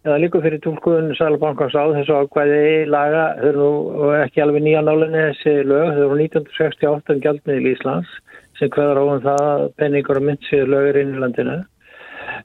Það 0.06 0.20
líkur 0.22 0.44
fyrir 0.44 0.60
tólkuðun 0.62 1.16
Sælabankans 1.18 1.74
á 1.74 1.84
þessu 1.90 2.18
ákvæði 2.22 2.66
laga, 2.86 3.22
þau 3.40 3.48
eru 3.48 4.10
ekki 4.20 4.44
alveg 4.44 4.62
nýja 4.62 4.82
nálinni 4.86 5.24
þessi 5.24 5.54
lög, 5.66 5.88
þau 5.96 6.04
eru 6.04 6.18
1968 6.22 7.14
um 7.16 7.22
gjaldmiðl 7.24 7.70
Íslands 7.72 8.12
sem 8.60 8.70
hverður 8.74 9.00
á 9.02 9.04
um 9.04 9.24
það 9.24 9.42
að 9.48 9.64
penningar 9.82 10.20
og 10.20 10.26
mynd 10.28 10.46
séu 10.46 10.68
lögur 10.70 11.00
inn 11.02 11.16
í 11.16 11.22
landinu. 11.24 11.56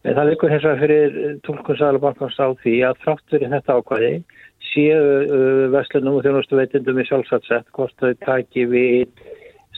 En 0.01 0.17
það 0.17 0.29
líkur 0.31 0.53
hins 0.53 0.65
vegar 0.65 0.81
fyrir 0.81 1.37
tólkuðun 1.45 1.79
Sælabankans 1.83 2.41
á 2.41 2.47
því 2.63 2.75
að 2.89 2.99
þrátt 3.05 3.35
fyrir 3.35 3.53
þetta 3.53 3.77
ákvæði 3.77 4.11
séu 4.71 4.97
uh, 4.97 5.63
verslunum 5.77 6.17
og 6.17 6.25
þjónustu 6.25 6.57
veitindum 6.57 7.01
í 7.03 7.05
sjálfsagt 7.05 7.69
hvort 7.77 7.93
þau 8.01 8.17
taki 8.25 8.65
við 8.73 9.23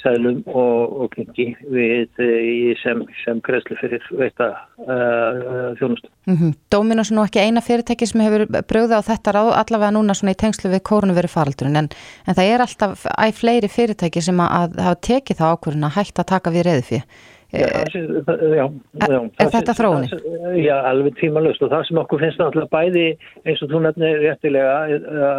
sæðlum 0.06 0.38
og, 0.48 0.96
og 1.02 1.12
klingi 1.16 1.48
við 1.74 2.22
uh, 2.22 2.72
sem, 2.84 3.02
sem 3.24 3.42
greiðslu 3.46 3.78
fyrir 3.82 4.06
veita 4.20 4.52
uh, 4.86 5.74
þjónustu. 5.80 6.10
Mm 6.30 6.38
-hmm. 6.40 6.56
Dominos 6.72 7.12
er 7.12 7.18
nú 7.18 7.26
ekki 7.26 7.44
eina 7.44 7.62
fyrirtæki 7.66 8.08
sem 8.08 8.22
hefur 8.22 8.46
bröða 8.70 9.02
á 9.02 9.08
þetta 9.10 9.36
ráð 9.36 9.52
allavega 9.60 9.92
núna 9.98 10.14
svona 10.14 10.36
í 10.38 10.42
tengslu 10.42 10.72
við 10.72 10.86
kórnuveri 10.90 11.28
faraldurinn 11.36 11.76
en, 11.82 11.90
en 12.28 12.36
það 12.38 12.52
er 12.54 12.62
alltaf 12.66 13.06
æg 13.06 13.34
fleiri 13.42 13.68
fyrirtæki 13.68 14.22
sem 14.22 14.40
að, 14.40 14.78
hafa 14.80 14.96
tekið 15.02 15.40
það 15.42 15.52
ákvörðun 15.54 15.88
að 15.90 15.96
hætta 15.98 16.22
að 16.22 16.32
taka 16.34 16.52
við 16.52 16.66
reyðu 16.70 16.86
fyrir. 16.90 17.08
Já, 17.56 17.68
það 17.72 17.92
sé- 17.94 18.24
það- 18.28 18.42
já, 18.60 18.66
já, 19.08 19.20
er 19.40 19.50
þetta 19.54 19.74
sé- 19.74 20.66
Já, 20.66 20.76
alveg 20.92 21.14
tímalust 21.20 21.62
og 21.62 21.72
það 21.72 21.88
sem 21.88 21.98
okkur 21.98 22.20
finnst 22.20 22.40
náttúrulega 22.40 22.74
bæði 22.78 23.18
eins 23.46 23.62
og 23.64 23.70
þú 23.70 23.82
nefnir 23.86 24.20
réttilega 24.26 24.74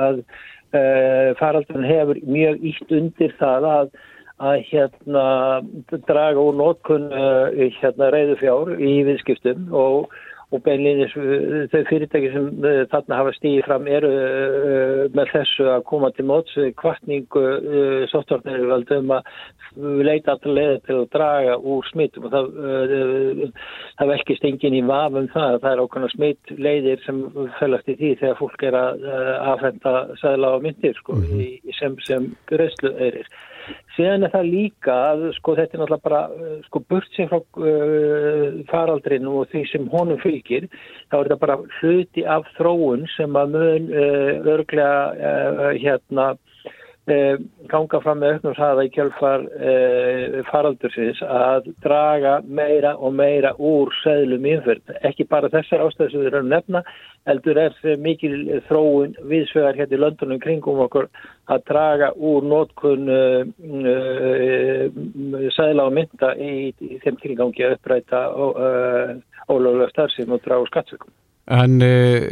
að 0.06 0.22
faraldurinn 1.38 1.88
hefur 1.88 2.20
mjög 2.26 2.62
ítt 2.70 2.90
undir 2.92 3.34
það 3.40 3.66
að 3.70 3.90
að 4.42 4.56
hérna 4.68 5.26
draga 6.08 6.42
úr 6.42 6.56
nótkun 6.58 7.08
uh, 7.08 7.52
hérna 7.80 8.10
reyðufjár 8.12 8.74
í 8.76 8.98
viðskiptum 9.08 9.70
og, 9.72 10.10
og 10.54 10.62
beinlýnis 10.62 11.14
uh, 11.18 11.64
þau 11.72 11.80
fyrirtæki 11.88 12.30
sem 12.30 12.46
uh, 12.62 12.82
þarna 12.92 13.18
hafa 13.18 13.32
stíði 13.34 13.64
fram 13.66 13.88
eru 13.90 14.10
uh, 14.12 15.00
með 15.16 15.32
þessu 15.32 15.66
að 15.72 15.86
koma 15.90 16.12
til 16.14 16.26
móts 16.30 16.54
við 16.58 16.70
kvartningu 16.78 17.42
uh, 17.42 18.04
sóttvarnirvöldum 18.12 19.10
að 19.16 19.32
leita 20.06 20.36
alltaf 20.36 20.54
leiði 20.54 20.78
til 20.86 20.98
að 21.00 21.08
draga 21.16 21.56
úr 21.58 21.88
smittum 21.90 22.28
og 22.28 22.32
það, 22.32 22.46
það 23.98 24.12
velkist 24.12 24.46
enginn 24.48 24.78
í 24.78 24.84
vafum 24.88 25.26
það. 25.34 25.56
Að 25.56 25.58
það 25.64 25.72
er 25.72 25.82
ákveðna 25.82 26.12
smittleiðir 26.14 27.02
sem 27.04 27.18
fælast 27.58 27.90
í 27.92 27.98
því 27.98 28.12
þegar 28.22 28.38
fólk 28.38 28.64
er 28.70 28.78
að 28.78 29.04
afhenda 29.52 29.92
sæðla 30.22 30.54
á 30.56 30.58
myndir 30.64 30.96
sko, 30.96 31.18
í, 31.28 31.50
sem, 31.76 31.98
sem 32.08 32.30
greiðslu 32.48 32.94
eirir. 32.96 33.28
Síðan 33.96 34.26
er 34.26 34.32
það 34.34 34.50
líka 34.52 34.94
að 35.10 35.22
sko 35.38 35.54
þetta 35.56 35.76
er 35.76 35.80
náttúrulega 35.82 36.04
bara 36.04 36.20
sko 36.66 36.82
burt 36.90 37.16
sér 37.16 37.30
frá 37.30 37.38
uh, 37.40 38.58
faraldrinu 38.70 39.38
og 39.40 39.48
því 39.52 39.62
sem 39.70 39.88
honum 39.92 40.20
fylgir 40.46 40.68
þá 41.10 41.18
er 41.18 41.28
þetta 41.28 41.40
bara 41.42 41.58
hluti 41.80 42.24
af 42.26 42.48
þróun 42.56 43.06
sem 43.16 43.36
að 43.36 43.54
mun 43.56 43.92
uh, 43.92 44.52
örglega 44.54 45.12
uh, 45.14 45.72
hérna 45.80 46.32
uh, 47.06 47.36
ganga 47.70 48.00
fram 48.02 48.20
með 48.20 48.36
auknum 48.36 48.56
hraða 48.56 48.86
í 48.86 48.92
kjölfar 48.94 49.44
uh, 49.46 50.38
faraldursins 50.50 51.22
að 51.22 51.70
draga 51.84 52.40
meira 52.46 52.96
og 52.96 53.14
meira 53.14 53.54
úr 53.58 53.92
seðlum 54.02 54.46
innfyrð. 54.46 54.96
Ekki 55.06 55.28
bara 55.30 55.50
þessar 55.52 55.86
ástæður 55.86 56.12
sem 56.12 56.24
við 56.24 56.32
erum 56.32 56.50
nefna, 56.50 56.82
heldur 57.26 57.58
er 57.58 57.78
mikil 58.02 58.60
þróun 58.68 59.16
viðsvegar 59.30 59.78
hérna 59.78 59.98
í 59.98 60.02
löndunum 60.02 60.42
kringum 60.42 60.82
okkur 60.86 61.08
að 61.50 61.64
draga 61.70 62.10
úr 62.18 62.46
nótkun 62.46 63.06
uh, 63.10 63.42
seðla 65.54 65.86
og 65.86 65.94
mynda 65.94 66.34
í, 66.38 66.72
í 66.74 67.00
þeim 67.04 67.22
tilgangi 67.22 67.66
að 67.66 67.78
uppræta 67.78 68.26
uh, 68.34 69.16
ólögulega 69.50 69.92
starfsum 69.92 70.34
og 70.34 70.42
draga 70.44 70.64
úr 70.64 70.70
skattsökum. 70.72 71.12
En 71.56 71.78
uh, 71.78 72.22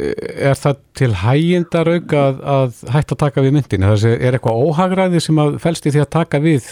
er 0.49 0.57
það 0.59 0.79
til 0.99 1.11
hægindarauk 1.21 2.15
að, 2.19 2.41
að 2.55 2.79
hætta 2.91 3.15
að 3.15 3.21
taka 3.21 3.43
við 3.45 3.53
myndin? 3.55 3.85
Það 3.87 4.07
er 4.15 4.35
eitthvað 4.35 4.63
óhagræði 4.65 5.21
sem 5.23 5.39
að 5.39 5.59
felst 5.63 5.87
í 5.87 5.93
því 5.95 6.01
að 6.03 6.15
taka 6.17 6.41
við 6.43 6.71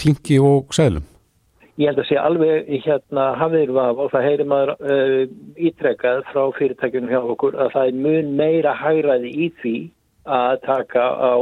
klingi 0.00 0.40
og 0.44 0.76
seðlum? 0.76 1.06
Ég 1.78 1.92
held 1.92 2.02
að 2.02 2.08
sé 2.08 2.16
alveg 2.18 2.68
hérna 2.82 3.28
hafðir 3.38 3.70
vaf 3.76 4.00
og 4.02 4.10
það 4.10 4.26
heyri 4.26 4.46
maður 4.50 4.72
uh, 4.82 5.20
ítrekkað 5.68 6.24
frá 6.32 6.42
fyrirtækjunum 6.58 7.12
hjá 7.12 7.20
okkur 7.22 7.56
að 7.56 7.70
það 7.76 7.92
er 7.92 8.02
mun 8.04 8.32
meira 8.40 8.74
hægræði 8.76 9.30
í 9.30 9.48
því 9.62 9.76
að 10.28 10.58
taka 10.66 11.04
á 11.16 11.34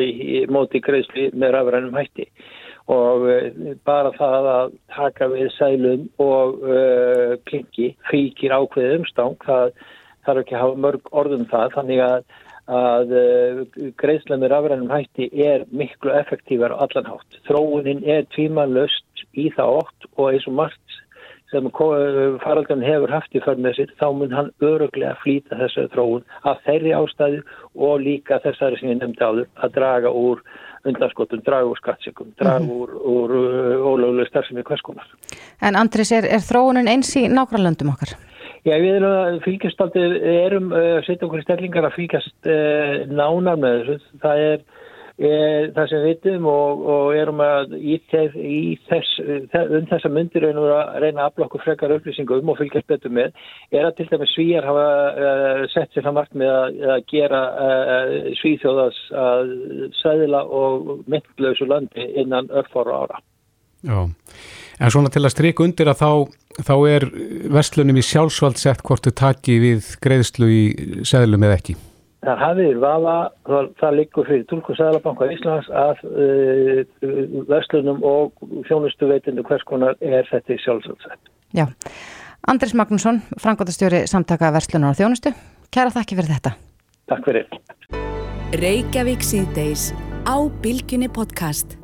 í, 0.00 0.46
móti 0.48 0.80
greiðsli 0.80 1.28
með 1.36 1.56
rafrænum 1.56 1.98
hætti. 1.98 2.30
Og 2.90 3.26
uh, 3.30 3.72
bara 3.86 4.12
það 4.18 4.50
að 4.54 4.76
taka 4.96 5.30
við 5.32 5.50
sælum 5.56 6.06
og 6.22 6.62
uh, 6.66 7.34
klingi 7.48 7.92
fríkir 8.10 8.54
ákveðið 8.56 9.00
umstang 9.00 9.36
það 9.46 9.74
þarf 10.26 10.42
ekki 10.42 10.56
að 10.56 10.64
hafa 10.64 10.84
mörg 10.86 11.12
orðum 11.22 11.44
það 11.50 11.76
þannig 11.76 12.02
að, 12.06 12.24
að 12.80 13.14
uh, 13.20 13.60
greiðsla 14.02 14.40
með 14.40 14.54
rafrænum 14.54 14.94
hætti 14.94 15.30
er 15.50 15.68
miklu 15.70 16.14
effektívar 16.18 16.74
á 16.74 16.82
allan 16.86 17.12
hátt. 17.12 17.38
Þróunin 17.48 18.02
er 18.04 18.26
tvímanlöst 18.34 19.24
í 19.38 19.50
það 19.54 19.78
ótt 19.84 20.10
og 20.16 20.32
eins 20.32 20.50
og 20.50 20.58
margt 20.58 21.00
sem 21.50 21.66
faraldan 21.74 22.82
hefur 22.86 23.10
haft 23.10 23.34
í 23.34 23.40
sér, 23.42 23.90
þá 23.98 24.06
mun 24.14 24.34
hann 24.34 24.50
öruglega 24.62 25.16
flýta 25.22 25.58
þessari 25.58 25.90
þróun 25.90 26.24
af 26.46 26.60
þeirri 26.66 26.92
ástæðu 26.94 27.40
og 27.74 28.02
líka 28.04 28.38
þessari 28.44 28.78
sem 28.78 28.92
ég 28.92 29.00
nefndi 29.00 29.24
áður 29.24 29.48
að 29.56 29.74
draga 29.74 30.12
úr 30.14 30.44
undanskotum, 30.88 31.42
draga 31.44 31.68
úr 31.68 31.76
skattsökum, 31.80 32.32
draga 32.40 32.60
Mhm. 32.64 32.70
úr, 32.70 32.90
úr 33.04 33.30
uh, 33.36 33.86
ólöguleg 33.90 34.28
starfsemi 34.28 34.62
hverskonar. 34.62 35.06
En 35.60 35.76
Andris, 35.76 36.12
er, 36.12 36.24
er 36.24 36.40
þróunin 36.40 36.88
eins 36.88 37.14
í 37.16 37.26
nágrannlöndum 37.28 37.92
okkar? 37.92 38.16
Já, 38.64 38.76
við 38.76 38.96
erum 38.98 39.12
að 39.16 39.38
fylgjast 39.44 39.80
aldrei, 39.80 40.06
erum 40.46 40.72
uh, 40.72 41.00
setja 41.06 41.26
okkur 41.26 41.40
í 41.40 41.46
stellingar 41.46 41.86
að 41.88 41.96
fylgjast 41.96 42.48
uh, 42.48 43.06
nánar 43.08 43.56
með 43.60 43.78
þessu. 43.86 44.18
Það 44.20 44.44
er 44.48 44.58
það 45.20 45.88
sem 45.90 46.04
vitum 46.04 46.46
og, 46.48 46.84
og 46.88 47.10
erum 47.18 47.42
að 47.44 47.74
í, 47.76 47.98
þess, 48.08 48.36
í 48.40 48.60
þess, 48.88 49.18
um 49.60 49.88
þessa 49.90 50.10
myndir 50.12 50.46
við 50.48 50.60
að 50.72 50.94
reyna 51.02 51.26
að 51.26 51.26
afla 51.26 51.46
okkur 51.46 51.64
frekar 51.66 51.92
upplýsingum 51.96 52.48
og 52.48 52.56
fylgjast 52.56 52.88
betur 52.88 53.12
með 53.12 53.34
er 53.74 53.84
að 53.84 53.98
til 53.98 54.06
dæmis 54.08 54.32
svíjar 54.32 54.68
hafa 54.68 54.86
uh, 55.10 55.64
sett 55.74 55.92
sér 55.92 56.06
það 56.08 56.16
margt 56.16 56.38
með 56.40 56.54
að, 56.54 56.78
að 56.94 57.04
gera 57.12 57.42
uh, 57.66 58.14
svíþjóðas 58.40 59.02
að 59.26 59.52
sæðila 60.00 60.42
og 60.60 60.88
myndlausu 61.10 61.68
landi 61.68 62.08
innan 62.22 62.48
örfára 62.48 63.02
ára. 63.04 63.20
Já, 63.84 64.00
en 64.80 64.92
svona 64.92 65.12
til 65.12 65.24
að 65.24 65.34
stryka 65.34 65.64
undir 65.64 65.92
að 65.92 66.00
þá, 66.00 66.10
þá 66.64 66.74
er 66.94 67.08
vestlunum 67.52 68.00
í 68.00 68.08
sjálfsvald 68.08 68.60
sett 68.60 68.84
hvort 68.88 69.04
þau 69.04 69.16
taki 69.26 69.60
við 69.60 69.94
greiðslu 70.00 70.48
í 70.48 70.64
sæðlum 71.04 71.48
eða 71.48 71.60
ekki. 71.60 71.76
Það 72.20 72.40
hafið 72.44 72.80
vafa, 72.82 73.14
það, 73.48 73.68
það 73.80 73.94
liggur 73.96 74.26
fyrir 74.28 74.42
Tulku 74.50 74.74
Sæðalabanka 74.76 75.28
Íslands 75.32 75.70
að 75.72 76.02
uh, 76.10 76.82
verslunum 77.48 78.04
og 78.04 78.34
þjónustu 78.68 79.08
veitinu 79.08 79.44
hvers 79.48 79.64
konar 79.68 79.96
er 80.04 80.28
þetta 80.28 80.52
í 80.52 80.60
sjálfsvöldsett. 80.60 81.32
Já, 81.56 81.64
Andris 82.52 82.76
Magnússon, 82.76 83.22
frangotastjóri 83.40 84.04
samtaka 84.10 84.52
verslunar 84.52 84.92
og 84.92 85.00
þjónustu. 85.00 85.32
Kæra 85.72 85.96
þakki 85.96 86.20
fyrir 86.20 86.34
þetta. 86.36 86.56
Takk 87.08 87.28
fyrir. 87.30 87.60
Reykjavík 88.60 89.24
síðdeis 89.24 89.90
á 90.28 90.36
Bilginni 90.60 91.08
podcast. 91.08 91.79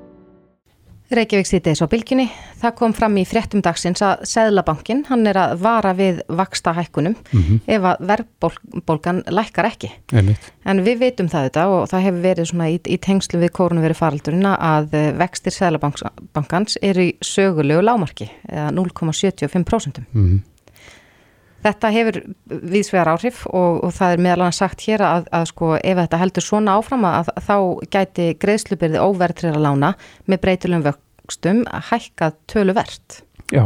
Reykjavík 1.10 1.46
síðdeis 1.46 1.78
á 1.78 1.86
Bilginni. 1.86 2.24
Það 2.58 2.72
kom 2.80 2.92
fram 2.96 3.14
í 3.20 3.22
fréttum 3.28 3.60
dagsins 3.62 4.00
að 4.02 4.24
Sæðlabankin, 4.26 5.04
hann 5.06 5.26
er 5.30 5.38
að 5.38 5.52
vara 5.62 5.92
við 5.94 6.20
vaksta 6.28 6.72
hækkunum 6.74 7.14
Mhm. 7.32 7.60
ef 7.68 7.82
að 7.82 8.00
verðbólgan 8.10 9.22
lækkar 9.30 9.68
ekki. 9.70 9.90
Einmitt. 10.12 10.50
En 10.64 10.82
við 10.84 10.98
veitum 10.98 11.28
það 11.30 11.46
þetta 11.50 11.66
og 11.68 11.88
það 11.88 12.02
hefur 12.06 12.22
verið 12.22 12.50
svona 12.50 12.68
í, 12.72 12.80
í 12.82 12.98
tengslu 12.98 13.38
við 13.38 13.50
kórnuveri 13.54 13.94
faraldurina 13.94 14.56
að 14.58 14.94
eh, 14.94 15.12
vextir 15.12 15.52
Sæðlabankans 15.54 16.76
eru 16.82 17.00
í 17.00 17.14
sögulegu 17.22 17.82
lámarki 17.86 18.28
eða 18.50 18.72
0,75%. 18.74 20.02
Mhm. 20.12 20.42
Þetta 21.64 21.90
hefur 21.94 22.18
viðsvegar 22.46 23.10
áhrif 23.14 23.42
og, 23.48 23.80
og 23.86 23.94
það 23.96 24.12
er 24.14 24.22
meðal 24.26 24.42
annars 24.44 24.60
sagt 24.62 24.84
hér 24.86 25.02
að, 25.02 25.26
að 25.34 25.48
sko 25.50 25.72
ef 25.78 26.00
þetta 26.02 26.20
heldur 26.20 26.44
svona 26.44 26.76
áfram 26.78 27.06
að, 27.08 27.32
að 27.32 27.48
þá 27.48 27.56
gæti 27.96 28.28
greiðslubyrði 28.42 29.02
óvertrið 29.02 29.56
að 29.56 29.66
lána 29.66 29.92
með 30.30 30.42
breytilum 30.44 30.84
vöxtum 30.86 31.64
að 31.66 31.90
hækka 31.90 32.30
töluvert. 32.52 33.22
Já, 33.54 33.64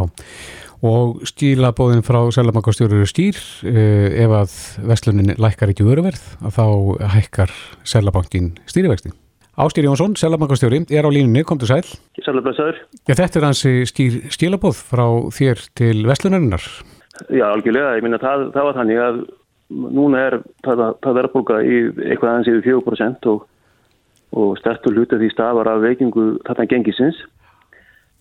og 0.84 1.24
stílabóðin 1.28 2.04
frá 2.04 2.22
Sælabankastjóru 2.32 3.00
eru 3.00 3.08
stýr 3.08 3.38
eh, 3.68 4.22
ef 4.24 4.36
að 4.36 4.54
vestlunin 4.92 5.34
lækkar 5.40 5.72
ekki 5.72 5.86
vöruverð 5.86 6.22
að 6.40 6.56
þá 6.56 6.66
hækkar 7.16 7.58
Sælabankin 7.84 8.54
stýrivexti. 8.70 9.12
Ástýr 9.60 9.84
Jónsson, 9.84 10.14
Sælabankastjóri, 10.16 10.86
er 10.88 11.04
á 11.04 11.10
línunni, 11.12 11.42
komdu 11.44 11.66
sæl. 11.68 11.82
Já, 12.16 13.12
þetta 13.12 13.40
er 13.40 13.44
hansi 13.44 13.72
skýr 13.90 14.22
stílabóð 14.32 14.78
frá 14.88 15.04
þér 15.36 15.60
til 15.76 16.06
vestlunarinnar. 16.08 16.64
Já, 17.28 17.46
algjörlega. 17.50 17.96
Ég 17.98 18.06
minna 18.06 18.20
það, 18.22 18.46
það 18.54 18.68
var 18.68 18.78
þannig 18.78 19.02
að 19.04 19.20
núna 19.70 20.22
er 20.26 20.36
það, 20.66 20.84
það 21.04 21.18
verðbólka 21.20 21.58
í 21.62 21.80
eitthvað 22.08 22.30
aðeins 22.30 22.50
yfir 22.50 22.78
4% 22.80 23.28
og, 23.30 23.44
og 24.40 24.54
stertur 24.60 24.96
hluti 24.96 25.18
því 25.20 25.30
stafar 25.34 25.70
af 25.70 25.82
veikingu 25.84 26.26
þarna 26.48 26.68
gengisins 26.70 27.20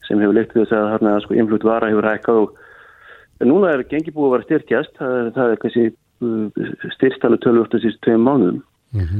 sem 0.07 0.21
hefur 0.21 0.35
leitt 0.37 0.53
við 0.55 0.65
þess 0.65 0.77
að 0.77 0.91
þarna 0.95 1.15
sko 1.23 1.37
influtt 1.37 1.65
vara 1.67 1.89
hefur 1.91 2.09
hækkað 2.09 2.41
og 2.43 3.47
núna 3.49 3.73
er 3.75 3.85
gengi 3.89 4.13
búið 4.13 4.27
að 4.27 4.35
vera 4.35 4.47
styrkjast. 4.47 4.95
Það 4.99 5.17
er, 5.19 5.31
það 5.37 5.53
er 5.53 5.61
kannski 5.63 5.85
uh, 5.89 6.73
styrstalu 6.97 7.41
tölvöld 7.45 7.73
þessi 7.75 7.95
tveim 8.05 8.25
mánuðum. 8.25 8.61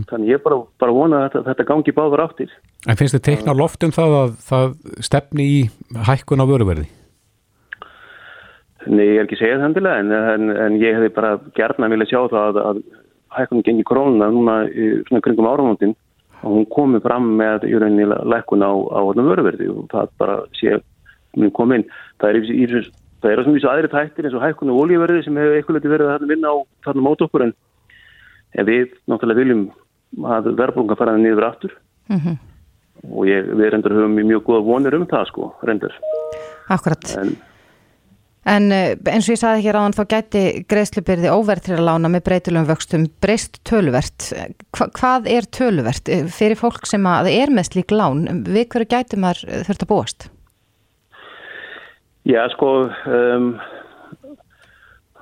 Þannig 0.10 0.32
ég 0.34 0.42
bara, 0.42 0.64
bara 0.82 0.94
vona 0.96 1.20
að 1.20 1.28
þetta, 1.28 1.42
þetta 1.52 1.66
gangi 1.70 1.94
báður 1.94 2.24
áttir. 2.26 2.54
En 2.90 2.98
finnst 2.98 3.14
þið 3.14 3.26
teikna 3.28 3.54
á 3.54 3.60
loft 3.60 3.86
um 3.86 3.94
það 3.94 4.16
að 4.18 4.32
það 4.48 4.72
stefni 5.06 5.46
í 5.46 5.60
hækkun 6.10 6.42
á 6.42 6.50
vöruverði? 6.50 6.88
Nei, 8.90 9.06
ég 9.06 9.20
er 9.20 9.28
ekki 9.28 9.38
að 9.38 9.42
segja 9.44 9.58
það 9.58 9.66
hendilega 9.68 10.04
en, 10.04 10.14
en, 10.34 10.54
en 10.66 10.78
ég 10.82 10.96
hefði 10.98 11.10
bara 11.14 11.34
gerna 11.58 11.90
vilja 11.92 12.10
sjá 12.10 12.20
það 12.32 12.46
að, 12.46 12.62
að 12.70 12.80
hækkunum 13.38 13.66
gengi 13.68 13.86
krónuna 13.86 14.30
núna 14.34 14.56
í 14.70 14.88
svona 15.08 15.22
kringum 15.26 15.50
áramótin 15.50 15.94
og 16.40 16.56
hún 16.56 16.70
komi 16.72 17.02
fram 17.04 17.28
með 17.38 17.68
í 17.70 17.76
rauninni 17.76 18.08
lækkun 18.08 18.66
á, 18.66 18.72
á 18.72 19.00
vöruverði 19.12 19.68
og 19.74 19.90
það 19.92 20.16
bara 20.22 20.40
sé 20.58 20.80
mun 21.38 21.52
komin. 21.54 21.84
Það 22.22 22.30
er, 22.32 22.40
í, 22.40 22.64
í, 22.64 22.82
það 23.22 23.32
er 23.32 23.44
svona 23.44 23.60
vísu 23.60 23.70
aðri 23.70 23.92
tættir 23.92 24.30
eins 24.30 24.38
og 24.40 24.46
hækkun 24.46 24.72
og 24.74 24.80
olíverði 24.86 25.26
sem 25.28 25.38
hefur 25.38 25.60
eitthvað 25.60 25.92
verið 25.92 26.14
að 26.16 26.26
vinna 26.32 26.56
á 26.56 26.58
þarna 26.88 27.06
mót 27.06 27.22
okkur 27.28 27.46
en, 27.46 27.54
en 28.56 28.70
við 28.72 28.96
náttúrulega 29.12 29.44
viljum 29.44 29.68
að 30.26 30.50
verðbólunga 30.56 30.98
fara 30.98 31.18
niður 31.20 31.52
aftur 31.52 31.78
Mm 32.10 32.18
-hmm. 32.18 32.38
og 33.16 33.26
ég, 33.30 33.46
við 33.46 33.70
reyndar 33.70 33.94
höfum 33.94 34.16
mjög 34.18 34.44
góða 34.44 34.66
vonir 34.66 34.96
um 34.98 35.06
það 35.06 35.26
sko, 35.30 35.54
reyndar. 35.62 35.94
Akkurat. 36.68 37.04
En, 37.22 37.36
En 38.50 38.72
eh, 38.74 38.96
eins 39.12 39.28
og 39.30 39.36
ég 39.36 39.42
saði 39.42 39.66
hér 39.68 39.78
áðan 39.78 39.96
þá 39.96 40.04
gæti 40.16 40.44
greiðslubyrði 40.72 41.32
óvertrið 41.32 41.80
að 41.80 41.88
lána 41.88 42.10
með 42.12 42.26
breytilum 42.28 42.68
vöxtum 42.70 43.06
breyst 43.22 43.62
töluvert. 43.68 44.32
Hva, 44.76 44.90
hvað 44.98 45.30
er 45.30 45.48
töluvert 45.54 46.10
Eh, 46.10 46.26
fyrir 46.32 46.58
fólk 46.58 46.88
sem 46.90 47.06
að 47.06 47.30
er 47.32 47.52
með 47.54 47.70
slík 47.70 47.94
lán? 47.94 48.26
Við 48.48 48.70
hverju 48.74 48.90
gætum 48.90 49.26
þar 49.28 49.42
þurft 49.68 49.84
að 49.86 49.90
búast? 49.92 50.30
Já, 52.30 52.42
sko, 52.54 52.70
um, 53.10 53.50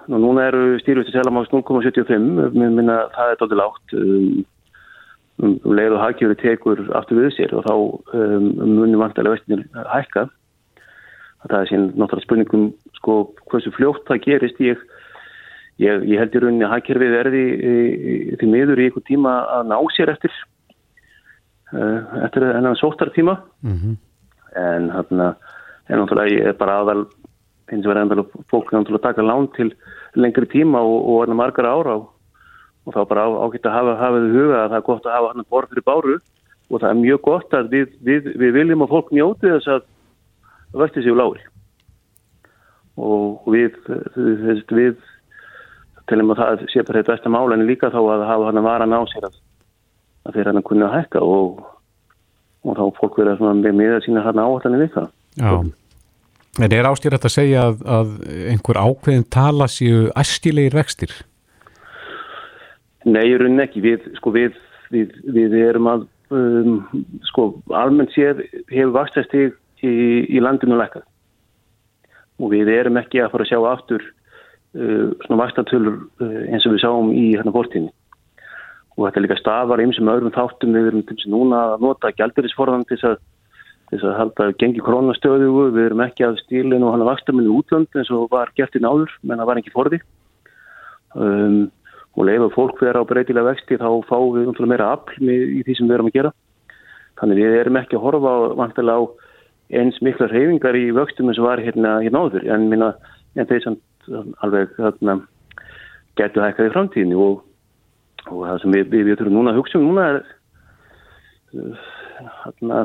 nú, 0.08 0.20
núna 0.24 0.48
eru 0.50 0.78
stýrjústi 0.82 1.14
selamáks 1.16 1.52
0,75, 1.54 2.52
mér 2.56 2.74
minna 2.74 2.98
það 3.16 3.32
er 3.32 3.40
doldið 3.42 3.62
lágt, 3.62 3.96
um, 4.00 4.46
um, 5.44 5.54
leið 5.78 5.96
og 5.96 6.04
hagkjöru 6.04 6.40
tekur 6.42 6.84
aftur 7.00 7.22
við 7.22 7.32
sér 7.38 7.56
og 7.56 7.68
þá 7.68 7.74
um, 8.18 8.50
munum 8.64 9.04
vantilega 9.04 9.38
vestinir 9.38 9.66
hækka. 9.94 10.28
Það 11.46 11.60
er 11.60 11.70
sín 11.70 11.84
náttúrulega 11.94 12.26
spurningum, 12.26 12.64
sko, 12.98 13.18
hversu 13.52 13.72
fljótt 13.76 14.08
það 14.10 14.24
gerist. 14.26 14.62
Ég, 14.64 14.80
ég, 15.84 16.06
ég 16.10 16.22
held 16.22 16.36
í 16.36 16.42
rauninni 16.42 16.66
að 16.66 16.74
hagkjörfið 16.74 17.18
er 17.20 17.30
því, 17.34 18.50
miður 18.50 18.82
í 18.82 18.88
einhver 18.90 19.06
tíma 19.06 19.36
að 19.60 19.70
ná 19.70 19.78
sér 19.96 20.12
eftir, 20.16 20.34
uh, 21.76 22.00
eftir 22.26 22.48
enn 22.50 22.76
sóttar 22.76 23.14
tíma 23.14 23.38
Mm 23.62 23.78
-hmm. 23.78 23.96
en 24.56 24.90
hérna 24.92 25.36
en 25.90 26.00
náttúrulega 26.00 26.34
ég 26.36 26.48
er 26.48 26.58
bara 26.60 26.82
aðal 26.82 27.06
eins 27.72 27.86
og 27.86 27.92
verður 27.92 28.04
endalega 28.06 28.46
fólk 28.52 28.72
náttúrulega 28.72 29.08
taka 29.10 29.26
lán 29.26 29.48
til 29.56 29.74
lengri 30.16 30.48
tíma 30.52 30.80
og, 30.80 31.10
og 31.10 31.24
enna 31.26 31.36
margar 31.36 31.68
ára 31.68 31.98
og, 32.00 32.08
þá 32.88 33.02
bara 33.08 33.26
ágætt 33.28 33.68
að 33.68 33.76
hafa, 33.76 33.96
þau 34.00 34.32
huga 34.32 34.58
að 34.64 34.70
það 34.70 34.78
er 34.78 34.88
gott 34.88 35.06
að 35.06 35.16
hafa 35.18 35.32
hann 35.34 35.50
borð 35.52 35.70
fyrir 35.70 35.88
báru 35.88 36.18
og 36.70 36.82
það 36.82 36.90
er 36.90 37.02
mjög 37.02 37.22
gott 37.22 37.54
að 37.54 37.70
við, 37.74 37.88
við, 38.04 38.30
við 38.40 38.54
viljum 38.56 38.86
að 38.86 38.94
fólk 38.96 39.12
njóti 39.16 39.52
þess 39.52 39.72
að 39.76 39.82
vexti 40.84 41.06
séu 41.06 41.16
lágur 41.18 41.42
og 42.98 43.48
við 43.54 43.78
við, 44.18 44.64
við 44.74 45.02
telum 46.10 46.34
að 46.34 46.42
það 46.42 46.64
sé 46.72 46.86
bara 46.88 47.02
þetta 47.02 47.14
besta 47.14 47.34
mála 47.34 47.58
en 47.58 47.68
líka 47.68 47.92
þá 47.94 48.00
að 48.02 48.28
hafa 48.30 48.50
hann 48.50 48.62
að 48.62 48.70
vara 48.70 48.90
ná 48.90 49.00
sér 49.12 49.28
að, 49.30 49.42
að 50.26 50.38
þeir 50.38 50.52
hann 50.52 50.62
að 50.62 50.68
kunna 50.70 50.88
að 50.88 50.96
hækka 50.98 51.24
og, 51.26 51.66
og 52.64 52.80
þá 52.80 52.86
fólk 53.02 53.20
verður 53.22 53.42
svona 53.42 53.60
með 53.62 53.80
miða 53.82 54.00
sína 54.06 54.26
hann 54.26 54.42
áallanir 54.42 54.86
við 54.86 54.94
það 54.96 55.14
Já, 55.38 55.52
en 56.66 56.74
er 56.74 56.90
ástýrætt 56.90 57.28
að 57.28 57.36
segja 57.36 57.66
að, 57.70 57.82
að 57.86 58.14
einhver 58.54 58.80
ákveðin 58.82 59.28
tala 59.30 59.68
séu 59.70 60.08
æskilegir 60.18 60.78
vextir? 60.80 61.14
Nei, 63.08 63.24
ég 63.30 63.40
raunin 63.40 63.64
ekki. 63.64 63.84
Við, 63.86 64.08
sko, 64.18 64.34
við, 64.36 64.58
við, 64.94 65.14
við 65.36 65.56
erum 65.62 65.90
að, 65.92 66.08
um, 66.34 66.80
sko, 67.30 67.50
almennt 67.78 68.16
séð 68.16 68.42
hefur 68.72 68.96
vakstastig 68.98 69.56
í, 69.84 69.94
í 70.38 70.42
landinu 70.44 70.80
lækkað. 70.80 71.06
Og 72.38 72.54
við 72.54 72.72
erum 72.74 73.00
ekki 73.02 73.22
að 73.24 73.32
fara 73.34 73.48
að 73.48 73.52
sjá 73.52 73.60
aftur 73.72 74.04
uh, 74.04 75.08
svona 75.26 75.42
vakstartölur 75.44 76.02
uh, 76.22 76.44
eins 76.52 76.68
og 76.68 76.76
við 76.76 76.84
sáum 76.86 77.14
í 77.14 77.30
hérna 77.36 77.56
fórtíðinni. 77.56 77.94
Og 78.98 79.06
þetta 79.06 79.20
er 79.20 79.26
líka 79.28 79.40
stafar 79.42 79.82
eins 79.84 79.98
og 80.00 80.06
með 80.06 80.20
öðrum 80.20 80.38
þáttum 80.38 80.78
við 80.78 80.92
erum 80.92 81.06
til 81.06 81.18
þess 81.18 81.30
að 81.30 81.34
núna 81.36 81.64
að 81.74 81.84
nota 81.86 82.14
gældurisforðan 82.18 82.86
til 82.90 82.98
þess 82.98 83.12
að 83.12 83.18
þess 83.88 84.04
að 84.04 84.18
halda 84.20 84.48
gengi 84.60 84.84
krónastöðu, 84.84 85.50
við 85.72 85.86
erum 85.86 86.04
ekki 86.04 86.26
að 86.28 86.42
stílinu 86.42 86.90
og 86.90 87.04
vaksta 87.08 87.36
minni 87.36 87.54
útlönd 87.54 87.94
eins 87.96 88.10
og 88.12 88.28
var 88.34 88.52
gert 88.58 88.76
inn 88.76 88.88
áður, 88.88 89.14
menn 89.24 89.40
það 89.40 89.50
var 89.50 89.62
ekki 89.62 89.74
forði 89.76 90.00
um, 91.16 91.62
og 92.18 92.28
leiða 92.28 92.50
fólk 92.56 92.82
vera 92.84 93.04
á 93.04 93.08
breytilega 93.08 93.54
vexti 93.54 93.78
þá 93.80 93.88
fáum 94.10 94.36
við 94.36 94.68
meira 94.68 94.92
afl 94.96 95.22
í 95.30 95.64
því 95.64 95.78
sem 95.78 95.88
við 95.88 95.98
erum 95.98 96.12
að 96.12 96.18
gera 96.18 96.34
þannig 97.22 97.40
við 97.40 97.58
erum 97.62 97.80
ekki 97.80 97.98
að 97.98 98.06
horfa 98.08 98.34
vantilega 98.60 99.00
á 99.00 99.04
eins 99.74 99.98
mikla 100.06 100.30
reyfingar 100.32 100.78
í 100.78 100.92
vöxtum 100.96 101.32
eins 101.32 101.40
og 101.42 101.50
var 101.50 101.62
hérna 101.64 101.98
hérna 102.04 102.24
áður. 102.24 102.46
En 102.54 102.70
minna 102.72 102.94
en 103.36 103.50
þeir 103.50 103.64
sem 103.66 103.78
alveg 104.46 104.72
þarna 104.78 105.20
getur 106.18 106.46
hækkað 106.46 106.70
í 106.70 106.74
framtíðinu 106.76 107.18
og, 107.22 107.42
og 108.32 108.46
það 108.46 108.62
sem 108.64 108.78
við, 108.78 108.88
við, 108.94 109.04
við 109.10 109.20
þurfum 109.20 109.38
núna 109.38 109.54
að 109.54 109.60
hugsa 109.62 109.80
um 109.80 109.90
núna 109.90 110.08
er 110.12 110.22
þarna 112.44 112.80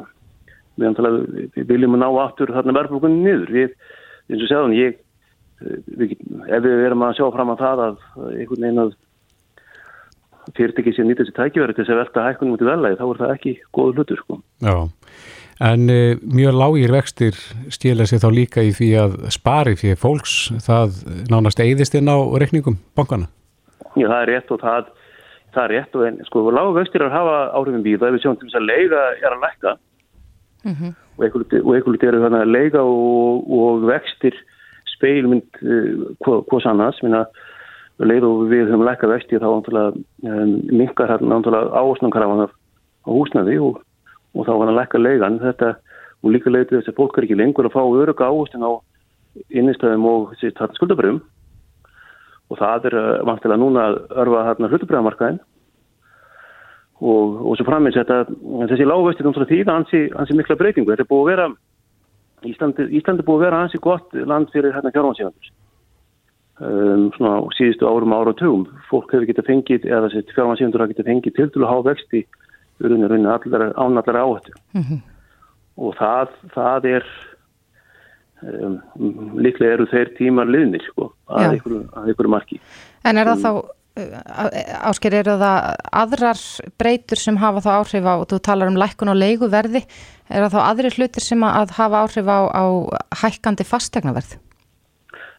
við, 0.80 1.46
við 1.54 1.70
viljum 1.70 1.96
að 1.96 2.02
ná 2.02 2.08
aftur 2.24 2.52
verðbúkunni 2.52 3.22
niður. 3.22 3.72
Eins 4.30 4.42
og 4.42 4.50
segðan, 4.50 4.76
ég 4.78 5.00
við, 5.86 6.16
ef 6.48 6.64
við 6.64 6.84
erum 6.88 7.06
að 7.06 7.16
sjá 7.18 7.26
fram 7.34 7.52
að 7.52 7.62
það 7.62 7.82
að 7.86 8.04
einhvern 8.32 8.66
veginn 8.66 8.84
að 8.84 8.94
fyrirtekið 10.56 10.96
sé 10.96 11.06
nýttið 11.06 11.28
sér 11.28 11.36
tækifæri 11.38 11.74
til 11.76 11.84
þess 11.84 11.94
að 11.94 12.00
velta 12.00 12.26
hækkunum 12.26 12.56
út 12.56 12.64
í 12.64 12.66
velagi, 12.66 12.98
þá 12.98 13.04
er 13.06 13.20
það 13.20 13.34
ekki 13.36 13.52
góð 13.76 13.92
hlutur 13.94 14.22
sko. 14.22 14.38
Já, 14.64 14.74
en 15.62 15.90
e, 15.90 16.16
mjög 16.22 16.56
lágir 16.58 16.92
vextir 16.94 17.36
stila 17.72 18.06
sér 18.08 18.22
þá 18.24 18.28
líka 18.34 18.64
í 18.64 18.72
því 18.74 18.88
að 19.02 19.14
spari 19.34 19.76
fyrir 19.78 20.00
fólks, 20.00 20.34
það 20.64 20.98
nánast 21.30 21.62
eigðist 21.62 21.94
inn 21.98 22.10
á 22.10 22.18
rekningum 22.42 22.80
bankana? 22.98 23.28
Já, 23.94 24.08
það 24.08 24.18
er 24.18 24.30
rétt 24.32 24.52
og 24.54 24.62
það, 24.62 24.90
það 25.54 25.64
er 25.64 25.74
rétt 25.76 25.98
og 25.98 26.06
en 26.08 26.18
sko, 26.26 26.44
lágur 26.50 26.78
vextir 26.80 27.04
er 27.04 27.10
að 27.10 27.18
hafa 27.18 27.36
áhrifin 27.58 27.86
býða 27.86 28.08
ef 28.10 28.16
við 28.16 28.24
sjáum 28.24 28.40
til 28.40 28.48
þess 28.48 28.60
að 28.60 28.68
leiga 28.70 29.04
er 29.20 29.36
að 29.36 29.44
lækka 29.46 29.76
mm 30.64 30.74
-hmm. 30.74 30.92
og 31.16 31.24
einhvern 31.24 31.92
veit 31.92 32.08
eru 32.08 32.24
þannig 32.24 32.42
að 32.42 32.54
leiga 32.56 32.82
og, 32.82 33.52
og 33.60 33.86
vextir 33.86 34.34
speilmynd 34.96 35.62
uh, 35.62 36.42
hvors 36.48 36.66
annars, 36.66 37.02
minna 37.02 37.26
leið 37.98 38.26
og 38.26 38.44
við 38.50 38.70
höfum 38.70 38.84
lækka 38.86 39.08
vexti 39.10 39.38
þá 39.38 39.46
um, 39.46 40.60
minkar 40.72 41.10
hérna 41.10 41.38
áhersnumkrafanar 41.38 42.50
á 43.06 43.10
húsnaði 43.10 43.58
og, 43.60 43.82
og 44.32 44.46
þá 44.46 44.52
var 44.52 44.68
hann 44.68 44.78
lækka 44.78 45.00
leigan. 45.02 45.38
Þetta 45.42 45.74
og 46.22 46.34
líka 46.34 46.52
leiði 46.52 46.76
þess 46.76 46.92
að 46.92 46.98
fólk 46.98 47.18
er 47.18 47.26
ekki 47.26 47.38
lengur 47.38 47.68
að 47.68 47.76
fá 47.76 47.82
öruga 47.82 48.28
áhersnum 48.30 48.66
á 48.66 48.72
innistöðum 49.50 50.04
og 50.08 50.34
skuldabröðum 50.76 51.22
og 52.52 52.60
það 52.60 52.90
er 52.90 52.98
uh, 53.00 53.24
vantilega 53.26 53.60
núna 53.60 53.88
að 53.88 53.98
örfa 54.22 54.44
hérna 54.50 54.68
hlutubröðamarkaðin 54.68 55.40
og, 57.00 57.40
og 57.48 57.56
svo 57.56 57.66
framins 57.66 57.96
þetta 57.96 58.18
þessi 58.70 58.86
lágvexti 58.86 59.24
því 59.24 59.62
það 59.64 59.74
ansi, 59.74 60.02
ansi 60.20 60.36
mikla 60.36 60.58
breytingu. 60.60 60.92
Þetta 60.92 61.06
er 61.06 61.10
búið 61.10 61.24
að 61.24 61.32
vera 61.32 61.48
Íslandi, 62.42 62.88
Íslandi 62.98 63.24
búið 63.26 63.40
að 63.40 63.44
vera 63.46 63.64
ansi 63.64 63.80
gott 63.82 64.14
land 64.14 64.52
fyrir 64.52 64.74
hérna 64.76 64.92
fjárhansíðandur 64.94 65.50
um, 66.60 67.08
svona 67.16 67.34
síðustu 67.56 67.88
árum 67.88 68.14
ára 68.14 68.34
tugum. 68.38 68.66
Fólk 68.90 69.12
hefur 69.14 69.28
getið 69.30 69.48
fengið, 69.48 69.88
eða 69.90 70.10
þessi 70.10 70.36
fjármansýndur 70.36 70.84
hafa 70.84 70.94
getið 70.94 71.10
fengið 71.10 71.38
til 71.38 71.50
til 71.54 71.64
að 71.64 71.72
hafa 72.82 73.28
vexti 73.32 73.74
ánallar 73.76 74.18
áhættu. 74.22 74.56
Mm 74.74 74.82
-hmm. 74.82 75.02
Og 75.76 75.94
það, 75.96 76.28
það 76.54 76.84
er, 76.84 77.04
um, 78.42 78.80
líklega 79.36 79.72
eru 79.72 79.86
þeir 79.86 80.08
tímar 80.18 80.46
liðnir, 80.46 80.82
sko, 80.90 81.12
að 81.28 81.60
einhverju 82.06 82.28
marki. 82.28 82.60
En 83.04 83.16
er 83.16 83.26
það 83.26 83.38
um, 83.38 83.42
þá, 83.42 83.52
Ásker, 83.92 85.12
eru 85.12 85.34
það 85.36 85.66
aðrar 86.00 86.38
breytur 86.80 87.20
sem 87.20 87.36
hafa 87.36 87.60
þá 87.60 87.72
áhrif 87.74 88.06
á, 88.08 88.14
og 88.16 88.24
þú 88.30 88.38
talar 88.40 88.70
um 88.70 88.78
lækkun 88.80 89.12
og 89.12 89.18
leiguverði, 89.20 89.82
er 90.32 90.46
það 90.46 90.54
þá 90.54 90.60
aðrir 90.62 90.96
hlutir 90.96 91.24
sem 91.24 91.44
að 91.44 91.74
hafa 91.76 92.00
áhrif 92.00 92.30
á, 92.32 92.40
á 92.48 92.64
hækkandi 93.20 93.66
fastegnaverð? 93.68 94.38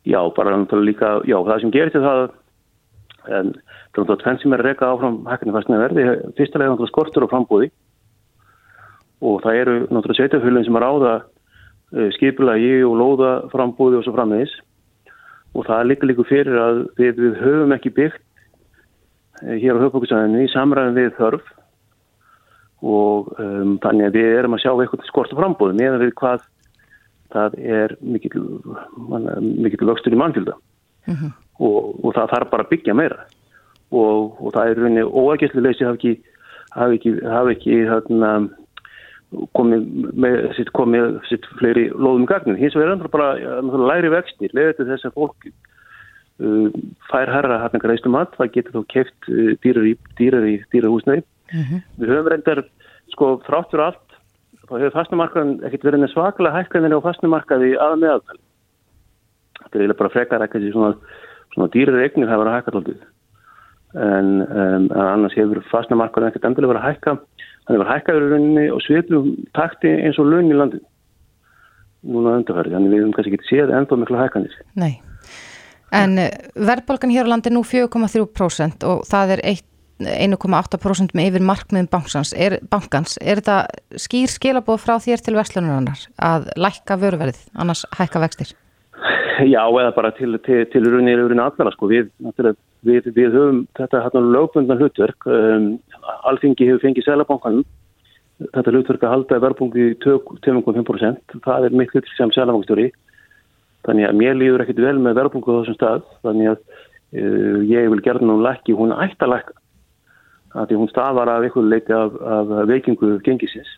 Já, 0.06 0.20
bara 0.38 0.54
líka, 0.86 1.16
já, 1.26 1.38
það 1.42 1.64
sem 1.64 1.74
gerir 1.74 1.94
til 1.96 2.04
það, 2.04 2.22
en 3.32 3.54
það 3.96 4.10
er 4.16 4.22
tvenn 4.24 4.40
sem 4.42 4.54
er 4.54 4.64
að 4.64 4.70
reyka 4.70 4.90
áfram 4.92 5.22
hækkanir 5.30 5.56
fastinu 5.58 5.80
verði, 5.80 6.06
fyrstulega 6.38 6.90
skortur 6.90 7.26
og 7.28 7.32
frambúði 7.32 7.70
og 9.24 9.40
það 9.44 9.60
eru 9.62 9.76
náttúrulega 9.88 10.20
sveitafölun 10.20 10.68
sem 10.68 10.78
er 10.80 10.86
áða 10.88 11.14
uh, 11.24 12.10
skipulagi 12.18 12.76
og 12.84 12.96
lóða 13.00 13.32
frambúði 13.54 14.00
og 14.00 14.06
svo 14.06 14.16
frammeðis 14.18 14.54
og 15.54 15.68
það 15.68 15.80
er 15.80 15.90
líka 15.92 16.10
líka 16.10 16.28
fyrir 16.28 16.60
að 16.60 16.80
við, 17.00 17.20
við 17.22 17.42
höfum 17.44 17.76
ekki 17.78 17.94
byggt 18.00 18.24
uh, 19.44 19.56
hér 19.56 19.80
á 19.80 19.84
höfbókusæðinu 19.86 20.44
í 20.44 20.52
samræðin 20.54 21.00
við 21.00 21.14
þörf. 21.20 21.54
Og 22.84 23.30
um, 23.40 23.78
þannig 23.80 24.10
að 24.10 24.18
við 24.18 24.34
erum 24.42 24.58
að 24.58 24.66
sjá 24.66 24.72
eitthvað 24.74 25.06
skort 25.08 25.32
og 25.32 25.40
frambúði 25.40 25.78
meðan 25.80 26.02
við 26.04 26.10
hvað 26.20 26.44
það 27.34 27.56
er 27.64 27.94
mikill, 28.04 28.44
vöxtur 29.88 30.14
í 30.14 30.20
mannfjölda. 30.20 30.58
Mm 31.08 31.16
-hmm. 31.16 31.32
Og, 31.60 31.94
og 32.04 32.14
það 32.16 32.34
þarf 32.34 32.52
bara 32.52 32.66
að 32.66 32.72
byggja 32.74 32.98
meira 32.98 33.26
og, 33.94 34.38
og 34.42 34.54
það 34.56 34.70
er 34.70 34.82
rauninni 34.82 35.04
óækjæslulegsi 35.06 35.88
hafi 35.88 36.00
ekki, 36.00 36.14
hafi 36.74 37.00
ekki, 37.00 37.14
hafi 37.30 37.56
ekki 37.58 37.80
hérna, 37.90 38.32
komið 39.58 39.86
með 40.24 40.40
sitt, 40.58 40.72
komið 40.78 41.20
sitt 41.30 41.46
fleiri 41.60 41.88
loðum 41.92 42.26
gagnum. 42.30 42.58
Hins 42.60 42.76
vegar 42.78 42.96
er 42.98 43.14
bara 43.14 43.34
læri 43.90 44.12
vextir, 44.14 44.54
leðið 44.54 44.80
til 44.80 44.88
þess 44.92 45.10
að 45.10 45.16
fólk 45.18 45.48
uh, 45.50 46.80
fær 47.10 47.34
herra 47.34 47.60
hérna 47.64 47.82
greiðslu 47.82 48.14
mat, 48.14 48.34
það 48.38 48.54
getur 48.58 48.78
þá 48.80 48.94
keft 48.94 49.30
uh, 49.30 49.54
dýrar 49.64 50.50
í, 50.50 50.58
dýrahúsnei. 50.74 51.22
Mm 51.54 51.66
-hmm. 51.66 51.84
Við 52.02 52.14
höfum 52.14 52.32
reyndar, 52.34 52.64
sko, 53.14 53.36
þráttur 53.46 53.86
allt 53.88 54.18
þá 54.64 54.80
hefur 54.80 54.96
fastnumarkaðin 54.96 55.60
ekkert 55.68 55.86
verið 55.90 56.10
svaklega 56.14 56.56
hækkanir 56.58 56.96
á 56.98 57.06
fastnumarkaði 57.06 57.76
að 57.78 58.00
meðaltali. 58.02 58.42
Þetta 59.60 59.78
er 59.78 59.82
eiginlega 59.82 60.00
bara 60.00 60.14
frekar 60.14 60.46
ekkert 60.46 60.68
í 60.68 60.72
svona, 60.74 60.94
svona 61.54 61.70
dýrir 61.74 62.00
eignir 62.02 62.30
það 62.30 62.42
verið 62.42 62.52
að 62.52 62.58
hækka 62.60 62.76
tóltið. 62.76 63.04
En, 63.94 64.30
um, 64.42 64.88
en 64.90 65.06
annars 65.06 65.36
hefur 65.38 65.62
fastnumarkaðin 65.70 66.32
ekkert 66.32 66.48
endilega 66.50 66.74
verið 66.74 66.84
að 66.84 66.90
hækka. 66.92 67.16
Að 67.64 67.80
það 67.80 67.92
hækkaður 67.94 68.26
í 68.26 68.32
rauninni 68.34 68.66
og 68.74 68.82
svipum 68.84 69.30
takti 69.56 69.92
eins 69.94 70.20
og 70.20 70.32
laun 70.32 70.52
í 70.52 70.58
landin. 70.58 70.86
Núna 72.04 72.38
undarfærið, 72.40 72.76
þannig 72.76 72.92
við 72.92 73.04
hefum 73.04 73.14
kannski 73.16 73.38
ekki 73.38 73.52
séð 73.52 73.76
ennþá 73.78 74.00
miklu 74.02 74.20
hækkanir. 74.20 74.58
Nei. 74.82 74.96
En 75.94 76.18
eh, 76.20 76.34
verðbólgan 76.58 77.14
hér 77.14 77.30
á 77.30 77.32
landi 77.32 77.54
nú 77.54 77.62
4,3% 77.68 78.84
og 78.90 79.06
það 79.08 79.38
er 79.38 79.46
eitt 79.54 79.70
1,8% 80.02 81.14
með 81.16 81.30
yfir 81.30 81.46
markmiðum 81.46 81.88
bankans 81.92 82.34
er, 82.34 82.58
bankans, 82.72 83.16
er 83.22 83.40
þetta 83.40 84.00
skýr 84.02 84.32
skilabóð 84.32 84.82
frá 84.82 84.98
þér 85.04 85.22
til 85.24 85.36
verslunarinnar 85.38 86.02
að 86.18 86.50
lækka 86.60 86.98
vöruverðið, 87.00 87.46
annars 87.54 87.86
hækka 87.94 88.24
vextir? 88.24 88.56
Já, 89.44 89.64
eða 89.66 89.92
bara 89.96 90.12
til, 90.14 90.38
til, 90.46 90.66
til 90.70 90.86
rauninni 90.86 91.16
rauninni 91.18 91.42
allra 91.42 91.72
sko, 91.74 91.88
við, 91.90 92.12
við, 92.86 93.08
við 93.16 93.34
höfum 93.34 93.64
þetta 93.80 94.04
hérna 94.06 94.22
lögbundan 94.36 94.80
hlutverk, 94.80 95.26
um, 95.26 95.66
alþingi 96.30 96.68
hefur 96.70 96.84
fengið 96.84 97.08
selabankanum, 97.08 97.66
þetta 98.44 98.74
hlutverk 98.76 99.08
að 99.08 99.16
halda 99.16 99.42
verðbungi 99.48 99.88
2,5%, 100.06 101.38
það 101.48 101.68
er 101.68 101.78
hlutur 101.80 102.14
sem 102.14 102.36
selabankstjóri, 102.36 102.92
þannig 103.88 104.08
að 104.08 104.22
mér 104.22 104.38
líður 104.38 104.66
ekkit 104.68 104.86
vel 104.86 104.96
með 105.02 105.20
verðbungu 105.24 105.58
á 105.58 105.60
þessum 105.64 105.80
stað, 105.80 106.08
þannig 106.28 106.54
að 106.54 106.62
uh, 106.62 107.60
ég 107.74 107.92
vil 107.96 108.02
gerða 108.06 108.30
nú 108.30 108.38
lækki, 108.46 108.78
hún 108.78 108.94
ætti 108.94 109.26
að 109.26 109.36
lækka 109.38 109.60
að 110.54 110.70
því 110.70 110.82
hún 110.84 110.90
stafar 110.94 111.34
af 111.34 111.42
einhverju 111.42 111.70
leiti 111.70 111.94
af, 111.98 112.14
af 112.22 112.52
veikingu 112.70 113.16
gengisins. 113.26 113.72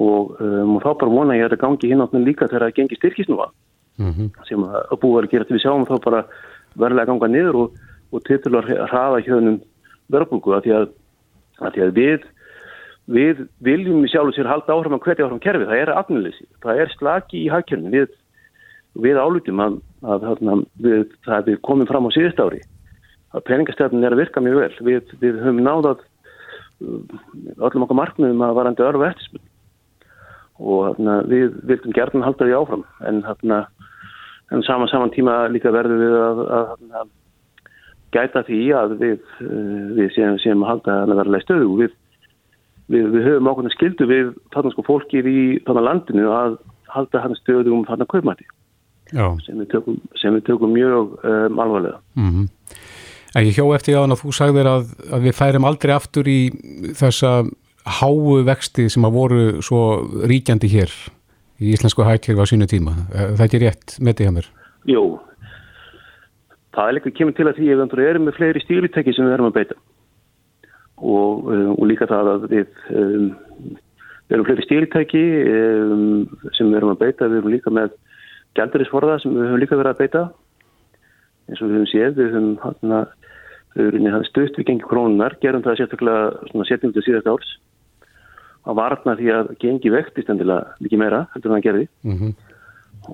Og, 0.00 0.34
um, 0.42 0.78
þá 0.82 0.90
bara 0.98 1.12
vona 1.12 1.36
ég 1.38 1.46
að 1.46 1.52
þetta 1.52 1.62
gangi 1.62 1.90
hinn 1.92 2.02
áttin 2.02 2.26
líka 2.26 2.48
þegar 2.50 2.66
það 2.66 2.78
gengi 2.80 2.98
styrkist 2.98 3.30
nú 3.30 3.38
að 3.44 3.52
mm 4.00 4.12
-hmm. 4.16 4.32
sem 4.48 4.64
að 4.64 5.00
búið 5.02 5.22
að 5.22 5.30
gera 5.30 5.44
til 5.44 5.56
við 5.56 5.64
sjáum 5.64 5.86
þá 5.86 5.96
bara 6.04 6.24
verðilega 6.74 7.10
ganga 7.12 7.28
niður 7.28 7.56
og, 7.62 7.78
og 8.10 8.24
til 8.24 8.40
að 8.56 8.68
hraða 8.90 9.22
hjöðnum 9.26 9.60
verðbúku 10.10 10.54
að 10.54 10.64
því 10.64 10.72
að, 10.78 10.86
að, 11.60 11.72
því 11.74 11.82
að 11.84 11.96
við, 12.00 12.26
við 13.10 13.46
viljum 13.60 14.06
sjálf 14.08 14.32
og 14.32 14.36
sér 14.36 14.50
halda 14.50 14.74
áhrifan 14.74 15.02
hverja 15.04 15.26
áhrifan 15.26 15.44
kerfi, 15.44 15.68
það 15.68 15.82
er 15.82 15.94
afnuleysi, 15.94 16.46
það 16.62 16.82
er 16.82 16.92
slaki 16.96 17.44
í 17.44 17.50
hagkjörnum 17.52 17.94
við, 17.94 18.12
við 18.94 19.20
álutum 19.20 19.62
að, 19.64 19.80
að 20.02 20.28
við, 20.82 21.16
það 21.26 21.52
er 21.54 21.64
komið 21.66 21.90
fram 21.90 22.08
á 22.08 22.10
síðust 22.14 22.42
ári. 22.42 22.62
Að 23.30 23.44
peningastefnin 23.46 24.04
er 24.04 24.16
að 24.16 24.24
virka 24.24 24.42
mjög 24.42 24.56
vel. 24.58 24.72
Við, 24.88 25.12
við 25.22 25.36
höfum 25.38 25.60
náðað 25.62 26.00
uh, 26.82 27.18
öllum 27.62 27.84
okkar 27.86 28.00
markmiðum 28.00 28.42
að 28.42 28.56
varandi 28.58 28.82
örfu 28.82 29.06
eftirspunni 29.06 29.46
og 30.60 30.80
þarna, 30.90 31.14
við 31.30 31.54
vildum 31.70 31.94
gerðin 31.96 32.24
halda 32.26 32.48
því 32.48 32.56
áfram. 32.58 32.82
En, 33.08 33.22
þarna, 33.24 33.60
en 34.50 34.62
saman 34.66 34.90
saman 34.90 35.12
tíma 35.14 35.48
líka 35.52 35.72
verðum 35.74 36.00
við 36.02 36.14
að, 36.18 36.44
að, 36.58 36.70
að 37.00 37.10
gæta 38.16 38.44
því 38.48 38.60
að 38.76 38.94
við, 39.00 39.18
uh, 39.46 39.82
við 39.98 40.14
séum, 40.16 40.38
séum 40.42 40.64
að 40.64 40.72
halda 40.74 40.96
að 41.04 41.16
verða 41.22 41.42
stöðu 41.44 41.68
við, 41.82 41.98
við, 42.90 43.10
við 43.14 43.28
höfum 43.28 43.50
ákveðin 43.52 43.76
skildu 43.76 44.08
við 44.10 44.32
þarna 44.54 44.74
sko 44.74 44.86
fólkið 44.88 45.30
í 45.30 45.42
þarna 45.66 45.86
landinu 45.88 46.32
að 46.34 46.58
halda 46.90 47.22
hann 47.22 47.38
stöðu 47.38 47.76
um 47.76 47.86
þarna 47.88 48.08
kaupmæti 48.10 48.48
sem 49.10 49.58
við 49.58 49.70
tökum, 49.72 49.96
sem 50.20 50.34
við 50.36 50.44
tökum 50.46 50.70
mjög 50.74 51.16
um, 51.26 51.58
alvarlega. 51.58 51.98
Mm 52.14 52.30
-hmm. 52.30 52.48
Ég 53.40 53.54
hjó 53.54 53.74
eftir 53.74 53.94
því 53.94 53.98
að 53.98 54.20
þú 54.20 54.32
sagðir 54.34 54.66
að, 54.66 54.84
að 55.12 55.26
við 55.26 55.34
færum 55.38 55.66
aldrei 55.66 55.94
aftur 55.94 56.28
í 56.28 56.50
þessa 56.98 57.44
háu 57.86 58.42
vexti 58.44 58.88
sem 58.90 59.04
að 59.04 59.12
voru 59.14 59.62
svo 59.62 59.82
ríkjandi 60.26 60.68
hér 60.68 60.90
í 61.60 61.74
íslensku 61.74 62.04
hækjörfi 62.06 62.40
á 62.40 62.50
sínu 62.50 62.68
tíma. 62.70 62.96
Eh, 63.12 63.32
Það 63.36 63.44
er 63.44 63.48
ekki 63.48 63.62
rétt 63.64 63.98
með 64.00 64.16
því 64.18 64.28
að 64.28 64.36
mér. 64.36 64.48
Jú, 64.88 65.04
það 66.74 66.88
er 66.88 66.96
líka 66.96 67.14
kemur 67.18 67.36
til 67.36 67.48
að 67.48 67.56
því 67.58 67.70
ef 67.74 67.94
við 67.94 68.08
erum 68.08 68.26
með 68.28 68.36
fleiri 68.38 68.62
stýritæki 68.64 69.14
sem 69.14 69.26
við 69.26 69.36
erum 69.36 69.50
að 69.50 69.56
beita 69.58 69.76
og, 71.00 71.48
um, 71.50 71.72
og 71.76 71.86
líka 71.88 72.08
það 72.10 72.30
að 72.34 72.46
við, 72.52 72.76
um, 72.94 73.26
við 74.28 74.36
erum 74.36 74.48
fleiri 74.48 74.66
stýritæki 74.66 75.24
um, 75.54 76.04
sem 76.56 76.70
við 76.70 76.78
erum 76.80 76.94
að 76.94 77.02
beita, 77.04 77.28
við 77.28 77.40
erum 77.40 77.54
líka 77.54 77.74
með 77.74 77.96
gældurisforða 78.58 79.18
sem 79.22 79.34
við 79.34 79.48
höfum 79.48 79.62
líka 79.64 79.80
verið 79.80 79.94
að 79.94 80.04
beita 80.04 80.22
eins 81.50 81.60
og 81.60 81.66
við 81.66 81.76
höfum 81.78 81.90
séð, 81.90 82.14
við 82.20 82.36
höfum 82.36 82.52
hann 82.64 82.96
að 83.00 84.28
stutt 84.30 84.58
við 84.58 84.66
gengi 84.70 84.86
krónunar, 84.90 85.36
gerum 85.42 85.62
það 85.62 85.82
sérstaklega 85.82 86.64
setjum 86.68 86.94
til 86.94 87.04
síðast 87.06 87.28
árs 87.30 87.50
að 88.66 88.74
varna 88.76 89.16
því 89.16 89.30
að 89.34 89.54
gengi 89.62 89.90
vektist 89.94 90.28
endilega 90.28 90.74
mikið 90.80 90.98
meira 90.98 91.26
heldur 91.34 91.50
en 91.52 91.56
það 91.60 91.66
gerði 91.68 91.86
Mm 92.04 92.16
-hmm. 92.18 92.34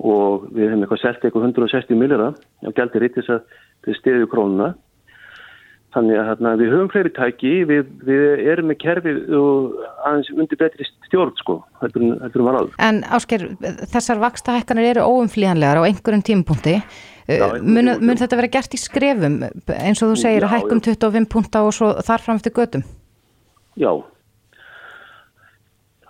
og 0.03 0.49
við 0.53 0.69
hefum 0.69 0.83
eitthvað 0.83 1.01
selt 1.01 1.23
eitthvað 1.23 1.47
160 1.47 1.95
millera 1.95 2.33
á 2.65 2.69
gældir 2.75 3.03
í 3.07 3.13
þess 3.15 3.29
að 3.29 3.41
þau 3.85 3.93
stiðu 3.95 4.27
krónuna 4.27 4.73
þannig 5.95 6.17
að 6.19 6.27
hérna, 6.27 6.49
við 6.59 6.71
höfum 6.73 6.89
fleiri 6.91 7.09
tæki 7.15 7.51
við, 7.65 7.85
við 8.05 8.47
erum 8.51 8.67
með 8.69 8.77
kerfið 8.83 9.19
og 9.39 9.77
aðeins 10.05 10.29
undir 10.35 10.57
betri 10.59 10.85
stjórn 11.07 11.31
sko, 11.39 11.55
heldur 11.81 12.01
en- 12.03 12.19
heldur 12.21 12.41
en 12.41 12.45
var 12.49 12.57
áður 12.59 12.73
En 12.79 13.03
Ásker, 13.03 13.45
þessar 13.93 14.19
vakstahækkanir 14.19 14.89
eru 14.91 15.01
óumflýjanlegar 15.07 15.79
á 15.79 15.87
einhverjum 15.87 16.21
tímapunkti. 16.27 16.75
Já, 17.27 17.47
mun, 17.63 17.85
mun 18.03 18.15
þetta 18.19 18.35
vera 18.35 18.47
gert 18.51 18.73
í 18.75 18.77
skrefum 18.79 19.39
eins 19.67 20.03
og 20.03 20.11
þú 20.11 20.15
segir 20.19 20.43
að 20.43 20.51
Já, 20.51 20.55
hækkum 20.59 20.81
25 20.81 21.25
punta 21.31 21.63
og 21.63 21.73
svo 21.73 21.93
þar 22.03 22.19
fram 22.21 22.35
eftir 22.35 22.51
götum? 22.53 22.83
Já, 23.77 24.03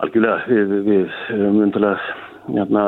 algjörlega 0.03 0.45
við, 0.47 0.73
við, 0.85 1.19
munum 1.41 1.73
til 1.75 1.83
að 1.87 2.07
hérna, 2.47 2.85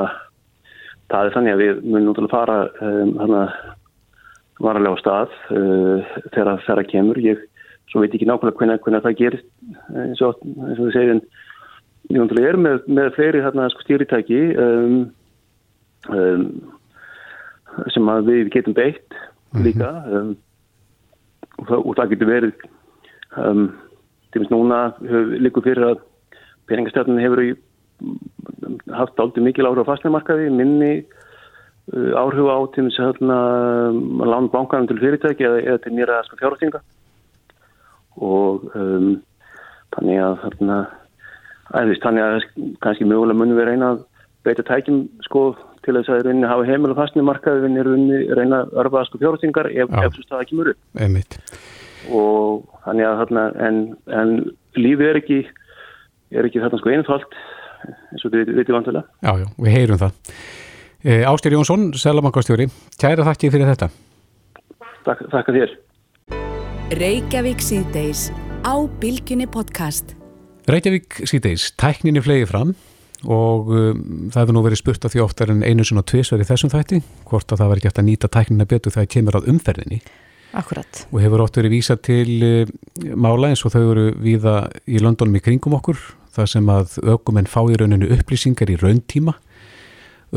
það 1.10 1.28
er 1.28 1.36
þannig 1.36 1.56
að 1.56 1.64
við 1.64 1.84
munum 1.90 2.16
til 2.18 2.26
að 2.28 2.34
fara 2.34 2.58
um, 2.86 3.14
hérna, 3.20 3.44
varalega 4.60 4.98
á 4.98 5.02
stað 5.02 5.38
uh, 5.56 6.10
þegar 6.34 6.66
það 6.68 6.84
kemur. 6.92 7.22
Ég 7.24 7.46
svo 7.90 8.04
veit 8.04 8.14
ekki 8.14 8.28
nákvæmlega 8.30 8.60
hvernig, 8.60 8.82
hvernig 8.86 9.06
það 9.06 9.16
gerist 9.18 9.48
eh, 9.72 10.04
eins 10.04 10.20
og, 10.26 10.42
eins 10.46 10.78
og 10.78 10.90
við 10.90 10.98
segjum 10.98 11.22
við 12.10 12.18
munum 12.18 12.30
til 12.30 12.38
að 12.40 12.50
erum 12.50 12.66
með, 12.66 12.84
með 13.00 13.10
fleiri 13.16 13.42
hérna, 13.46 13.70
sko, 13.74 13.86
stýritæki 13.86 14.42
um, 14.62 15.00
um, 16.14 16.46
sem 17.94 18.12
að 18.14 18.30
við 18.30 18.52
getum 18.54 18.78
beitt 18.78 19.18
líka 19.66 19.90
um, 20.06 20.36
og, 21.58 21.66
það, 21.66 21.80
og 21.80 21.98
það 21.98 22.14
getur 22.14 22.30
verið 22.30 22.68
um, 23.42 23.66
til 24.30 24.44
dæmis 24.44 24.54
núna 24.54 24.84
líkur 25.42 25.66
fyrir 25.66 25.88
að 25.90 26.06
peningastjarnin 26.70 27.24
hefur 27.24 27.44
í, 27.44 27.50
haft 28.96 29.20
aldrei 29.22 29.46
mikil 29.50 29.68
áhrif 29.70 29.88
á 29.88 29.90
fastnæmarkaði, 29.92 30.52
minni 30.54 30.94
uh, 31.94 32.12
áhrif 32.20 32.50
á 32.50 32.58
að 32.58 32.92
hérna, 32.98 33.40
lána 34.24 34.54
bankanum 34.54 34.90
til 34.90 35.00
fyrirtæki 35.02 35.48
eða, 35.48 35.64
eða 35.66 35.84
til 35.86 35.96
nýra 35.98 36.22
sko, 36.28 36.40
fjárhástinga 36.42 36.84
og 38.20 38.70
um, 38.76 39.18
þannig 39.96 40.22
að 40.24 40.38
hérna, 40.44 40.78
æðist, 41.74 42.04
þannig 42.04 42.26
að 42.26 42.48
kannski 42.84 43.08
mögulega 43.08 43.40
munum 43.40 43.60
við 43.60 43.70
reyna 43.72 43.92
að 43.94 44.06
beita 44.48 44.66
tækjum 44.68 45.04
sko 45.26 45.44
til 45.86 45.96
þess 45.98 46.12
að 46.12 46.26
reyna 46.28 46.48
að 46.48 46.54
hafa 46.54 46.68
heimil 46.70 46.94
og 46.94 47.00
fastnæmarkaði 47.00 47.66
við 47.66 48.34
reyna 48.38 48.64
að 48.64 48.74
örfa 48.84 49.06
sko 49.08 49.22
fjárhástingar 49.22 49.72
ef, 49.72 49.94
svo 50.16 50.26
staða 50.26 50.48
upp 50.74 51.00
Einmitt. 51.00 51.40
og 52.10 52.66
þannig 52.86 53.08
að 53.08 53.18
þarna, 53.24 53.46
en, 53.68 53.80
en 54.20 54.36
lífið 54.80 55.10
er 55.10 55.22
ekki 55.22 55.40
er 56.32 56.48
ekki 56.48 56.62
þarna 56.62 56.80
sko 56.82 56.94
einfalt 56.94 57.40
eins 58.14 58.26
og 58.28 58.34
við 58.34 58.52
veitum 58.58 58.78
vantilega. 58.80 59.06
Já, 59.24 59.32
já, 59.40 59.48
við 59.58 59.76
heyrum 59.76 60.02
það. 60.02 60.36
E, 61.00 61.22
Ástyr 61.30 61.56
Jónsson, 61.56 61.90
Selabankastjóri, 61.96 62.68
kæra 63.00 63.26
þakki 63.28 63.52
fyrir 63.54 63.72
þetta. 63.72 63.90
Takk, 65.08 65.24
takk 65.32 65.52
þér. 65.56 65.76
Reykjavík 67.00 67.64
síðdeis 67.64 68.30
á 68.66 68.76
Bilginni 69.00 69.48
podcast. 69.50 70.16
Reykjavík 70.70 71.22
síðdeis, 71.30 71.72
tækninni 71.80 72.22
flegi 72.26 72.48
fram 72.50 72.76
og 73.28 73.72
um, 73.74 74.02
það 74.32 74.42
hefur 74.42 74.56
nú 74.56 74.64
verið 74.64 74.80
spurt 74.80 75.06
að 75.06 75.16
því 75.16 75.24
oftar 75.26 75.52
en 75.52 75.64
einu 75.66 75.84
sinna 75.88 76.06
tvisverði 76.08 76.48
þessum 76.48 76.72
þætti, 76.72 77.02
hvort 77.28 77.52
að 77.52 77.64
það 77.64 77.76
ekki 77.78 77.90
eftir 77.92 78.04
að 78.04 78.10
nýta 78.10 78.32
tæknina 78.32 78.68
betur 78.70 78.96
þegar 78.96 79.14
kemur 79.16 79.40
að 79.40 79.50
umferðinni. 79.54 80.02
Akkurat. 80.50 81.04
og 81.14 81.20
hefur 81.22 81.44
ótt 81.44 81.60
verið 81.60 81.76
vísa 81.76 81.94
til 82.02 82.40
uh, 82.42 82.70
mála 83.14 83.52
eins 83.52 83.62
og 83.68 83.74
þau 83.76 83.84
eru 83.92 84.06
víða 84.18 84.64
í 84.90 84.98
Londonum 84.98 85.38
í 85.38 85.44
kringum 85.46 85.76
okkur 85.78 86.00
þar 86.36 86.52
sem 86.54 86.72
að 86.74 86.98
aukumenn 87.04 87.50
fá 87.50 87.62
í 87.68 87.78
rauninu 87.80 88.10
upplýsingar 88.18 88.72
í 88.72 88.80
rauntíma 88.80 89.36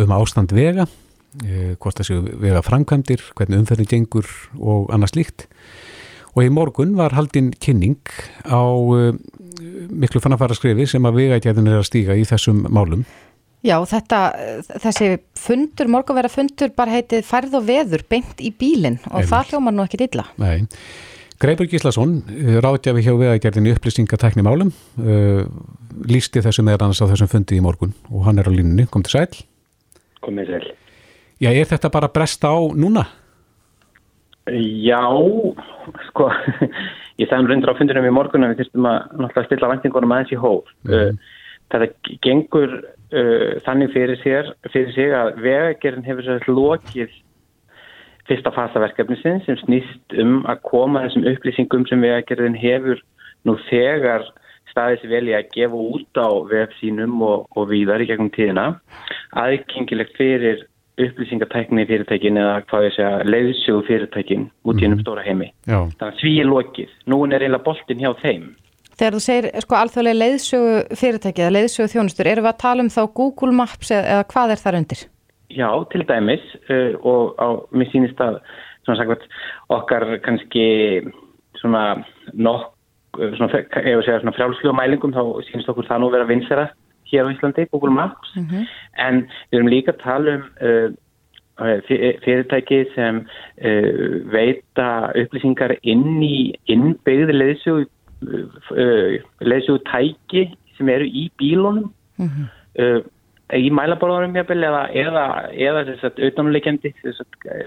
um 0.03 0.15
ástand 0.17 0.55
vega 0.57 0.87
uh, 0.87 1.73
hvort 1.79 2.01
það 2.01 2.09
séu 2.09 2.23
vega 2.43 2.63
framkvæmdir 2.65 3.25
hvernig 3.37 3.63
umferðin 3.63 3.91
gengur 3.91 4.29
og 4.59 4.93
annað 4.95 5.15
slíkt 5.15 5.49
og 6.33 6.47
í 6.47 6.53
morgun 6.53 6.97
var 6.97 7.17
haldinn 7.17 7.53
kynning 7.61 8.01
á 8.49 8.63
uh, 8.63 9.13
miklu 9.93 10.23
fannafæra 10.23 10.57
skrifi 10.57 10.89
sem 10.89 11.05
að 11.09 11.21
vegætjæðin 11.21 11.69
er 11.69 11.83
að 11.83 11.91
stíga 11.91 12.17
í 12.17 12.25
þessum 12.29 12.65
málum 12.73 13.05
Já, 13.63 13.77
þetta, 13.87 14.19
þessi 14.83 15.09
fundur, 15.39 15.87
morgunverða 15.95 16.33
fundur 16.35 16.73
bara 16.75 16.97
heitið 16.97 17.23
færð 17.29 17.61
og 17.61 17.69
veður 17.69 18.03
beint 18.11 18.41
í 18.43 18.51
bílinn 18.59 18.99
og 19.07 19.21
Einmitt. 19.21 19.31
það 19.31 19.53
hljómar 19.53 19.77
nú 19.77 19.85
ekki 19.87 20.01
illa. 20.03 20.25
Nei. 20.43 20.67
Greipur 21.43 21.67
Gíslason, 21.67 22.21
ráðgjafi 22.63 23.03
hjá 23.03 23.17
vegagerðinni 23.19 23.73
upplýsingatekni 23.75 24.45
málum, 24.47 24.69
uh, 25.03 25.41
lísti 26.07 26.39
þessu 26.45 26.63
meðan 26.63 26.87
annars 26.87 27.01
á 27.03 27.11
þessum 27.11 27.31
fundi 27.33 27.57
í 27.59 27.65
morgun 27.65 27.97
og 28.13 28.29
hann 28.29 28.39
er 28.39 28.47
á 28.47 28.53
línunni, 28.55 28.85
kom 28.87 29.03
til 29.03 29.17
sæl. 29.17 29.41
Komið 30.23 30.53
sæl. 30.53 30.69
Já, 31.43 31.51
er 31.51 31.67
þetta 31.67 31.91
bara 31.91 32.13
bresta 32.15 32.53
á 32.55 32.63
núna? 32.79 33.09
Já, 34.55 35.03
sko, 36.13 36.29
ég 37.21 37.27
sagði 37.27 37.41
um 37.41 37.51
reyndur 37.51 37.75
á 37.75 37.79
fundinum 37.81 38.07
í 38.07 38.15
morgun 38.15 38.47
að 38.47 38.55
við 38.55 38.63
þyrstum 38.63 38.89
að 38.93 39.43
stilla 39.49 39.73
væntingunum 39.75 40.15
aðeins 40.15 40.37
í 40.37 40.41
hóf. 40.45 40.71
Mm. 40.87 41.19
Þetta 41.75 42.17
gengur 42.23 42.79
uh, 42.79 43.51
þannig 43.67 43.91
fyrir, 43.97 44.23
sér, 44.23 44.55
fyrir 44.71 44.95
sig 44.95 45.11
að 45.11 45.35
vegagerðin 45.43 46.07
hefur 46.07 46.31
sér 46.31 46.51
lokið 46.55 47.19
fyrsta 48.33 48.53
fasaverkefnisinn 48.57 49.43
sem 49.47 49.59
snýst 49.63 50.17
um 50.23 50.41
að 50.49 50.63
koma 50.69 51.05
þessum 51.07 51.29
upplýsingum 51.35 51.87
sem 51.91 52.03
vegagerðin 52.05 52.59
hefur 52.59 53.03
nú 53.47 53.57
þegar 53.69 54.25
staðið 54.73 55.03
sér 55.03 55.13
vel 55.13 55.25
í 55.29 55.37
að 55.37 55.49
gefa 55.53 55.81
út 55.93 56.21
á 56.21 56.29
vef 56.49 56.77
sínum 56.81 57.23
og, 57.27 57.49
og 57.57 57.69
víðar 57.71 58.03
í 58.03 58.09
gegnum 58.09 58.33
tíðina 58.33 58.69
aðgengilegt 59.39 60.17
fyrir 60.17 60.65
upplýsingatækni 61.03 61.87
fyrirtækin 61.89 62.41
eða 62.41 62.59
hvað 62.69 62.89
ég 62.89 62.97
segja 62.97 63.13
leiðsögu 63.29 63.85
fyrirtækin 63.89 64.49
út 64.69 64.81
í 64.81 64.87
ennum 64.87 65.01
stóra 65.01 65.25
heimi. 65.25 65.49
Já. 65.65 65.79
Þannig 65.99 66.09
að 66.09 66.19
því 66.21 66.33
er 66.43 66.51
lokið. 66.51 66.99
Nú 67.09 67.21
er 67.25 67.39
eiginlega 67.39 67.67
boltin 67.69 68.03
hjá 68.03 68.11
þeim. 68.21 68.51
Þegar 68.93 69.17
þú 69.17 69.23
segir 69.25 69.65
sko 69.65 69.79
alþjóðlega 69.79 70.21
leiðsögu 70.21 70.99
fyrirtæki 71.01 71.43
eða 71.43 71.55
leiðsögu 71.57 71.93
þjónustur, 71.95 72.29
erum 72.29 72.45
við 72.45 72.53
að 72.53 72.61
tala 72.61 72.85
um 72.85 72.93
þá 72.93 73.03
Google 73.17 73.57
Maps 73.57 73.91
eða, 73.91 74.05
eða 74.19 74.29
hvað 74.35 74.53
er 74.55 74.63
þar 74.63 74.79
undir? 74.83 75.05
Já, 75.57 75.69
til 75.93 76.05
dæmis 76.09 76.45
uh, 76.71 76.95
og 77.05 77.35
á, 77.39 77.47
mér 77.73 77.91
sýnist 77.93 78.21
að 78.21 78.41
svona 78.85 78.99
sagt, 78.99 79.27
okkar 79.69 80.19
kannski 80.25 80.67
svona 81.61 82.03
nokk, 82.35 82.73
svona, 83.37 83.51
ef 83.61 83.85
við 83.85 84.05
segja 84.07 84.21
svona 84.23 84.37
frjálslu 84.37 84.73
mælingum 84.75 85.15
þá 85.15 85.23
sýnist 85.49 85.71
okkur 85.71 85.87
það 85.87 86.03
nú 86.03 86.11
vera 86.15 86.29
vinsera 86.31 86.67
hér 87.13 87.29
á 87.29 87.33
Íslandi, 87.35 87.69
Google 87.71 87.91
Maps 87.91 88.29
Mm 88.37 88.47
-hmm. 88.47 88.67
en 88.99 89.15
við 89.51 89.59
erum 89.59 89.69
líka 89.69 89.93
að 89.93 90.03
tala 90.03 90.35
um 90.35 90.43
uh, 90.67 90.91
fyrirtæki 92.25 92.85
sem 92.95 93.17
uh, 93.65 94.33
veita 94.33 95.13
upplýsingar 95.21 95.77
inn 95.83 96.23
í 96.23 96.55
innbyggði 96.67 97.33
leiðsögu 97.33 97.85
uh, 97.85 99.21
leiðsögu 99.41 99.79
tæki 99.93 100.57
sem 100.77 100.89
eru 100.89 101.05
í 101.05 101.31
bílunum 101.39 101.93
Mm 102.17 102.29
-hmm. 102.29 103.03
Uh, 103.53 103.59
í 103.61 103.71
mælaborðunum 103.75 104.39
jafnvel 104.41 104.67
eða, 104.69 104.83
eða, 105.05 105.25
eða 105.53 105.85
þess 105.91 106.07
að 106.09 106.23
auðvitaðnuleikjandi 106.23 106.93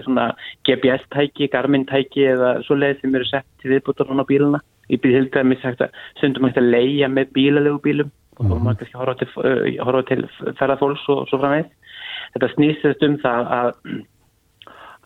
svona 0.04 0.26
GPS-tæki, 0.68 1.50
Garmin-tæki 1.54 2.26
eða 2.34 2.56
svo 2.66 2.78
leið 2.80 3.00
sem 3.00 3.14
eru 3.14 3.28
sett 3.30 3.48
til 3.62 3.74
viðbútar 3.74 4.10
á 4.10 4.26
bíluna. 4.28 4.62
Í 4.90 4.98
bílhildæmi 5.02 5.58
stundum 5.62 6.46
hægt 6.46 6.60
að 6.60 6.70
leia 6.74 7.08
með 7.10 7.32
bílalegu 7.34 7.80
bílum 7.82 8.12
og 8.36 8.50
þá 8.50 8.52
maður 8.52 8.82
kannski 8.82 9.00
horfa 9.00 9.16
til, 9.22 9.30
uh, 9.40 9.70
horfa 9.86 10.04
til 10.10 10.20
ferðarfólks 10.58 11.08
og 11.14 11.24
svo 11.30 11.40
framvegð. 11.40 11.72
Þetta 12.34 12.52
snýstast 12.52 13.06
um 13.06 13.18
það 13.22 13.50
að 13.56 13.72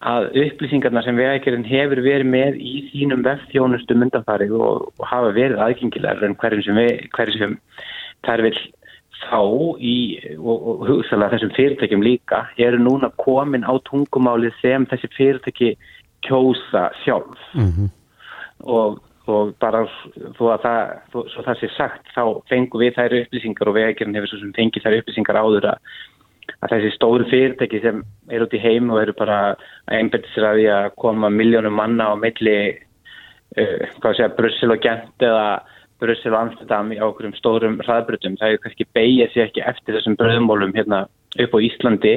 að 0.01 0.31
upplýsingarna 0.41 1.03
sem 1.05 1.19
vegagerinn 1.19 1.67
hefur 1.69 2.01
verið 2.05 2.29
með 2.33 2.57
í 2.57 2.87
sínum 2.89 3.25
vefþjónustu 3.25 3.97
myndafarið 4.01 4.55
og, 4.57 4.87
og 4.97 5.09
hafa 5.11 5.33
verið 5.37 5.61
aðgengilegar 5.61 6.25
en 6.25 6.37
hverjum 6.41 6.65
sem, 6.65 6.79
sem 7.37 7.57
þær 8.25 8.45
vil 8.47 8.55
þá 9.27 9.41
í 9.79 9.97
og, 10.39 10.57
og 10.57 10.83
hugsalega 10.89 11.37
þessum 11.37 11.53
fyrirtækjum 11.57 12.05
líka 12.05 12.45
eru 12.59 12.81
núna 12.81 13.11
komin 13.21 13.67
á 13.67 13.75
tungumálið 13.89 14.57
sem 14.63 14.87
þessi 14.91 15.11
fyrirtæki 15.17 15.71
kjósa 16.27 16.91
sjálf 17.05 17.39
Mm 17.55 17.73
-hmm. 17.73 17.89
og, 18.61 19.01
og 19.27 19.55
bara 19.61 19.87
þó 20.37 20.45
að 20.55 20.63
það, 20.65 20.81
þó, 21.13 21.19
svo 21.33 21.43
það 21.43 21.59
sé 21.61 21.69
sagt 21.77 22.15
þá 22.17 22.23
fengum 22.49 22.81
við 22.81 22.95
þær 22.97 23.17
upplýsingar 23.23 23.69
og 23.69 23.75
vegagerinn 23.75 24.15
hefur 24.15 24.29
svo 24.29 24.39
sem 24.39 24.53
fengið 24.57 24.85
þær 24.85 24.99
upplýsingar 25.01 25.41
áður 25.41 25.67
að, 25.73 25.79
að 26.61 26.71
þessi 26.73 26.95
stóru 26.95 27.25
fyrirtæki 27.31 27.81
sem 27.81 28.05
eru 28.31 28.45
út 28.45 28.55
í 28.55 28.63
heim 28.63 28.91
og 28.91 29.03
eru 29.03 29.13
bara 29.13 29.41
að 29.51 29.57
einbæta 29.97 30.29
sér 30.35 30.49
að 30.51 30.57
því 30.57 30.67
að 30.77 30.95
koma 30.97 31.29
miljónum 31.31 31.75
manna 31.75 32.13
á 32.13 32.15
milli 32.17 32.57
uh, 33.59 33.79
hvað 34.01 34.17
segja, 34.17 34.37
Brussel 34.37 34.71
og 34.71 34.83
Gent 34.83 35.23
eða 35.23 35.61
Brussel 36.01 36.35
og 36.35 36.41
Amsterdam 36.41 36.93
í 36.95 37.01
ákveðum 37.01 37.37
stórum 37.39 37.81
hraðbrutum, 37.85 38.39
það 38.41 38.55
er 38.55 38.63
kannski 38.65 38.89
beigja 38.97 39.31
sér 39.33 39.49
ekki 39.49 39.67
eftir 39.73 39.99
þessum 39.99 40.19
bröðmólum 40.21 40.77
hérna 40.77 41.05
upp 41.41 41.55
á 41.55 41.59
Íslandi 41.61 42.15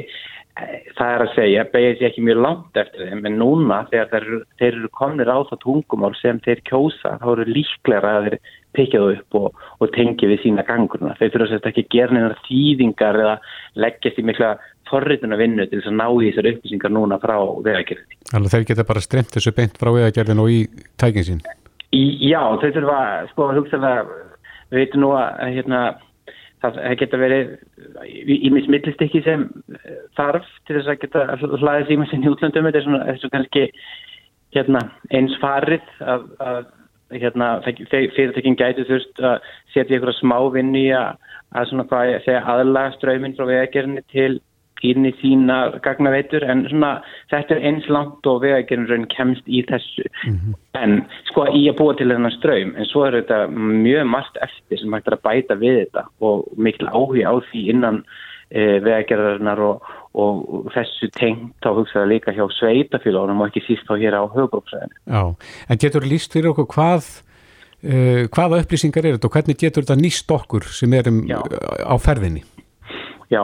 það 0.94 1.12
er 1.12 1.22
að 1.24 1.32
segja, 1.34 1.62
beigir 1.72 1.96
sér 1.98 2.08
ekki 2.10 2.22
mjög 2.28 2.42
langt 2.44 2.78
eftir 2.78 3.08
þeim, 3.08 3.24
en 3.26 3.38
núna 3.40 3.78
þegar 3.90 4.10
þeir, 4.12 4.44
þeir 4.60 4.68
eru 4.68 4.90
komnir 4.94 5.30
á 5.30 5.38
það 5.48 5.60
tungumál 5.64 6.12
sem 6.20 6.38
þeir 6.44 6.62
kjósa, 6.68 7.16
þá 7.18 7.26
eru 7.32 7.46
líklega 7.48 8.12
að 8.18 8.28
þeir 8.28 8.36
pekja 8.74 9.00
það 9.02 9.16
upp 9.16 9.38
og, 9.40 9.64
og 9.82 9.90
tengi 9.96 10.30
við 10.30 10.44
sína 10.44 10.66
gangurna. 10.68 11.16
Þeir 11.18 11.34
þurfa 11.34 11.50
sérst 11.50 11.68
ekki 11.70 11.84
að 11.86 11.90
gera 11.96 12.14
neina 12.14 12.38
þýðingar 12.46 13.20
eða 13.24 13.34
leggjast 13.82 14.22
í 14.22 14.26
mikla 14.30 14.52
forrituna 14.90 15.40
vinnu 15.40 15.66
til 15.66 15.80
þess 15.80 15.90
að 15.90 15.98
ná 15.98 16.06
í 16.06 16.30
þessar 16.30 16.50
upplýsingar 16.52 16.94
núna 16.94 17.18
frá 17.22 17.36
vegagerðin. 17.66 18.48
Þeir 18.54 18.70
geta 18.70 18.86
bara 18.86 19.02
stremt 19.02 19.34
þessu 19.34 19.54
beint 19.56 19.78
frá 19.80 19.90
vegagerðin 19.90 20.42
og 20.44 20.54
í 20.54 20.64
tækin 21.00 21.28
sín? 21.30 21.42
Í, 21.42 21.63
já, 22.24 22.40
þeir 22.62 22.76
þurfa, 22.78 23.00
sko, 23.32 23.48
hugsaðlega, 23.58 24.18
við 24.72 24.80
veitum 24.80 25.04
nú 25.04 25.10
að 25.18 25.56
hérna, 25.58 25.80
það 26.64 26.78
geta 27.00 27.20
verið 27.20 27.50
ímis 28.48 28.70
millistikki 28.72 29.20
sem 29.24 29.44
eh, 29.76 29.98
þarf 30.18 30.46
til 30.64 30.78
þess 30.78 30.92
að 30.92 31.02
geta 31.02 31.26
hlaðið 31.42 31.90
síma 31.90 32.08
sinni 32.10 32.30
útlöndum. 32.30 32.68
Þetta 32.68 32.80
er 32.80 32.86
svona, 32.86 33.18
svona 33.20 33.34
kannski 33.36 33.66
hérna, 34.56 34.82
eins 35.12 35.36
farið 35.42 35.92
að, 36.00 36.26
að 36.40 36.62
hérna, 37.20 37.50
fyrirtekin 37.92 38.58
gæti 38.58 38.86
þurft 38.88 39.22
að 39.22 39.50
setja 39.74 39.98
ykkur 39.98 40.14
smá 40.18 40.38
vinn 40.54 40.72
í 40.78 40.86
að, 40.96 41.20
að 41.54 41.70
svona 41.70 41.86
hvað 41.90 42.10
ég 42.12 42.26
segja 42.26 42.44
aðlaga 42.54 42.96
ströyminn 42.96 43.36
frá 43.36 43.46
vegagerðinni 43.50 44.04
til 44.14 44.32
inn 44.90 45.08
í 45.08 45.12
sína 45.20 45.58
gagnaveitur 45.84 46.44
en 46.46 46.66
svona 46.70 46.92
þetta 47.32 47.56
er 47.56 47.64
eins 47.70 47.88
langt 47.92 48.28
og 48.30 48.42
vegagerðin 48.44 49.08
kemst 49.14 49.48
í 49.48 49.64
þessu 49.68 50.04
mm 50.26 50.36
-hmm. 50.36 50.54
en 50.82 51.02
sko 51.30 51.46
í 51.50 51.64
að 51.70 51.78
búa 51.80 51.96
til 51.98 52.10
þennan 52.12 52.36
ströym 52.38 52.76
en 52.76 52.90
svo 52.90 53.06
er 53.06 53.18
þetta 53.20 53.46
mjög 53.48 54.06
margt 54.06 54.38
eftir 54.42 54.78
sem 54.78 54.92
hægt 54.92 55.08
er 55.08 55.18
að 55.18 55.26
bæta 55.28 55.58
við 55.60 55.80
þetta 55.84 56.06
og 56.20 56.46
mikil 56.56 56.88
áhuga 56.88 57.30
á 57.30 57.34
því 57.50 57.68
innan 57.74 58.04
e, 58.50 58.80
vegagerðarinnar 58.84 59.60
og, 59.60 59.92
og, 60.14 60.72
þessu 60.74 61.10
tengt 61.18 61.66
á 61.66 61.70
hugsaða 61.74 62.10
líka 62.10 62.34
hjá 62.34 62.44
sveitafélagunum 62.58 63.42
og 63.42 63.50
ekki 63.50 63.64
síst 63.66 63.90
á 63.90 63.94
hér 63.98 64.18
á 64.20 64.22
höfbróksæðinu. 64.30 64.96
Já, 65.06 65.22
en 65.68 65.78
getur 65.78 66.06
líst 66.06 66.32
fyrir 66.32 66.52
okkur 66.52 66.70
hvað 66.74 67.08
uh, 67.84 68.24
hvaða 68.32 68.62
upplýsingar 68.62 69.06
er 69.06 69.16
þetta 69.18 69.30
og 69.30 69.38
hvernig 69.38 69.60
getur 69.60 69.86
þetta 69.86 70.00
nýst 70.00 70.34
okkur 70.38 70.68
sem 70.70 70.92
erum 70.96 71.24
Já. 71.28 71.40
á 71.84 71.94
ferðinni? 72.00 72.44
Já, 73.32 73.40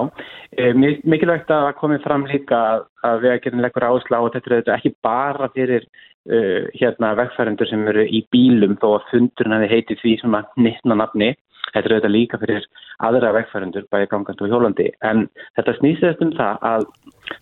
e, 0.53 0.73
mikilvægt 0.75 1.51
að 1.55 1.71
komið 1.81 2.05
fram 2.05 2.27
líka 2.29 2.59
að, 2.75 2.87
að 3.07 3.23
vegagerðin 3.25 3.65
leggur 3.65 3.87
áslá 3.89 4.19
og 4.21 4.33
þetta 4.35 4.57
er 4.59 4.73
ekki 4.77 4.93
bara 5.05 5.49
fyrir 5.55 5.87
uh, 6.29 6.67
hérna 6.77 7.15
vegfærendur 7.19 7.71
sem 7.71 7.87
eru 7.89 8.05
í 8.05 8.25
bílum 8.35 8.77
þó 8.83 8.91
að 8.99 9.07
fundurinn 9.13 9.57
hefði 9.57 9.71
heitið 9.75 10.03
því 10.03 10.17
svona 10.21 10.43
nittna 10.57 10.99
nafni. 11.01 11.33
Þetta 11.71 12.01
er 12.01 12.11
líka 12.11 12.39
fyrir 12.43 12.67
aðra 13.07 13.33
vegfærendur 13.37 13.87
bæði 13.93 14.11
gangand 14.11 14.41
og 14.43 14.53
hjólandi 14.53 14.89
en 15.07 15.29
þetta 15.57 15.77
snýstast 15.79 16.25
um 16.25 16.33
það 16.37 16.65
að 16.73 16.87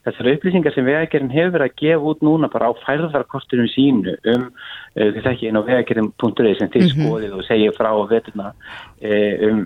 þessar 0.07 0.31
upplýsingar 0.33 0.75
sem 0.75 0.87
vegagerðin 0.87 1.35
hefur 1.35 1.55
verið 1.57 1.69
að 1.69 1.79
gefa 1.83 2.11
út 2.13 2.25
núna 2.27 2.51
bara 2.53 2.71
á 2.71 2.73
færðarkostunum 2.85 3.69
sínu 3.73 4.15
um 4.33 4.49
uh, 4.49 5.09
þess 5.17 5.31
ekki 5.33 5.51
einn 5.51 5.61
á 5.61 5.69
vegagerðin.is 5.69 6.61
sem 6.61 6.73
þið 6.75 6.85
-hmm. 6.87 6.95
skoðið 6.97 7.37
og 7.39 7.47
segja 7.49 7.77
frá 7.77 7.91
vetuna 8.11 8.53
uh, 8.55 9.35
um 9.49 9.65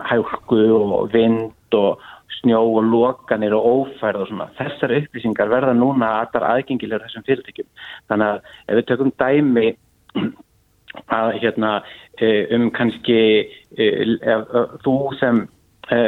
hálku 0.00 0.62
og 0.78 1.12
vind 1.12 1.78
og 1.78 2.02
snjó 2.40 2.60
og 2.78 2.84
lokanir 2.84 3.54
og 3.56 3.64
ófærð 3.64 4.24
og 4.24 4.28
svona. 4.28 4.48
Þessar 4.58 4.94
upplýsingar 4.98 5.50
verða 5.50 5.74
núna 5.76 6.20
aðtar 6.20 6.46
aðgengilegur 6.48 7.06
þessum 7.06 7.26
fyrirtækjum. 7.26 7.68
Þannig 8.10 8.26
að 8.26 8.40
ef 8.68 8.78
við 8.78 8.88
tökum 8.90 9.12
dæmi 9.18 9.68
að 11.18 11.30
hérna 11.42 11.70
e, 12.20 12.28
um 12.54 12.70
kannski 12.70 13.20
þú 14.84 14.96
sem 15.18 15.44
e, 15.92 16.00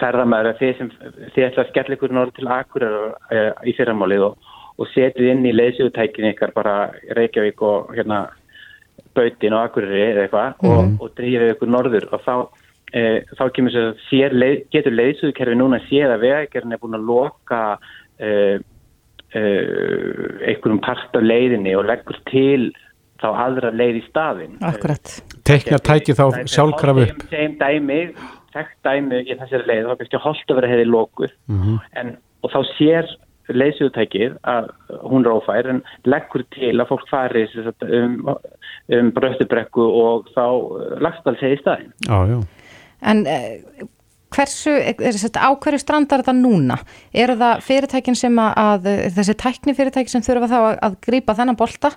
ferðamæður 0.00 0.58
þið 0.60 0.72
sem 0.78 0.90
þið 1.34 1.46
ætla 1.48 1.64
að 1.64 1.70
skella 1.72 1.96
ykkur 1.96 2.16
norð 2.16 2.34
til 2.36 2.48
akkurar 2.48 2.96
í 3.66 3.74
fyrramálið 3.78 4.26
og, 4.30 4.50
og 4.78 4.90
setið 4.94 5.32
inn 5.32 5.46
í 5.46 5.56
leysjútækinu 5.56 6.34
ykkar 6.34 6.54
bara 6.56 6.76
Reykjavík 7.16 7.62
og 7.62 7.94
hérna 7.96 8.26
Bautin 9.14 9.56
og 9.56 9.64
Akureyri 9.66 10.02
eða 10.12 10.26
eitthvað 10.26 10.52
mm 10.62 10.70
-hmm. 10.70 10.98
og, 11.00 11.02
og 11.02 11.14
drýfið 11.18 11.54
ykkur 11.54 11.72
norður 11.74 12.08
og 12.14 12.20
þá 12.26 12.34
e, 12.94 13.00
þá 13.38 13.44
kemur 13.54 13.74
sér 13.74 13.88
að 13.88 14.04
sér, 14.08 14.36
leið, 14.42 14.58
getur 14.74 14.96
leiðsögukerfi 14.98 15.56
núna 15.58 15.80
að 15.80 15.88
séð 15.88 16.14
að 16.14 16.22
vegagerðin 16.26 16.76
er 16.76 16.82
búin 16.82 16.98
að 16.98 17.08
loka 17.10 17.62
e, 18.18 18.28
e, 19.34 19.42
einhverjum 20.50 20.82
part 20.84 21.16
af 21.16 21.22
leiðinni 21.22 21.76
og 21.78 21.86
leggur 21.90 22.18
til 22.30 22.72
þá 23.20 23.28
aðra 23.44 23.70
leið 23.76 24.00
í 24.00 24.04
staðin. 24.08 24.56
Akkurat. 24.64 25.16
Teknar 25.44 25.82
tæki 25.84 26.16
þá 26.16 26.24
sjálfkraf 26.48 27.02
upp. 27.04 27.24
Þeim 27.32 27.56
dæmi, 27.60 28.00
þekkt 28.54 28.78
dæmi 28.86 29.22
í 29.24 29.36
þessari 29.38 29.68
leið, 29.68 29.88
þá 29.88 30.00
kannski 30.00 30.22
holdt 30.26 30.52
að 30.52 30.60
vera 30.60 30.72
heiði 30.72 30.86
lokuð 30.90 31.34
mm 31.50 31.60
-hmm. 31.60 31.82
en, 32.00 32.14
og 32.44 32.54
þá 32.54 32.60
sér 32.76 33.12
leysugutækið 33.50 34.36
að 34.46 34.68
hún 35.10 35.24
er 35.24 35.32
ófær 35.34 35.68
en 35.70 35.80
leggur 36.06 36.44
til 36.54 36.74
að 36.76 36.90
fólk 36.90 37.08
fari 37.10 37.46
um, 37.56 38.34
um 38.94 39.12
bröttubrekku 39.16 39.86
og 40.02 40.28
þá 40.36 40.44
lagst 41.02 41.26
alls 41.26 41.42
hefði 41.42 41.60
staðin. 41.62 41.94
Já, 42.06 42.18
já. 42.30 42.38
En 43.10 43.24
eh, 43.26 43.86
hversu, 44.34 44.76
er 44.76 45.18
þetta 45.18 45.42
á 45.42 45.50
hverju 45.56 45.82
strandar 45.82 46.22
þetta 46.22 46.36
núna? 46.36 46.78
Er 47.12 47.34
það 47.40 47.64
fyrirtækin 47.66 48.18
sem 48.18 48.38
að, 48.44 48.90
þessi 49.16 49.36
tækni 49.40 49.76
fyrirtækin 49.78 50.14
sem 50.14 50.26
þurfa 50.26 50.50
þá 50.50 50.58
að, 50.60 50.72
að 50.88 50.98
grýpa 51.08 51.36
þennan 51.38 51.58
bolta? 51.58 51.94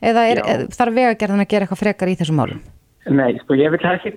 Eða 0.00 0.26
er, 0.32 0.44
þarf 0.72 0.96
vegagerðan 0.96 1.44
að 1.44 1.50
gera 1.50 1.66
eitthvað 1.66 1.82
frekar 1.84 2.10
í 2.10 2.16
þessum 2.16 2.40
málum? 2.40 2.62
Nei, 3.08 3.38
sko 3.40 3.56
ég 3.56 3.72
vil 3.72 3.80
ekki 3.88 4.10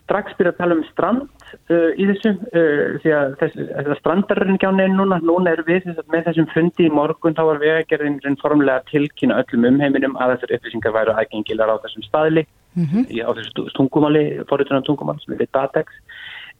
strax 0.00 0.32
byrja 0.34 0.50
að 0.50 0.56
tala 0.58 0.74
um 0.74 0.80
strand 0.88 1.44
uh, 1.70 1.90
í 1.94 2.06
þessu 2.08 2.32
uh, 2.34 2.96
því 3.04 3.12
að 3.14 3.34
þess, 3.38 3.60
strandarinn 4.00 4.56
ekki 4.56 4.66
á 4.66 4.74
neina 4.74 4.96
núna, 4.98 5.20
núna 5.22 5.52
er 5.54 5.62
við 5.68 5.84
þess, 5.86 6.02
með 6.10 6.26
þessum 6.26 6.48
fundi 6.50 6.88
í 6.88 6.90
morgun 6.90 7.36
þá 7.38 7.44
var 7.46 7.60
vegagerðin 7.62 8.40
formlega 8.42 8.82
tilkynna 8.90 9.38
öllum 9.44 9.68
umheiminum 9.70 10.18
að 10.18 10.34
þessar 10.34 10.54
upplýsingar 10.56 10.96
væru 10.96 11.14
aðgengilar 11.14 11.70
á 11.70 11.82
þessum 11.84 12.08
staðli 12.08 12.42
mm 12.74 12.88
-hmm. 12.88 13.06
í, 13.06 13.22
á 13.22 13.30
þessu 13.38 13.68
tungumáli, 13.78 14.24
forriðunar 14.50 14.82
tungumáli 14.88 15.22
sem 15.22 15.38
við 15.38 15.54
Datex 15.54 15.94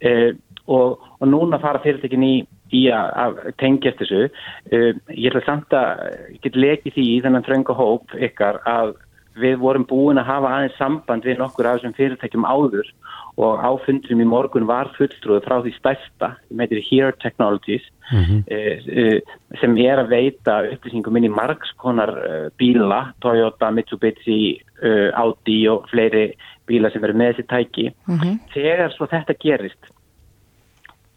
uh, 0.06 0.30
og, 0.70 1.02
og 1.18 1.26
núna 1.26 1.58
fara 1.58 1.82
fyrirtekin 1.82 2.22
í, 2.22 2.36
í 2.70 2.86
að, 2.94 3.42
tengjast 3.58 3.98
þessu 4.04 4.30
uh, 4.30 4.94
ég 5.10 5.34
ætla 5.34 5.42
samt 5.42 5.74
að 5.74 6.06
geta 6.38 6.64
lekið 6.68 6.94
því 6.94 7.10
í 7.16 7.20
þennan 7.26 7.46
þrönga 7.50 7.78
hóp 7.82 8.14
ykkar 8.14 8.62
að 8.62 8.94
við 9.40 9.58
vorum 9.62 9.86
búin 9.88 10.20
að 10.20 10.30
hafa 10.30 10.54
aðeins 10.54 10.78
samband 10.78 11.26
við 11.26 11.38
nokkur 11.38 11.68
af 11.68 11.78
þessum 11.78 11.96
fyrirtækjum 11.96 12.46
áður 12.48 12.90
og 13.38 13.62
áfundum 13.62 14.22
í 14.22 14.26
morgun 14.26 14.66
var 14.66 14.90
fulltrúið 14.96 15.44
frá 15.46 15.60
því 15.62 15.72
stærsta, 15.76 16.32
sem 16.48 16.62
heitir 16.62 16.82
Here 16.82 17.12
Technologies 17.22 17.84
mm 18.10 18.24
-hmm. 18.24 18.40
eh, 18.50 19.20
sem 19.60 19.76
er 19.78 20.02
að 20.02 20.10
veita 20.10 20.62
upplýsingum 20.72 21.16
inn 21.16 21.28
í 21.30 21.36
margskonar 21.36 22.12
eh, 22.18 22.48
bíla, 22.58 23.14
Toyota, 23.20 23.70
Mitsubishi, 23.70 24.60
eh, 24.82 25.10
Audi 25.14 25.68
og 25.68 25.86
fleiri 25.90 26.32
bíla 26.66 26.90
sem 26.90 27.04
eru 27.04 27.14
með 27.14 27.32
þessi 27.32 27.46
tæki. 27.48 27.86
Mm 28.08 28.18
-hmm. 28.18 28.38
Þegar 28.54 28.92
svo 28.92 29.06
þetta 29.06 29.34
gerist, 29.38 29.82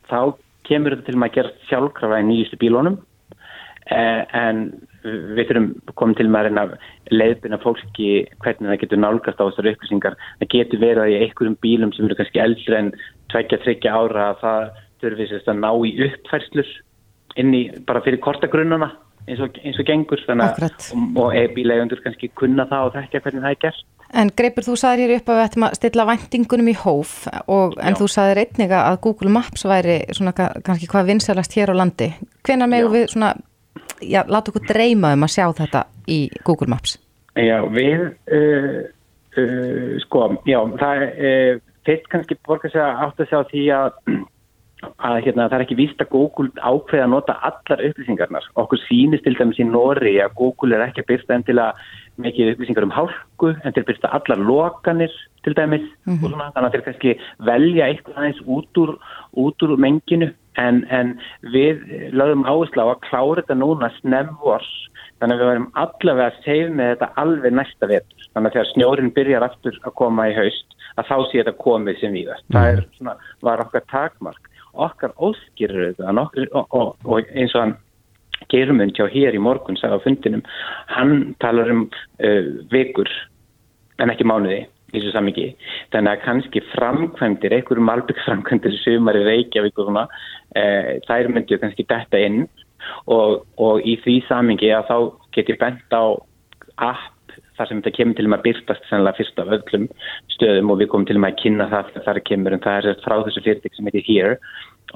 þá 0.10 0.34
kemur 0.64 0.96
þetta 0.96 1.12
til 1.12 1.16
að 1.20 1.34
gera 1.34 1.52
sjálfkrafa 1.70 2.22
í 2.22 2.28
nýjustu 2.30 2.58
bílónum 2.58 2.98
en 3.90 4.64
við 5.02 5.48
þurfum 5.50 5.70
komið 5.98 6.20
til 6.20 6.28
með 6.30 6.50
að 6.62 6.74
leiðbina 7.10 7.60
fólki 7.64 8.10
hvernig 8.44 8.70
það 8.70 8.82
getur 8.84 9.02
nálgast 9.02 9.42
á 9.42 9.48
þessar 9.48 9.72
upplýsingar. 9.74 10.18
Það 10.40 10.52
getur 10.54 10.84
verið 10.84 11.04
að 11.04 11.14
í 11.14 11.20
einhverjum 11.26 11.58
bílum 11.66 11.94
sem 11.96 12.06
eru 12.06 12.18
kannski 12.20 12.44
eldri 12.44 12.78
en 12.78 12.92
tveikja, 13.34 13.62
tryggja 13.64 13.96
ára 13.98 14.28
að 14.30 14.42
það 14.44 14.68
þurfið 15.02 15.32
sérst 15.32 15.50
að 15.50 15.64
ná 15.64 15.72
í 15.74 15.94
uppfærslur 16.08 16.76
inn 17.42 17.56
í 17.58 17.64
bara 17.88 18.04
fyrir 18.06 18.22
kortagrunnuna 18.22 18.92
eins 19.30 19.42
og, 19.44 19.58
eins 19.64 19.80
og 19.80 19.88
gengur 19.88 20.22
að 20.34 20.64
og 21.20 21.36
e-bílegundur 21.38 22.02
kannski 22.04 22.32
kunna 22.38 22.66
það 22.70 22.88
og 22.88 22.96
þekkja 22.98 23.22
hvernig 23.26 23.46
það 23.46 23.56
er 23.56 23.60
gert. 23.66 23.84
En 24.12 24.32
Greipur, 24.36 24.66
þú 24.66 24.74
sagðir 24.76 25.08
hér 25.14 25.22
upp 25.22 25.30
að 25.32 25.38
við 25.38 25.46
ættum 25.46 25.66
að 25.66 25.76
stilla 25.78 26.06
vendingunum 26.10 26.68
í 26.68 26.74
hóf 26.82 27.14
og, 27.46 27.78
en 27.80 27.96
Já. 27.96 28.00
þú 28.02 28.08
sagðir 28.12 28.42
einniga 28.42 28.82
að 28.90 28.98
Google 29.06 29.32
Maps 29.32 29.64
væri 29.64 30.02
svona 30.12 30.34
kannski 30.36 30.90
hvað 30.92 31.14
vinsalast 31.14 31.56
hér 31.56 31.72
á 31.72 31.76
landi. 31.80 32.10
Hvenar 32.44 32.72
megu 32.74 32.92
við 32.92 33.08
svona 33.14 33.32
já, 34.02 34.24
láta 34.28 34.52
okkur 34.52 34.68
dreyma 34.68 35.14
um 35.16 35.28
að 35.28 35.34
sjá 35.36 35.46
þetta 35.62 35.86
í 36.08 36.20
Google 36.48 36.72
Maps? 36.74 36.98
Já, 37.40 37.58
við 37.72 38.08
uh, 38.10 38.82
uh, 39.38 39.96
sko, 40.06 40.28
já, 40.50 40.60
það 40.82 41.06
er 41.06 41.08
uh, 41.32 41.64
fyrst 41.88 42.12
kannski 42.12 42.38
borgar 42.46 42.74
sig 42.74 42.82
að 42.84 43.04
átt 43.06 43.24
að 43.24 43.32
sjá 43.32 43.40
því 43.52 43.66
að 43.78 43.92
að 44.82 45.20
hérna, 45.26 45.48
það 45.50 45.56
er 45.58 45.64
ekki 45.66 45.78
víst 45.78 46.00
að 46.02 46.10
Google 46.14 46.50
ákveða 46.58 47.06
að 47.06 47.12
nota 47.14 47.36
allar 47.46 47.84
upplýsingarnar. 47.86 48.48
Okkur 48.58 48.82
sýnist 48.88 49.26
til 49.26 49.36
dæmis 49.38 49.60
í 49.62 49.68
Nóri 49.68 50.16
að 50.24 50.34
Google 50.40 50.78
er 50.78 50.88
ekki 50.88 51.04
að 51.04 51.10
byrsta 51.12 51.38
endilega 51.38 51.76
mikið 52.22 52.54
upplýsingar 52.54 52.88
um 52.88 52.94
hálku 52.96 53.52
en 53.54 53.76
til 53.76 53.86
byrsta 53.88 54.12
allar 54.18 54.42
lokanir 54.42 55.14
til 55.46 55.54
dæmis 55.58 55.86
mm 55.86 56.14
-hmm. 56.14 56.24
og 56.24 56.30
svona 56.30 56.52
þannig 56.54 56.68
að 56.68 56.74
þeir 56.74 56.86
kannski 56.88 57.12
velja 57.52 57.88
eitthvað 57.88 58.18
aðeins 58.18 58.42
út 58.46 58.78
úr, 58.78 58.92
út 59.34 59.64
úr 59.64 59.78
menginu 59.78 60.34
en, 60.60 60.84
en 60.90 61.14
við 61.54 61.84
lögum 62.16 62.46
áherslu 62.48 62.84
á 62.84 62.88
að 62.92 63.04
klára 63.08 63.42
þetta 63.42 63.58
núna 63.60 63.92
snemvors 64.00 64.70
þannig 65.22 65.36
að 65.36 65.42
við 65.42 65.50
varum 65.52 65.70
allavega 65.84 66.28
að 66.32 66.40
segja 66.46 66.70
með 66.70 66.94
þetta 66.94 67.10
alveg 67.24 67.54
næsta 67.56 67.90
vetur. 67.92 68.28
Þannig 68.34 68.50
að 68.50 68.56
þegar 68.56 68.72
snjórin 68.72 69.14
byrjar 69.16 69.46
aftur 69.48 69.78
að 69.84 69.98
koma 70.02 70.28
í 70.32 70.36
haust 70.36 70.76
að 70.98 71.08
þá 71.12 71.18
sé 71.20 71.38
þetta 71.38 71.58
komið 71.62 72.00
sem 72.00 72.16
-hmm. 72.16 72.56
Það 72.56 72.72
er, 72.72 72.84
svona, 72.98 73.16
var 73.42 73.64
okkar 73.66 73.86
takmark. 73.92 74.50
Okkar 74.74 75.12
óskýrur 75.18 75.96
og, 76.00 76.68
og, 76.72 76.96
og 77.04 77.32
eins 77.36 77.56
og 77.56 77.62
hann 77.62 77.78
gerumund 78.50 78.96
hjá 78.98 79.08
hér 79.12 79.36
í 79.36 79.42
morgun 79.42 79.78
sagði 79.78 80.00
á 80.00 80.06
fundinum, 80.06 80.44
hann 80.88 81.36
talar 81.40 81.70
um 81.72 81.90
uh, 82.24 82.44
vikur 82.72 83.10
en 84.00 84.10
ekki 84.10 84.28
mánuði 84.28 84.66
þessu 84.94 85.14
samingi 85.16 85.48
þannig 85.94 86.12
að 86.12 86.26
kannski 86.26 86.64
framkvæmdir 86.72 87.56
einhverjum 87.58 87.88
malbyggsframkvæmdir 87.90 88.76
sumar 88.82 89.20
í 89.20 89.24
Reykjavík 89.28 89.80
og 89.80 89.90
svona, 89.90 90.08
uh, 90.56 90.92
þær 91.08 91.32
myndir 91.36 91.62
kannski 91.64 91.88
detta 91.90 92.20
inn. 92.22 92.44
Og, 93.14 93.44
og 93.62 93.84
í 93.86 93.94
því 94.02 94.16
samingi 94.26 94.72
að 94.74 94.88
þá 94.90 94.96
geti 95.38 95.54
bent 95.62 95.94
á 95.94 96.18
app 96.82 97.36
þar 97.58 97.70
sem 97.70 97.82
þetta 97.82 97.96
kemur 97.98 98.18
til 98.18 98.28
með 98.28 98.40
að 98.40 98.46
byrtast 98.48 98.90
sannlega 98.90 99.20
fyrst 99.20 99.40
af 99.42 99.54
öllum 99.58 99.88
stöðum 100.34 100.74
og 100.74 100.82
við 100.82 100.90
komum 100.92 101.08
til 101.08 101.20
með 101.22 101.34
að 101.34 101.40
kynna 101.44 101.70
það 101.72 101.92
þar 102.08 102.20
kemur. 102.28 102.56
En 102.56 102.64
það 102.64 102.90
er 102.90 103.02
frá 103.06 103.16
þessu 103.28 103.44
fyrirtæk 103.46 103.78
sem 103.78 103.90
heitir 103.90 104.08
Here 104.08 104.36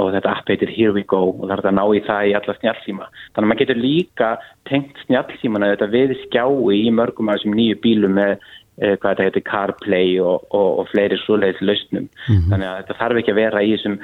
og 0.02 0.12
þetta 0.12 0.34
app 0.34 0.52
heitir 0.52 0.74
Here 0.74 0.94
We 0.96 1.06
Go 1.08 1.22
og 1.30 1.46
það 1.46 1.56
er 1.58 1.70
að 1.70 1.78
ná 1.78 1.86
í 1.86 2.04
það 2.08 2.30
í 2.30 2.36
alla 2.40 2.58
snjálfsíma. 2.60 3.10
Þannig 3.36 3.46
að 3.46 3.50
maður 3.52 3.62
getur 3.64 3.82
líka 3.84 4.30
tengt 4.70 5.02
snjálfsímana 5.06 5.72
þetta 5.76 5.92
við 5.94 6.16
skjái 6.26 6.80
í 6.82 6.94
mörgum 6.96 7.30
af 7.30 7.40
þessum 7.40 7.58
nýju 7.60 7.80
bílum 7.86 8.18
með 8.18 8.36
hvað 8.76 9.10
þetta 9.10 9.26
heitir 9.28 9.44
CarPlay 9.48 10.20
og, 10.20 10.46
og, 10.52 10.70
og 10.82 10.88
fleiri 10.92 11.18
svoleiðis 11.24 11.62
lausnum. 11.64 12.10
Mm 12.10 12.36
-hmm. 12.36 12.50
Þannig 12.52 12.68
að 12.70 12.78
þetta 12.82 13.00
þarf 13.00 13.20
ekki 13.22 13.32
að 13.32 13.42
vera 13.42 13.64
í 13.64 13.76
þessum, 13.76 14.00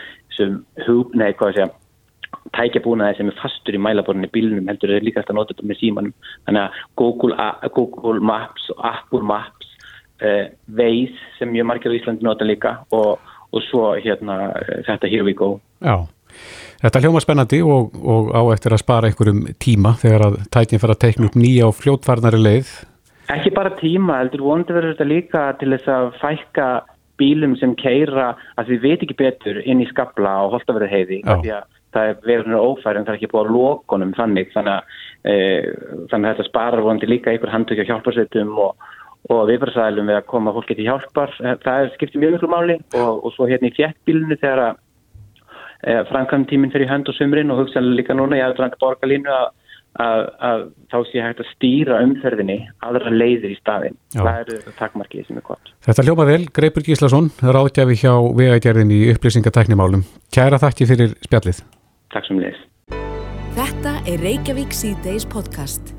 hug, 0.88 1.16
nei, 1.16 1.32
hvað 1.34 1.56
sé 1.56 1.66
að 1.66 1.74
tækjabúnaði 2.56 3.18
sem 3.18 3.32
er 3.32 3.38
fastur 3.40 3.78
í 3.78 3.82
mælaborðinni 3.82 4.30
bílunum 4.34 4.70
heldur 4.72 4.96
er 4.96 5.06
líka 5.06 5.22
eftir 5.22 5.36
að 5.36 5.40
nota 5.40 5.54
þetta 5.54 5.68
með 5.70 5.80
símanum 5.82 6.14
þannig 6.48 6.64
að 6.64 6.80
Google, 7.02 7.50
Google 7.76 8.24
Maps 8.32 8.70
og 8.74 8.82
Apple 8.92 9.22
Maps 9.28 9.70
uh, 10.24 10.48
Waze 10.80 11.28
sem 11.38 11.52
mjög 11.54 11.70
margir 11.70 11.94
á 11.94 11.98
Íslandi 12.00 12.28
nota 12.28 12.48
líka 12.48 12.74
og, 12.98 13.22
og 13.52 13.68
svo 13.70 13.92
hérna 14.00 14.40
uh, 14.52 14.74
þetta 14.88 15.12
Here 15.12 15.28
We 15.28 15.36
Go 15.38 15.54
Já, 15.84 16.08
þetta 16.84 17.04
hljóma 17.04 17.24
spennandi 17.24 17.62
og, 17.64 17.96
og 18.00 18.32
á 18.36 18.42
eftir 18.56 18.76
að 18.76 18.84
spara 18.84 19.12
einhverjum 19.12 19.44
tíma 19.62 19.96
þegar 20.02 20.28
að 20.30 20.40
tæknin 20.54 20.84
fara 20.84 20.98
að 20.98 21.04
teikna 21.06 21.32
upp 21.32 21.40
nýja 21.40 21.70
og 21.70 21.78
fljótfarnari 21.80 22.42
leið 22.42 22.74
Ekki 23.30 23.52
bara 23.56 23.76
tíma, 23.78 24.18
heldur 24.24 24.42
vondi 24.44 24.74
verður 24.74 24.96
þetta 24.96 25.08
líka 25.08 25.44
til 25.60 25.70
þess 25.76 25.92
að 25.92 26.08
fækka 26.22 26.70
bílum 27.22 27.54
sem 27.60 27.76
keira 27.80 28.32
að 28.58 28.74
við 28.74 28.88
veit 28.88 29.06
ekki 29.06 29.18
betur 29.20 29.62
inn 29.62 29.84
í 29.84 29.90
skabla 29.92 30.40
og 30.46 30.56
holtaverði 30.56 30.90
heiði 30.92 31.22
því 31.28 31.54
að 31.58 31.70
það 31.92 32.10
er 32.10 32.20
verður 32.26 32.66
ófæri 32.66 33.00
en 33.00 33.08
það 33.08 33.14
er 33.14 33.20
ekki 33.20 33.32
búið 33.34 33.52
á 33.52 33.56
lokunum 33.56 34.14
þannig 34.18 34.52
þannig 34.54 34.78
að, 34.78 35.00
e, 35.28 35.34
þannig 36.12 36.28
að 36.28 36.32
þetta 36.32 36.48
sparar 36.48 36.86
vonandi 36.86 37.10
líka 37.10 37.34
einhver 37.34 37.52
handtökja 37.52 37.88
hjálparsveitum 37.90 38.54
og, 38.64 38.86
og 39.30 39.42
viðfarsælum 39.50 40.12
við 40.12 40.20
að 40.20 40.30
koma 40.32 40.54
fólki 40.56 40.78
til 40.78 40.88
hjálpar. 40.88 41.36
E, 41.42 41.58
það 41.66 41.84
er 41.84 41.92
skiptið 41.98 42.24
mjög 42.24 42.38
mjög 42.38 42.54
máli 42.56 42.78
og, 43.02 43.26
og 43.28 43.36
svo 43.36 43.50
hérna 43.52 43.72
í 43.72 43.76
fjettbílunu 43.76 44.40
þegar 44.40 44.64
að 44.70 44.80
e, 45.84 45.98
framkvæmtíminn 46.14 46.74
fyrir 46.74 46.92
hönd 46.92 47.12
og 47.12 47.20
sumrin 47.20 47.52
og 47.52 47.66
hugsanlega 47.66 48.00
líka 48.00 48.18
núna 48.18 48.40
ég 48.40 48.48
hafði 48.48 48.62
dranga 48.62 48.82
borgarlínu 48.86 49.36
að 49.36 49.52
Að, 50.00 50.22
að 50.40 50.62
þá 50.88 50.98
sé 51.10 51.20
hægt 51.20 51.42
að 51.44 51.50
stýra 51.52 51.98
umferðinni 52.06 52.56
aðra 52.80 53.12
leiðir 53.12 53.52
í 53.52 53.58
staðin 53.60 53.98
Já. 54.16 54.22
það 54.24 54.40
eru 54.40 54.74
takkmarkið 54.78 55.28
sem 55.28 55.42
er 55.42 55.46
gott 55.50 55.74
Þetta 55.84 56.06
hljóma 56.08 56.28
vel, 56.30 56.46
Greipur 56.56 56.86
Gíslason 56.88 57.28
ráðgjafi 57.44 58.00
hjá 58.06 58.14
vegagerðin 58.40 58.96
í 58.96 59.04
upplýsingateknimálum 59.12 60.08
Kæra 60.32 60.62
þakki 60.64 60.88
fyrir 60.94 61.16
spjallið 61.28 61.60
Takk 62.12 62.28
sem 62.28 62.42
leys. 62.44 62.60
Þetta 63.56 63.94
er 64.08 64.20
Reykjavík 64.20 64.74
C-Days 64.76 65.24
podcast. 65.32 65.94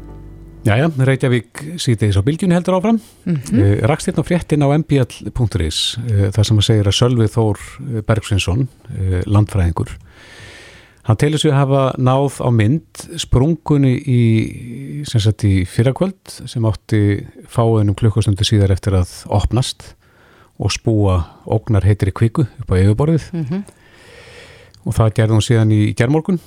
Jæja, 0.67 0.91
Reykjavík 1.09 1.63
C-Days 1.81 2.19
á 2.21 2.23
bylgjunni 2.23 2.57
heldur 2.57 2.77
áfram. 2.77 2.99
Mm 3.25 3.37
-hmm. 3.37 3.63
uh, 3.63 3.89
Rakst 3.89 4.11
hérna 4.11 4.25
fréttin 4.25 4.65
á 4.65 4.69
mbl.is 4.77 5.79
uh, 5.97 6.29
þar 6.37 6.45
sem 6.45 6.59
að 6.61 6.67
segja 6.69 6.85
að 6.85 6.99
Sölvi 6.99 7.29
Þór 7.33 7.59
eh, 7.81 8.03
Bergsinsson, 8.07 8.69
uh, 8.69 9.21
landfræðingur, 9.27 9.97
hann 11.09 11.19
telur 11.19 11.41
sig 11.43 11.51
að 11.51 11.59
hafa 11.59 11.83
náð 11.99 12.39
á 12.43 12.49
mynd 12.55 13.05
sprungunni 13.19 13.97
í, 13.99 14.23
í 15.03 15.55
fyrrakvöld 15.67 16.37
sem 16.47 16.65
átti 16.69 17.03
fáinum 17.51 17.97
klukkustundu 17.99 18.47
síðar 18.47 18.75
eftir 18.77 19.01
að 19.01 19.15
opnast 19.27 19.95
og 20.63 20.71
spúa 20.71 21.23
ógnar 21.51 21.87
heitir 21.89 22.13
í 22.13 22.15
kviku 22.15 22.47
upp 22.47 22.71
á 22.71 22.79
yfirborðið. 22.79 23.31
Mm 23.35 23.47
-hmm 23.47 23.63
og 24.87 24.97
það 24.97 25.15
gerði 25.19 25.37
hún 25.37 25.47
síðan 25.47 25.75
í 25.75 25.81
gerðmorgun 25.99 26.41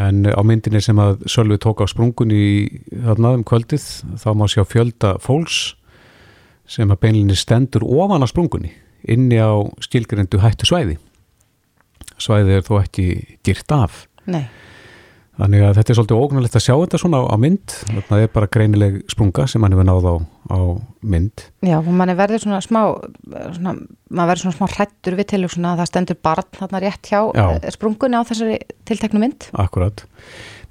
en 0.00 0.24
á 0.26 0.40
myndinni 0.46 0.80
sem 0.82 0.98
að 1.02 1.24
Sölvi 1.30 1.58
tók 1.60 1.82
á 1.84 1.86
sprungun 1.90 2.32
í 2.34 2.44
þarna 2.90 3.36
um 3.38 3.46
kvöldið 3.46 3.84
þá 4.22 4.28
má 4.38 4.46
sjá 4.50 4.64
fjölda 4.66 5.16
fólks 5.22 5.74
sem 6.70 6.90
að 6.90 7.02
beinlinni 7.04 7.36
stendur 7.38 7.84
ofan 7.84 8.24
á 8.24 8.28
sprungunni 8.30 8.72
inni 9.02 9.38
á 9.42 9.52
skilgrindu 9.84 10.40
hættu 10.42 10.68
svæði 10.68 10.98
svæði 12.22 12.58
er 12.58 12.66
þó 12.66 12.76
ekki 12.82 13.06
girt 13.46 13.74
af 13.74 14.04
Nei 14.30 14.46
Þannig 15.32 15.62
að 15.64 15.78
þetta 15.78 15.92
er 15.92 15.96
svolítið 15.96 16.18
ógnulegt 16.20 16.56
að 16.58 16.62
sjá 16.66 16.74
þetta 16.74 16.98
svona 17.00 17.18
á 17.24 17.36
mynd, 17.40 17.74
það 18.04 18.20
er 18.20 18.28
bara 18.34 18.48
greinileg 18.52 18.98
sprunga 19.08 19.46
sem 19.48 19.64
hann 19.64 19.72
hefur 19.72 19.86
náð 19.88 20.08
á, 20.12 20.14
á 20.52 20.58
mynd. 21.08 21.44
Já, 21.64 21.76
og 21.78 21.88
mann 21.88 22.12
er 22.12 22.18
verður 22.18 22.42
svona 22.42 22.58
smá, 22.60 22.80
svona, 23.56 23.72
maður 24.12 24.30
verður 24.30 24.42
svona 24.42 24.58
smá 24.58 24.74
hrættur 24.74 25.16
við 25.16 25.28
til 25.32 25.40
að 25.48 25.80
það 25.80 25.88
stendur 25.88 26.18
barn 26.28 26.50
þarna 26.58 26.82
rétt 26.84 27.08
hjá 27.08 27.18
Já. 27.32 27.46
Eh, 27.56 27.64
sprungunni 27.72 28.20
á 28.20 28.28
þessari 28.28 28.58
tilteknu 28.90 29.22
mynd. 29.24 29.48
Akkurat. 29.64 30.04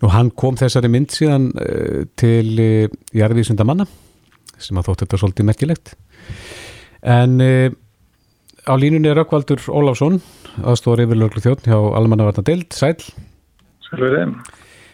Nú 0.04 0.12
hann 0.14 0.30
kom 0.38 0.62
þessari 0.62 0.94
mynd 0.94 1.18
síðan 1.18 1.50
uh, 1.58 2.06
til 2.22 2.54
uh, 2.62 2.98
Jærvísunda 3.18 3.66
manna 3.66 3.90
sem 4.62 4.78
að 4.78 4.92
þótt 4.92 5.08
þetta 5.08 5.22
svolítið 5.24 5.50
merkilegt. 5.50 5.96
En 7.02 7.42
uh, 7.42 7.74
á 8.70 8.74
línunni 8.78 9.10
er 9.10 9.18
Rökkvaldur 9.18 9.66
Óláfsson, 9.74 10.22
aðstóður 10.64 11.06
yfirlöglu 11.06 11.44
þjótt 11.44 11.70
hjá 11.70 11.78
Almannavarna 11.78 12.46
Deild, 12.48 12.70
Sæl. 12.76 12.98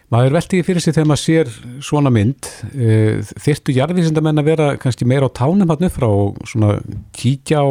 Maður 0.08 0.38
veldi 0.38 0.64
fyrir 0.64 0.82
sig 0.82 0.96
þegar 0.96 1.10
maður 1.12 1.24
sér 1.26 1.50
svona 1.84 2.12
mynd. 2.14 2.48
Eh, 2.72 3.20
þyrstu 3.44 3.76
jarðvísindamenn 3.76 4.40
að 4.40 4.50
vera 4.54 4.68
kannski 4.80 5.08
meira 5.10 5.28
á 5.28 5.38
tánum 5.38 5.68
hann 5.68 5.90
upp 5.90 5.98
frá 5.98 6.08
og 6.08 6.40
svona 6.48 6.78
kíkja 7.18 7.60
á 7.60 7.68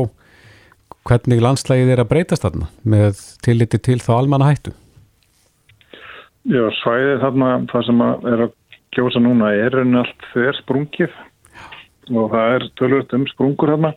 hvernig 1.06 1.42
landslægið 1.42 1.92
er 1.94 2.02
að 2.02 2.10
breytast 2.10 2.44
þarna 2.44 2.68
með 2.86 3.22
tilliti 3.44 3.80
til 3.82 3.98
þá 4.02 4.12
almanna 4.18 4.50
hættu 4.50 4.74
Já, 6.46 6.62
svæðið 6.80 7.22
þarna 7.24 7.50
það 7.72 7.86
sem 7.88 8.04
er 8.06 8.44
að 8.46 8.52
gjósa 8.96 9.22
núna 9.22 9.50
er 9.54 9.78
enn 9.82 9.98
allt 10.02 10.28
þeir 10.32 10.60
sprungið 10.60 11.16
og 12.14 12.30
það 12.34 12.54
er 12.54 12.66
tölvöld 12.80 13.16
um 13.18 13.26
sprungur 13.32 13.74
þarna 13.74 13.92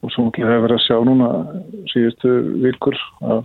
og 0.00 0.12
svo 0.14 0.30
hefur 0.30 0.48
við 0.48 0.62
verið 0.64 0.78
að 0.78 0.86
sjá 0.86 0.96
núna 1.04 1.28
síðustu 1.92 2.30
vilkur 2.62 2.96
að 3.20 3.44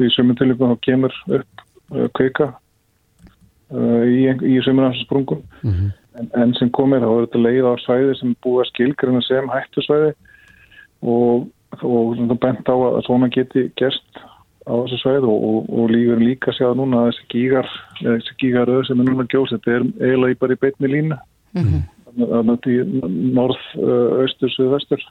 í 0.00 0.08
sömum 0.14 0.36
tilíku 0.38 0.70
þá 0.72 0.76
kemur 0.88 1.22
upp 1.28 1.64
Uh, 1.92 2.06
kveika 2.16 2.46
uh, 2.48 4.04
í, 4.08 4.24
í 4.24 4.60
sömurnarsprungum 4.64 5.42
mm 5.62 5.72
-hmm. 5.72 5.90
en, 6.18 6.30
en 6.42 6.54
sem 6.56 6.70
komir 6.72 7.04
þá 7.04 7.10
er 7.10 7.26
þetta 7.26 7.42
leið 7.44 7.66
á 7.68 7.74
svæði 7.82 8.14
sem 8.18 8.30
búið 8.40 8.62
að 8.62 8.70
skilgruna 8.70 9.20
sem 9.26 9.50
hættusvæði 9.52 10.14
og, 11.02 11.44
og 11.82 12.14
það 12.16 12.38
bent 12.46 12.72
á 12.72 12.76
að 12.76 13.02
svona 13.04 13.28
geti 13.28 13.66
gerst 13.76 14.22
á 14.64 14.72
þessu 14.72 14.98
svæði 15.02 15.28
og, 15.28 15.44
og, 15.50 15.68
og 15.76 15.92
lífur 15.92 16.24
líka 16.24 16.50
að 16.50 16.56
sjá 16.56 16.72
núna 16.72 17.02
að 17.02 17.10
þessi 17.10 17.28
gígar 17.34 17.68
þessi 18.00 18.38
gígaröð 18.40 18.82
sem 18.88 19.04
er 19.04 19.10
núna 19.10 19.28
gjóðs 19.28 19.52
þetta 19.54 19.76
er 19.76 19.86
eiginlega 20.00 20.40
bara 20.40 20.56
í 20.56 20.62
beitni 20.64 20.92
línu 20.94 21.18
mm 21.52 21.62
-hmm. 21.62 21.82
þannig 22.06 22.34
að 22.38 22.50
þetta 22.50 22.70
er 22.80 22.86
norð, 23.36 23.60
austur, 24.24 24.56
suðvestur 24.56 25.04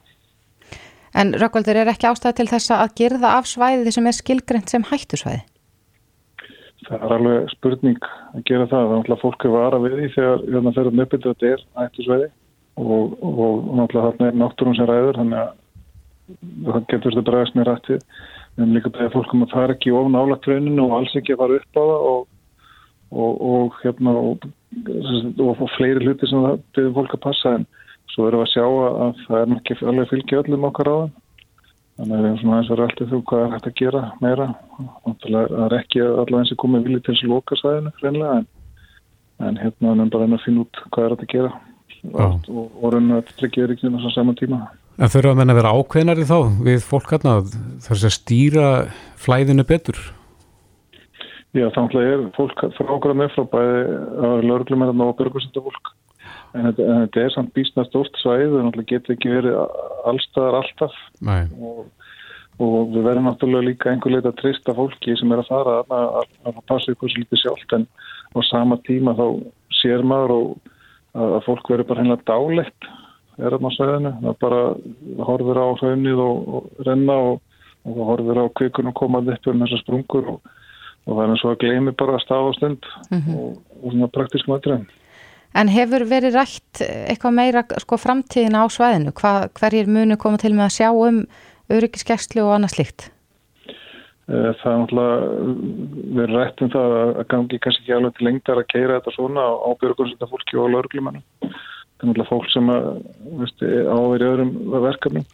En 1.14 1.34
Rökkvaldur 1.38 1.78
er 1.78 1.91
ekki 1.91 2.07
ástæði 2.09 2.39
til 2.39 2.49
þess 2.49 2.72
að 2.74 2.93
gerða 2.97 3.36
af 3.38 3.49
svæði 3.49 3.91
sem 3.93 4.07
er 4.09 4.16
skilgrend 4.18 4.72
sem 4.72 4.86
hættusvæði? 4.89 5.43
Það 6.88 7.03
er 7.05 7.14
alveg 7.16 7.51
spurning 7.53 7.99
að 8.34 8.45
gera 8.49 8.66
það. 8.68 8.72
Það 8.72 8.93
er 8.93 8.95
náttúrulega 8.97 9.22
fólk 9.22 9.45
að 9.45 9.55
vara 9.55 9.82
við 9.84 9.93
því 9.99 10.07
þegar 10.16 10.45
hérna 10.55 10.74
ferðum 10.78 11.03
uppið 11.03 11.28
þetta 11.28 11.51
er 11.51 11.61
ættisveiði 11.84 12.30
og, 12.82 13.14
og 13.24 13.53
náttúrulega 13.78 14.07
þarna 14.07 14.30
er 14.32 14.39
náttúrun 14.41 14.78
sem 14.80 14.89
ræður 14.89 15.20
þannig 15.22 15.39
að 15.43 15.51
það 16.66 16.88
getur 16.89 17.14
þetta 17.14 17.26
bregðast 17.30 17.57
með 17.59 17.70
rættið. 17.70 18.01
En 18.53 18.76
líka 18.76 18.93
beðið 18.93 19.16
fólkum 19.16 19.45
að 19.45 19.53
það 19.53 19.64
er 19.64 19.76
ekki 19.76 19.95
ofn 20.01 20.18
álagt 20.18 20.49
rauninu 20.49 20.82
og 20.88 20.97
alls 20.97 21.16
ekki 21.20 21.38
að 21.38 21.41
fara 21.43 21.59
upp 21.61 21.74
á 21.78 21.84
það 21.84 22.09
og, 22.09 22.22
og, 23.14 23.32
og 23.53 23.80
hérna 23.86 24.11
fleiri 25.78 26.03
hluti 26.03 26.30
sem 26.30 26.45
það 26.45 26.61
beðið 26.76 26.97
fólk 26.97 27.18
að 27.18 27.26
passa 27.30 27.55
en 27.59 27.66
svo 28.14 28.30
erum 28.30 28.43
við 28.43 28.47
að 28.47 28.53
sjá 28.53 28.66
að 29.03 29.22
það 29.26 29.41
er 29.41 29.57
ekki 29.57 29.78
alveg 29.82 30.09
fylgja 30.14 30.41
öllum 30.43 30.70
okkar 30.70 30.91
á 30.93 30.95
það 30.95 31.11
Þannig 31.93 32.16
að 32.16 32.24
við 32.24 32.28
erum 32.28 32.39
svona 32.41 32.55
aðeins 32.55 32.72
að 32.74 32.80
rölda 32.80 33.05
þú 33.09 33.18
hvað 33.30 33.43
er 33.43 33.51
hægt 33.53 33.68
að 33.70 33.76
gera 33.78 33.99
meira. 34.24 34.45
Það 35.05 35.36
er 35.66 35.76
ekki 35.78 35.99
allavega 36.01 36.39
eins 36.39 36.53
og 36.55 36.59
komið 36.64 36.88
vilja 36.88 37.01
til 37.03 37.14
þess 37.14 37.26
að 37.26 37.34
loka 37.34 37.57
sæðinu 37.59 37.91
hreinlega 37.99 38.38
en, 38.39 38.47
en 39.45 39.59
hérna 39.61 39.91
erum 39.91 40.09
bara 40.16 40.26
enn 40.28 40.38
að 40.38 40.41
finna 40.47 40.64
út 40.64 40.82
hvað 40.88 41.05
er 41.05 41.14
hægt 41.14 41.26
að 41.28 41.32
gera 41.36 41.51
og, 42.09 42.49
og, 42.49 42.88
reyna 42.95 43.20
að 43.22 43.30
tryggja 43.38 43.70
ríkinu 43.70 44.01
á 44.01 44.09
saman 44.16 44.39
tíma. 44.41 44.59
En 44.97 45.14
þurfa 45.14 45.36
að 45.36 45.39
menna 45.39 45.53
að 45.53 45.59
vera 45.61 45.76
ákveðnari 45.78 46.28
þá 46.30 46.38
við 46.66 46.89
fólk 46.89 47.14
hérna 47.14 47.38
þess 47.86 48.09
að 48.09 48.16
stýra 48.18 48.68
flæðinu 49.22 49.70
betur? 49.70 50.01
Já, 51.53 51.68
þannig 51.76 51.99
að 52.01 52.09
er 52.09 52.28
fólk 52.34 52.66
frá 52.74 52.89
okkur 52.97 53.14
að 53.14 53.20
með 53.22 53.36
frá 53.36 53.45
bæði 53.53 53.82
að 54.26 54.47
lögurlumennan 54.49 55.05
og 55.05 55.18
björgursenda 55.20 55.61
fólk. 55.61 55.92
En 56.54 56.70
þetta, 56.70 56.86
en 56.86 57.04
þetta 57.06 57.24
er 57.24 57.34
samt 57.34 57.54
bísna 57.58 57.86
stórt 57.88 58.18
svæð 58.22 58.58
og 58.58 58.66
náttúrulega 58.68 58.91
getur 58.93 59.16
ekki 59.16 59.34
verið 59.34 59.60
allstaðar 60.10 60.60
alltaf. 60.60 60.97
Og, 61.58 61.86
og 62.62 62.91
við 62.93 63.08
verðum 63.08 63.30
náttúrulega 63.30 63.70
líka 63.70 63.91
einhver 63.91 64.14
leita 64.14 64.30
að 64.30 64.41
trista 64.41 64.76
fólki 64.78 65.18
sem 65.18 65.34
er 65.34 65.41
að 65.41 65.49
fara 65.49 65.80
að, 65.82 65.95
að, 66.22 66.36
að 66.51 66.62
passa 66.70 66.93
ykkur 66.93 67.14
svo 67.14 67.24
lítið 67.24 67.43
sjálft. 67.43 67.78
En 67.80 67.88
á 68.34 68.39
sama 68.49 68.78
tíma 68.86 69.16
þá 69.18 69.26
sér 69.82 70.06
maður 70.06 70.36
og 70.38 70.51
að, 71.14 71.30
að 71.39 71.41
fólk 71.47 71.72
verður 71.74 71.89
bara 71.89 72.04
hennilega 72.04 72.30
dálegt 72.30 72.91
er 73.41 73.56
að 73.56 73.64
maður 73.64 73.78
svæðinu, 73.80 74.12
það 74.22 74.36
bara 74.43 74.62
horfir 75.28 75.60
á 75.60 75.68
hraunið 75.82 76.20
og, 76.22 76.49
og 76.58 76.84
renna 76.88 77.16
og, 77.30 77.39
og 77.84 77.95
það 77.95 78.10
horfir 78.12 78.41
á 78.41 78.45
kvikunum 78.60 78.97
komað 78.97 79.32
upp 79.34 79.49
um 79.49 79.64
þessar 79.66 79.82
sprungur 79.82 80.36
og 80.36 80.43
það 81.08 81.24
er 81.24 81.34
eins 81.34 81.45
og 81.45 81.54
að 81.54 81.62
gleymi 81.64 81.95
bara 81.99 82.18
að 82.18 82.26
stafa 82.26 82.51
á 82.54 82.58
stund 82.58 82.86
mm 83.10 83.22
-hmm. 83.22 83.39
og 83.82 83.88
svona 83.91 84.12
praktískum 84.14 84.56
aðdrein 84.56 84.86
En 85.54 85.70
hefur 85.70 86.06
verið 86.10 86.38
rætt 86.38 86.82
eitthvað 86.82 87.36
meira 87.38 87.64
sko 87.84 87.99
framtíðin 88.01 88.58
á 88.58 88.66
svæðinu? 88.74 89.14
Hva, 89.20 89.34
hverjir 89.60 89.89
munu 89.91 90.18
koma 90.18 90.39
til 90.41 90.56
með 90.56 90.66
að 90.66 90.78
sjá 90.80 90.88
um 90.89 91.20
öryggiskeslu 91.74 92.41
og 92.45 92.56
annað 92.56 92.74
slikt? 92.78 93.10
Það 94.24 94.68
er 94.72 94.80
náttúrulega 94.80 95.54
verið 96.18 96.38
rætt 96.39 96.62
um 96.64 96.72
það 96.74 96.93
að 96.97 97.24
gangi 97.34 97.60
kannski 97.62 97.84
ekki 97.84 97.95
alveg 97.97 98.18
til 98.18 98.28
lengdar 98.30 98.62
að 98.62 98.70
keira 98.72 98.97
þetta 98.97 99.14
svona 99.18 99.45
á 99.45 99.70
björgunsynda 99.82 100.30
fólki 100.32 100.58
og 100.58 100.72
lögurglumannum. 100.74 101.26
Það 101.43 102.06
er 102.06 102.10
náttúrulega 102.10 102.32
fólk 102.32 102.49
sem 102.54 102.72
áverið 102.74 104.30
öðrum 104.30 104.54
verkefnum 104.88 105.28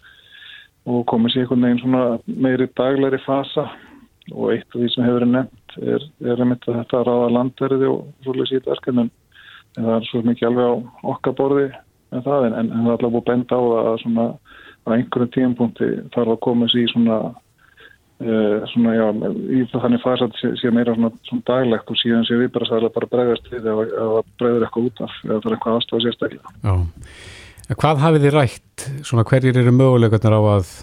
og 0.90 1.06
komið 1.12 1.36
sér 1.36 1.46
einhvern 1.46 1.66
veginn 1.68 1.82
svona 1.84 2.04
meiri 2.26 2.68
daglæri 2.80 3.22
fasa 3.24 3.70
og 4.34 4.52
eitt 4.56 4.68
af 4.68 4.78
því 4.80 4.92
sem 4.94 5.06
hefur 5.06 5.20
verið 5.20 5.34
nefnt 5.36 5.78
er, 5.80 6.06
er 6.26 6.44
að 6.44 6.54
þetta 6.68 7.04
ráða 7.06 7.34
landverði 7.38 7.90
og 7.94 8.04
svolítið 8.26 8.52
síðan 8.52 8.72
verkefnum 8.74 9.12
en 9.78 9.86
það 9.86 9.96
er 9.98 10.08
svo 10.10 10.24
mikið 10.26 10.50
alveg 10.50 10.72
á 10.72 10.76
okkar 11.14 11.38
borði 11.38 11.68
en 12.10 12.26
það 12.26 12.48
en, 12.48 12.58
en 12.60 12.72
það 12.72 12.94
er 12.94 12.96
alveg 12.96 13.14
búið 13.16 13.28
bend 13.30 13.54
á 13.54 13.60
að 13.60 13.92
svona 14.04 14.26
á 14.86 14.90
einhverjum 14.96 15.32
tíumpunkti 15.36 15.90
þarf 16.16 16.34
að 16.34 16.44
koma 16.46 16.70
sér 16.72 16.84
í 16.84 16.92
svona 16.94 17.18
uh, 17.30 18.68
svona 18.74 18.96
já, 18.96 19.08
í 19.56 19.66
þannig 19.74 20.04
fæs 20.04 20.24
að 20.26 20.38
sé, 20.40 20.54
sé 20.62 20.72
meira 20.74 20.96
svona, 20.96 21.12
svona 21.30 21.46
daglegt 21.50 21.92
og 21.92 22.00
síðan 22.00 22.28
sé 22.28 22.40
við 22.40 22.54
bara 22.56 22.70
sæðilega 22.70 22.96
bara 22.96 23.12
bregðast 23.16 23.52
við 23.54 23.68
eða, 23.74 23.90
eða 24.06 24.24
bregður 24.42 24.68
eitthvað 24.68 24.88
út 24.90 25.04
af 25.06 25.20
eða 25.26 25.42
það 25.42 25.50
er 25.52 25.58
eitthvað 25.58 25.78
aðstofa 25.80 26.06
sérstaklega. 26.06 26.56
Já, 26.64 26.74
en 27.68 27.82
hvað 27.84 28.02
hafið 28.06 28.26
þið 28.26 28.38
rætt? 28.38 28.88
Svona 29.10 29.28
hverjir 29.30 29.62
eru 29.62 29.76
mögulegarnir 29.76 30.40
á 30.40 30.42
að 30.56 30.74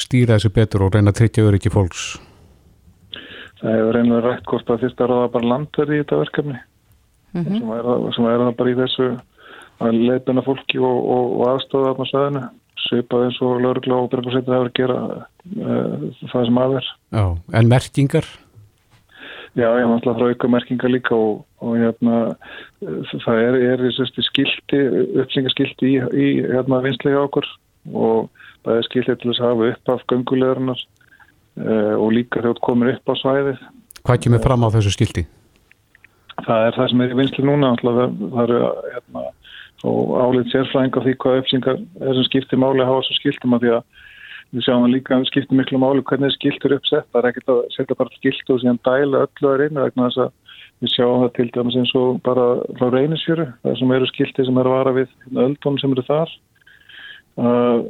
stýra 0.00 0.38
þessu 0.38 0.52
betur 0.54 0.86
og 0.86 0.94
reyna 0.94 1.12
að 1.12 1.20
tryggja 1.22 1.48
öryggi 1.48 1.72
fólks? 1.72 2.04
Það 3.58 3.74
hefur 3.78 3.98
reynilega 3.98 4.28
rætt 4.28 4.46
hvort 4.50 4.70
að 4.70 4.84
fyrst 4.84 5.02
að 5.02 5.10
ráða 5.10 5.34
bara 5.34 5.50
landverði 5.54 5.98
í 5.98 6.04
þetta 6.04 6.20
verkefni 6.20 6.62
mm 7.34 7.42
-hmm. 7.42 7.58
sem, 7.58 7.70
er, 7.78 8.12
sem 8.16 8.26
er 8.30 8.52
bara 8.58 8.70
í 8.70 8.78
þessu 8.78 9.08
að 9.82 9.98
leipina 10.08 10.42
fólki 10.46 10.78
og, 10.78 10.98
og, 11.14 11.40
og 11.40 11.48
aðstofa 11.52 11.92
þarna 11.92 12.10
sæðinu 12.10 12.44
svipað 12.84 13.26
eins 13.26 13.40
og 13.44 13.60
laurugla 13.62 13.98
og 14.02 14.10
byrjum 14.12 14.54
að 14.54 14.70
gera 14.76 14.98
uh, 15.16 16.08
það 16.30 16.48
sem 16.48 16.58
aðver 16.64 16.88
Já, 17.14 17.24
en 17.58 17.70
merkingar? 17.70 18.26
Já, 19.54 19.68
ég 19.78 19.86
var 19.86 19.94
alltaf 19.94 20.16
frá 20.18 20.30
auka 20.32 20.50
merkingar 20.50 20.90
líka 20.90 21.14
og, 21.14 21.44
og 21.62 21.76
hérna 21.78 22.16
það 23.22 23.42
er, 23.42 23.58
er 23.72 23.84
þessi 23.84 24.24
skildi 24.26 24.80
uppsingaskildi 25.22 25.92
í, 25.92 26.00
í 26.10 26.26
hérna 26.50 26.82
vinslega 26.84 27.22
okkur 27.28 27.46
og 27.94 28.28
það 28.64 28.80
er 28.80 28.88
skildi 28.88 29.16
til 29.20 29.30
þess 29.30 29.44
að 29.44 29.52
hafa 29.52 29.70
upp 29.70 29.94
af 29.94 30.04
göngulegarinnar 30.10 30.82
uh, 30.82 31.94
og 32.00 32.12
líka 32.16 32.42
þjótt 32.44 32.62
komir 32.66 32.96
upp 32.96 33.14
á 33.14 33.14
svæðið 33.22 33.64
Hvað 34.04 34.20
kemur 34.26 34.44
fram 34.44 34.66
á 34.66 34.68
þessu 34.74 34.92
skildi? 34.92 35.24
Það 36.42 36.66
er 36.66 36.76
það 36.78 36.88
sem 36.90 37.02
er 37.04 37.12
í 37.12 37.18
vinsli 37.20 37.44
núna 37.46 37.72
það 37.80 38.40
eru 38.44 38.60
hérna, 38.94 39.24
álið 39.84 40.50
sérfræðing 40.52 40.98
á 40.98 41.00
því 41.04 41.14
hvað 41.22 41.40
uppsingar 41.42 41.78
er 41.80 42.18
sem 42.18 42.26
skiptir 42.30 42.60
máli 42.60 42.82
að 42.82 42.90
hafa 42.90 43.06
svo 43.06 43.18
skiltum 43.18 43.56
að 43.56 43.66
því 43.66 43.74
að 43.76 43.82
við 44.54 44.66
sjáum 44.66 44.86
að 44.86 44.94
líka 44.94 45.18
skiptir 45.30 45.58
miklu 45.58 45.80
máli 45.82 46.04
hvernig 46.06 46.34
skiltur 46.36 46.76
uppsett. 46.76 47.06
Það 47.10 47.20
er 47.20 47.28
ekkert 47.30 47.52
að 47.54 47.60
setja 47.74 47.98
bara 47.98 48.18
skiltu 48.18 48.54
og 48.54 48.62
síðan 48.62 48.80
dæla 48.86 49.24
öllu 49.26 49.50
að 49.50 49.60
reyna 49.60 49.86
vegna 49.86 50.08
þess 50.08 50.22
að 50.24 50.32
við 50.82 50.92
sjáum 50.94 51.22
það 51.22 51.32
til 51.38 51.48
dæmis 51.54 51.78
eins 51.80 51.94
og 51.98 52.18
bara 52.26 52.46
frá 52.78 52.86
reynisfjöru 52.92 53.46
það 53.62 53.78
sem 53.80 53.94
eru 53.96 54.10
skilti 54.10 54.46
sem 54.46 54.60
eru 54.60 54.72
að 54.72 54.78
vara 54.78 54.94
við 54.98 55.14
öldunum 55.32 55.80
sem 55.82 55.94
eru 55.94 56.06
þar 56.06 56.34
að, 57.40 57.86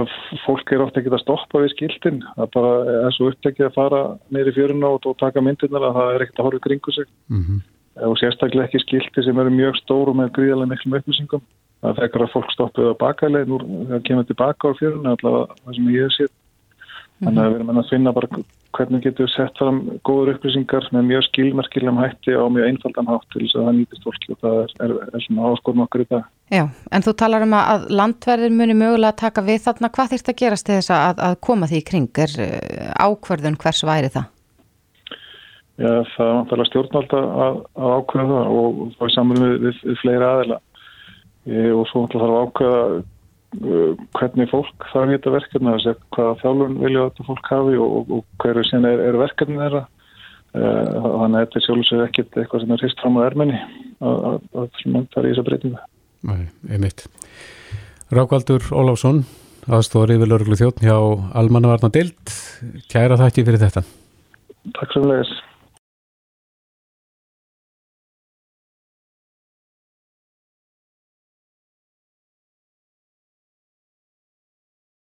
að 0.00 0.12
fólk 0.44 0.72
er 0.72 0.84
ofta 0.84 1.00
ekki 1.00 1.12
að 1.12 1.22
stoppa 1.24 1.62
við 1.64 1.72
skiltin. 1.74 2.20
Það 2.36 2.50
bara 2.54 2.72
er 3.08 3.16
svo 3.16 3.30
upptekið 3.32 3.66
að 3.68 3.76
fara 3.78 4.02
neyri 4.34 4.54
fjöruna 4.56 4.92
og, 4.94 5.08
taka 5.18 5.42
myndirnar 5.44 5.88
að 5.88 5.98
það 5.98 6.12
er 6.14 6.24
ekkert 6.26 6.42
að 6.42 6.48
horfa 6.48 6.64
kringu 6.66 6.94
sig. 6.94 7.08
Mm 7.28 7.42
-hmm. 7.44 7.62
og 8.08 8.18
sérstaklega 8.18 8.68
ekki 8.68 8.84
skilti 8.84 9.24
sem 9.24 9.38
eru 9.38 9.50
mjög 9.50 9.80
stóru 9.82 10.14
með 10.14 10.34
gríðarlega 10.36 10.70
miklum 10.72 10.98
upplýsingum. 11.00 11.42
Það 11.82 11.98
þekkar 11.98 12.22
að 12.22 12.32
fólk 12.34 12.50
stoppuð 12.52 12.90
á 12.90 13.00
bakalegin 13.02 13.54
og 13.54 13.62
það 13.90 14.04
kemur 14.06 14.26
tilbaka 14.26 14.70
á 14.70 14.78
fjöruna 14.78 15.14
allavega 15.14 15.54
það 15.64 15.74
sem 15.74 15.90
ég 15.94 16.02
hef 16.02 16.14
sér 16.14 16.30
þannig 17.18 17.42
að 17.42 17.52
við 17.52 17.58
erum 17.58 17.80
að 17.80 17.90
finna 17.90 18.12
bara 18.14 18.40
hvernig 18.76 19.02
getur 19.02 19.26
við 19.26 19.32
sett 19.32 19.58
fram 19.58 19.78
góður 20.06 20.34
upplýsingar 20.34 20.86
með 20.94 21.06
mjög 21.08 21.24
skilmerkilegum 21.28 22.00
hætti 22.02 22.36
og 22.38 22.52
mjög 22.54 22.68
einfaldan 22.68 23.10
hátt 23.10 23.26
til 23.32 23.42
þess 23.42 23.58
að 23.58 23.66
það 23.68 23.76
nýtist 23.78 24.06
fólki 24.06 24.32
og 24.34 24.40
það 24.44 24.58
er, 24.60 24.74
er, 24.86 24.94
er 25.08 25.24
svona 25.24 25.50
áskorun 25.52 25.84
okkur 25.86 26.04
í 26.04 26.08
það. 26.12 26.24
Já, 26.54 26.64
en 26.94 27.06
þú 27.06 27.14
talar 27.22 27.46
um 27.48 27.58
að 27.58 27.86
landverðir 28.00 28.56
muni 28.60 28.78
mögulega 28.78 29.12
að 29.14 29.20
taka 29.24 29.46
við 29.48 29.60
þarna, 29.66 29.92
hvað 29.98 30.14
þýrst 30.14 30.32
að 30.32 30.40
gerast 30.44 30.72
þess 30.72 30.94
að, 30.94 31.22
að 31.28 31.36
koma 31.48 31.70
því 31.70 31.80
í 31.82 31.86
kring? 31.90 32.08
Er 32.24 32.38
eh, 32.44 32.92
ákverðun 33.02 33.60
hvers 33.64 33.84
væri 33.88 34.14
það? 34.14 34.30
Já, 35.78 35.92
það 36.14 36.24
er 36.28 36.38
náttúrulega 36.40 36.70
stjórnvalda 36.72 37.18
að, 37.46 37.60
að 37.78 37.92
ákveða 37.98 38.32
það 38.32 38.56
og 38.62 38.80
þá 38.96 39.04
er 39.06 39.12
saman 39.14 39.44
við, 39.44 39.52
við, 39.62 39.84
við 39.86 40.00
fleira 40.02 40.32
aðila 40.34 40.56
e, 41.46 41.60
og 41.70 41.84
svo 41.90 42.02
náttúrulega 42.02 42.40
þarf 42.40 42.64
Uh, 42.68 43.04
hvernig 43.56 44.48
fólk 44.50 44.88
að 44.92 45.30
verkefna 45.32 45.76
þess 45.76 45.92
að 45.92 46.00
hvaða 46.14 46.34
þjálfun 46.42 46.80
vilja 46.82 47.04
þetta 47.08 47.28
fólk 47.28 47.52
hafi 47.52 47.78
og, 47.80 47.94
og, 47.98 48.10
og 48.18 48.42
hverju 48.42 48.64
síðan 48.68 48.90
er, 48.90 49.04
er 49.08 49.20
verkefni 49.22 49.60
þeirra. 49.62 49.84
Uh, 50.56 50.94
þannig 51.04 51.36
að 51.36 51.42
þetta 51.42 51.58
er 51.58 51.64
sjálfsög 51.66 52.02
ekkert 52.06 52.38
eitthvað 52.40 52.62
sem 52.62 52.70
er 52.72 52.82
hrist 52.82 53.02
fram 53.02 53.18
á 53.20 53.26
erminni 53.26 53.58
að 54.00 54.22
það 54.54 55.18
er 55.20 55.26
í 55.28 55.32
þessa 55.34 55.44
breytinga 55.44 55.82
Nei, 56.28 56.46
einmitt. 56.72 57.04
Rákvaldur 58.16 58.64
Óláfsson 58.72 59.20
aðstofar 59.68 60.14
yfir 60.14 60.30
lörglu 60.32 60.56
þjóttn 60.56 60.88
hjá 60.88 60.96
Almannavarna 61.36 61.92
Dild 61.92 62.32
Kæra 62.88 63.18
þætti 63.20 63.44
fyrir 63.44 63.60
þetta. 63.60 63.84
Takk 64.78 64.96
svo 64.96 65.04
mjög 65.04 65.34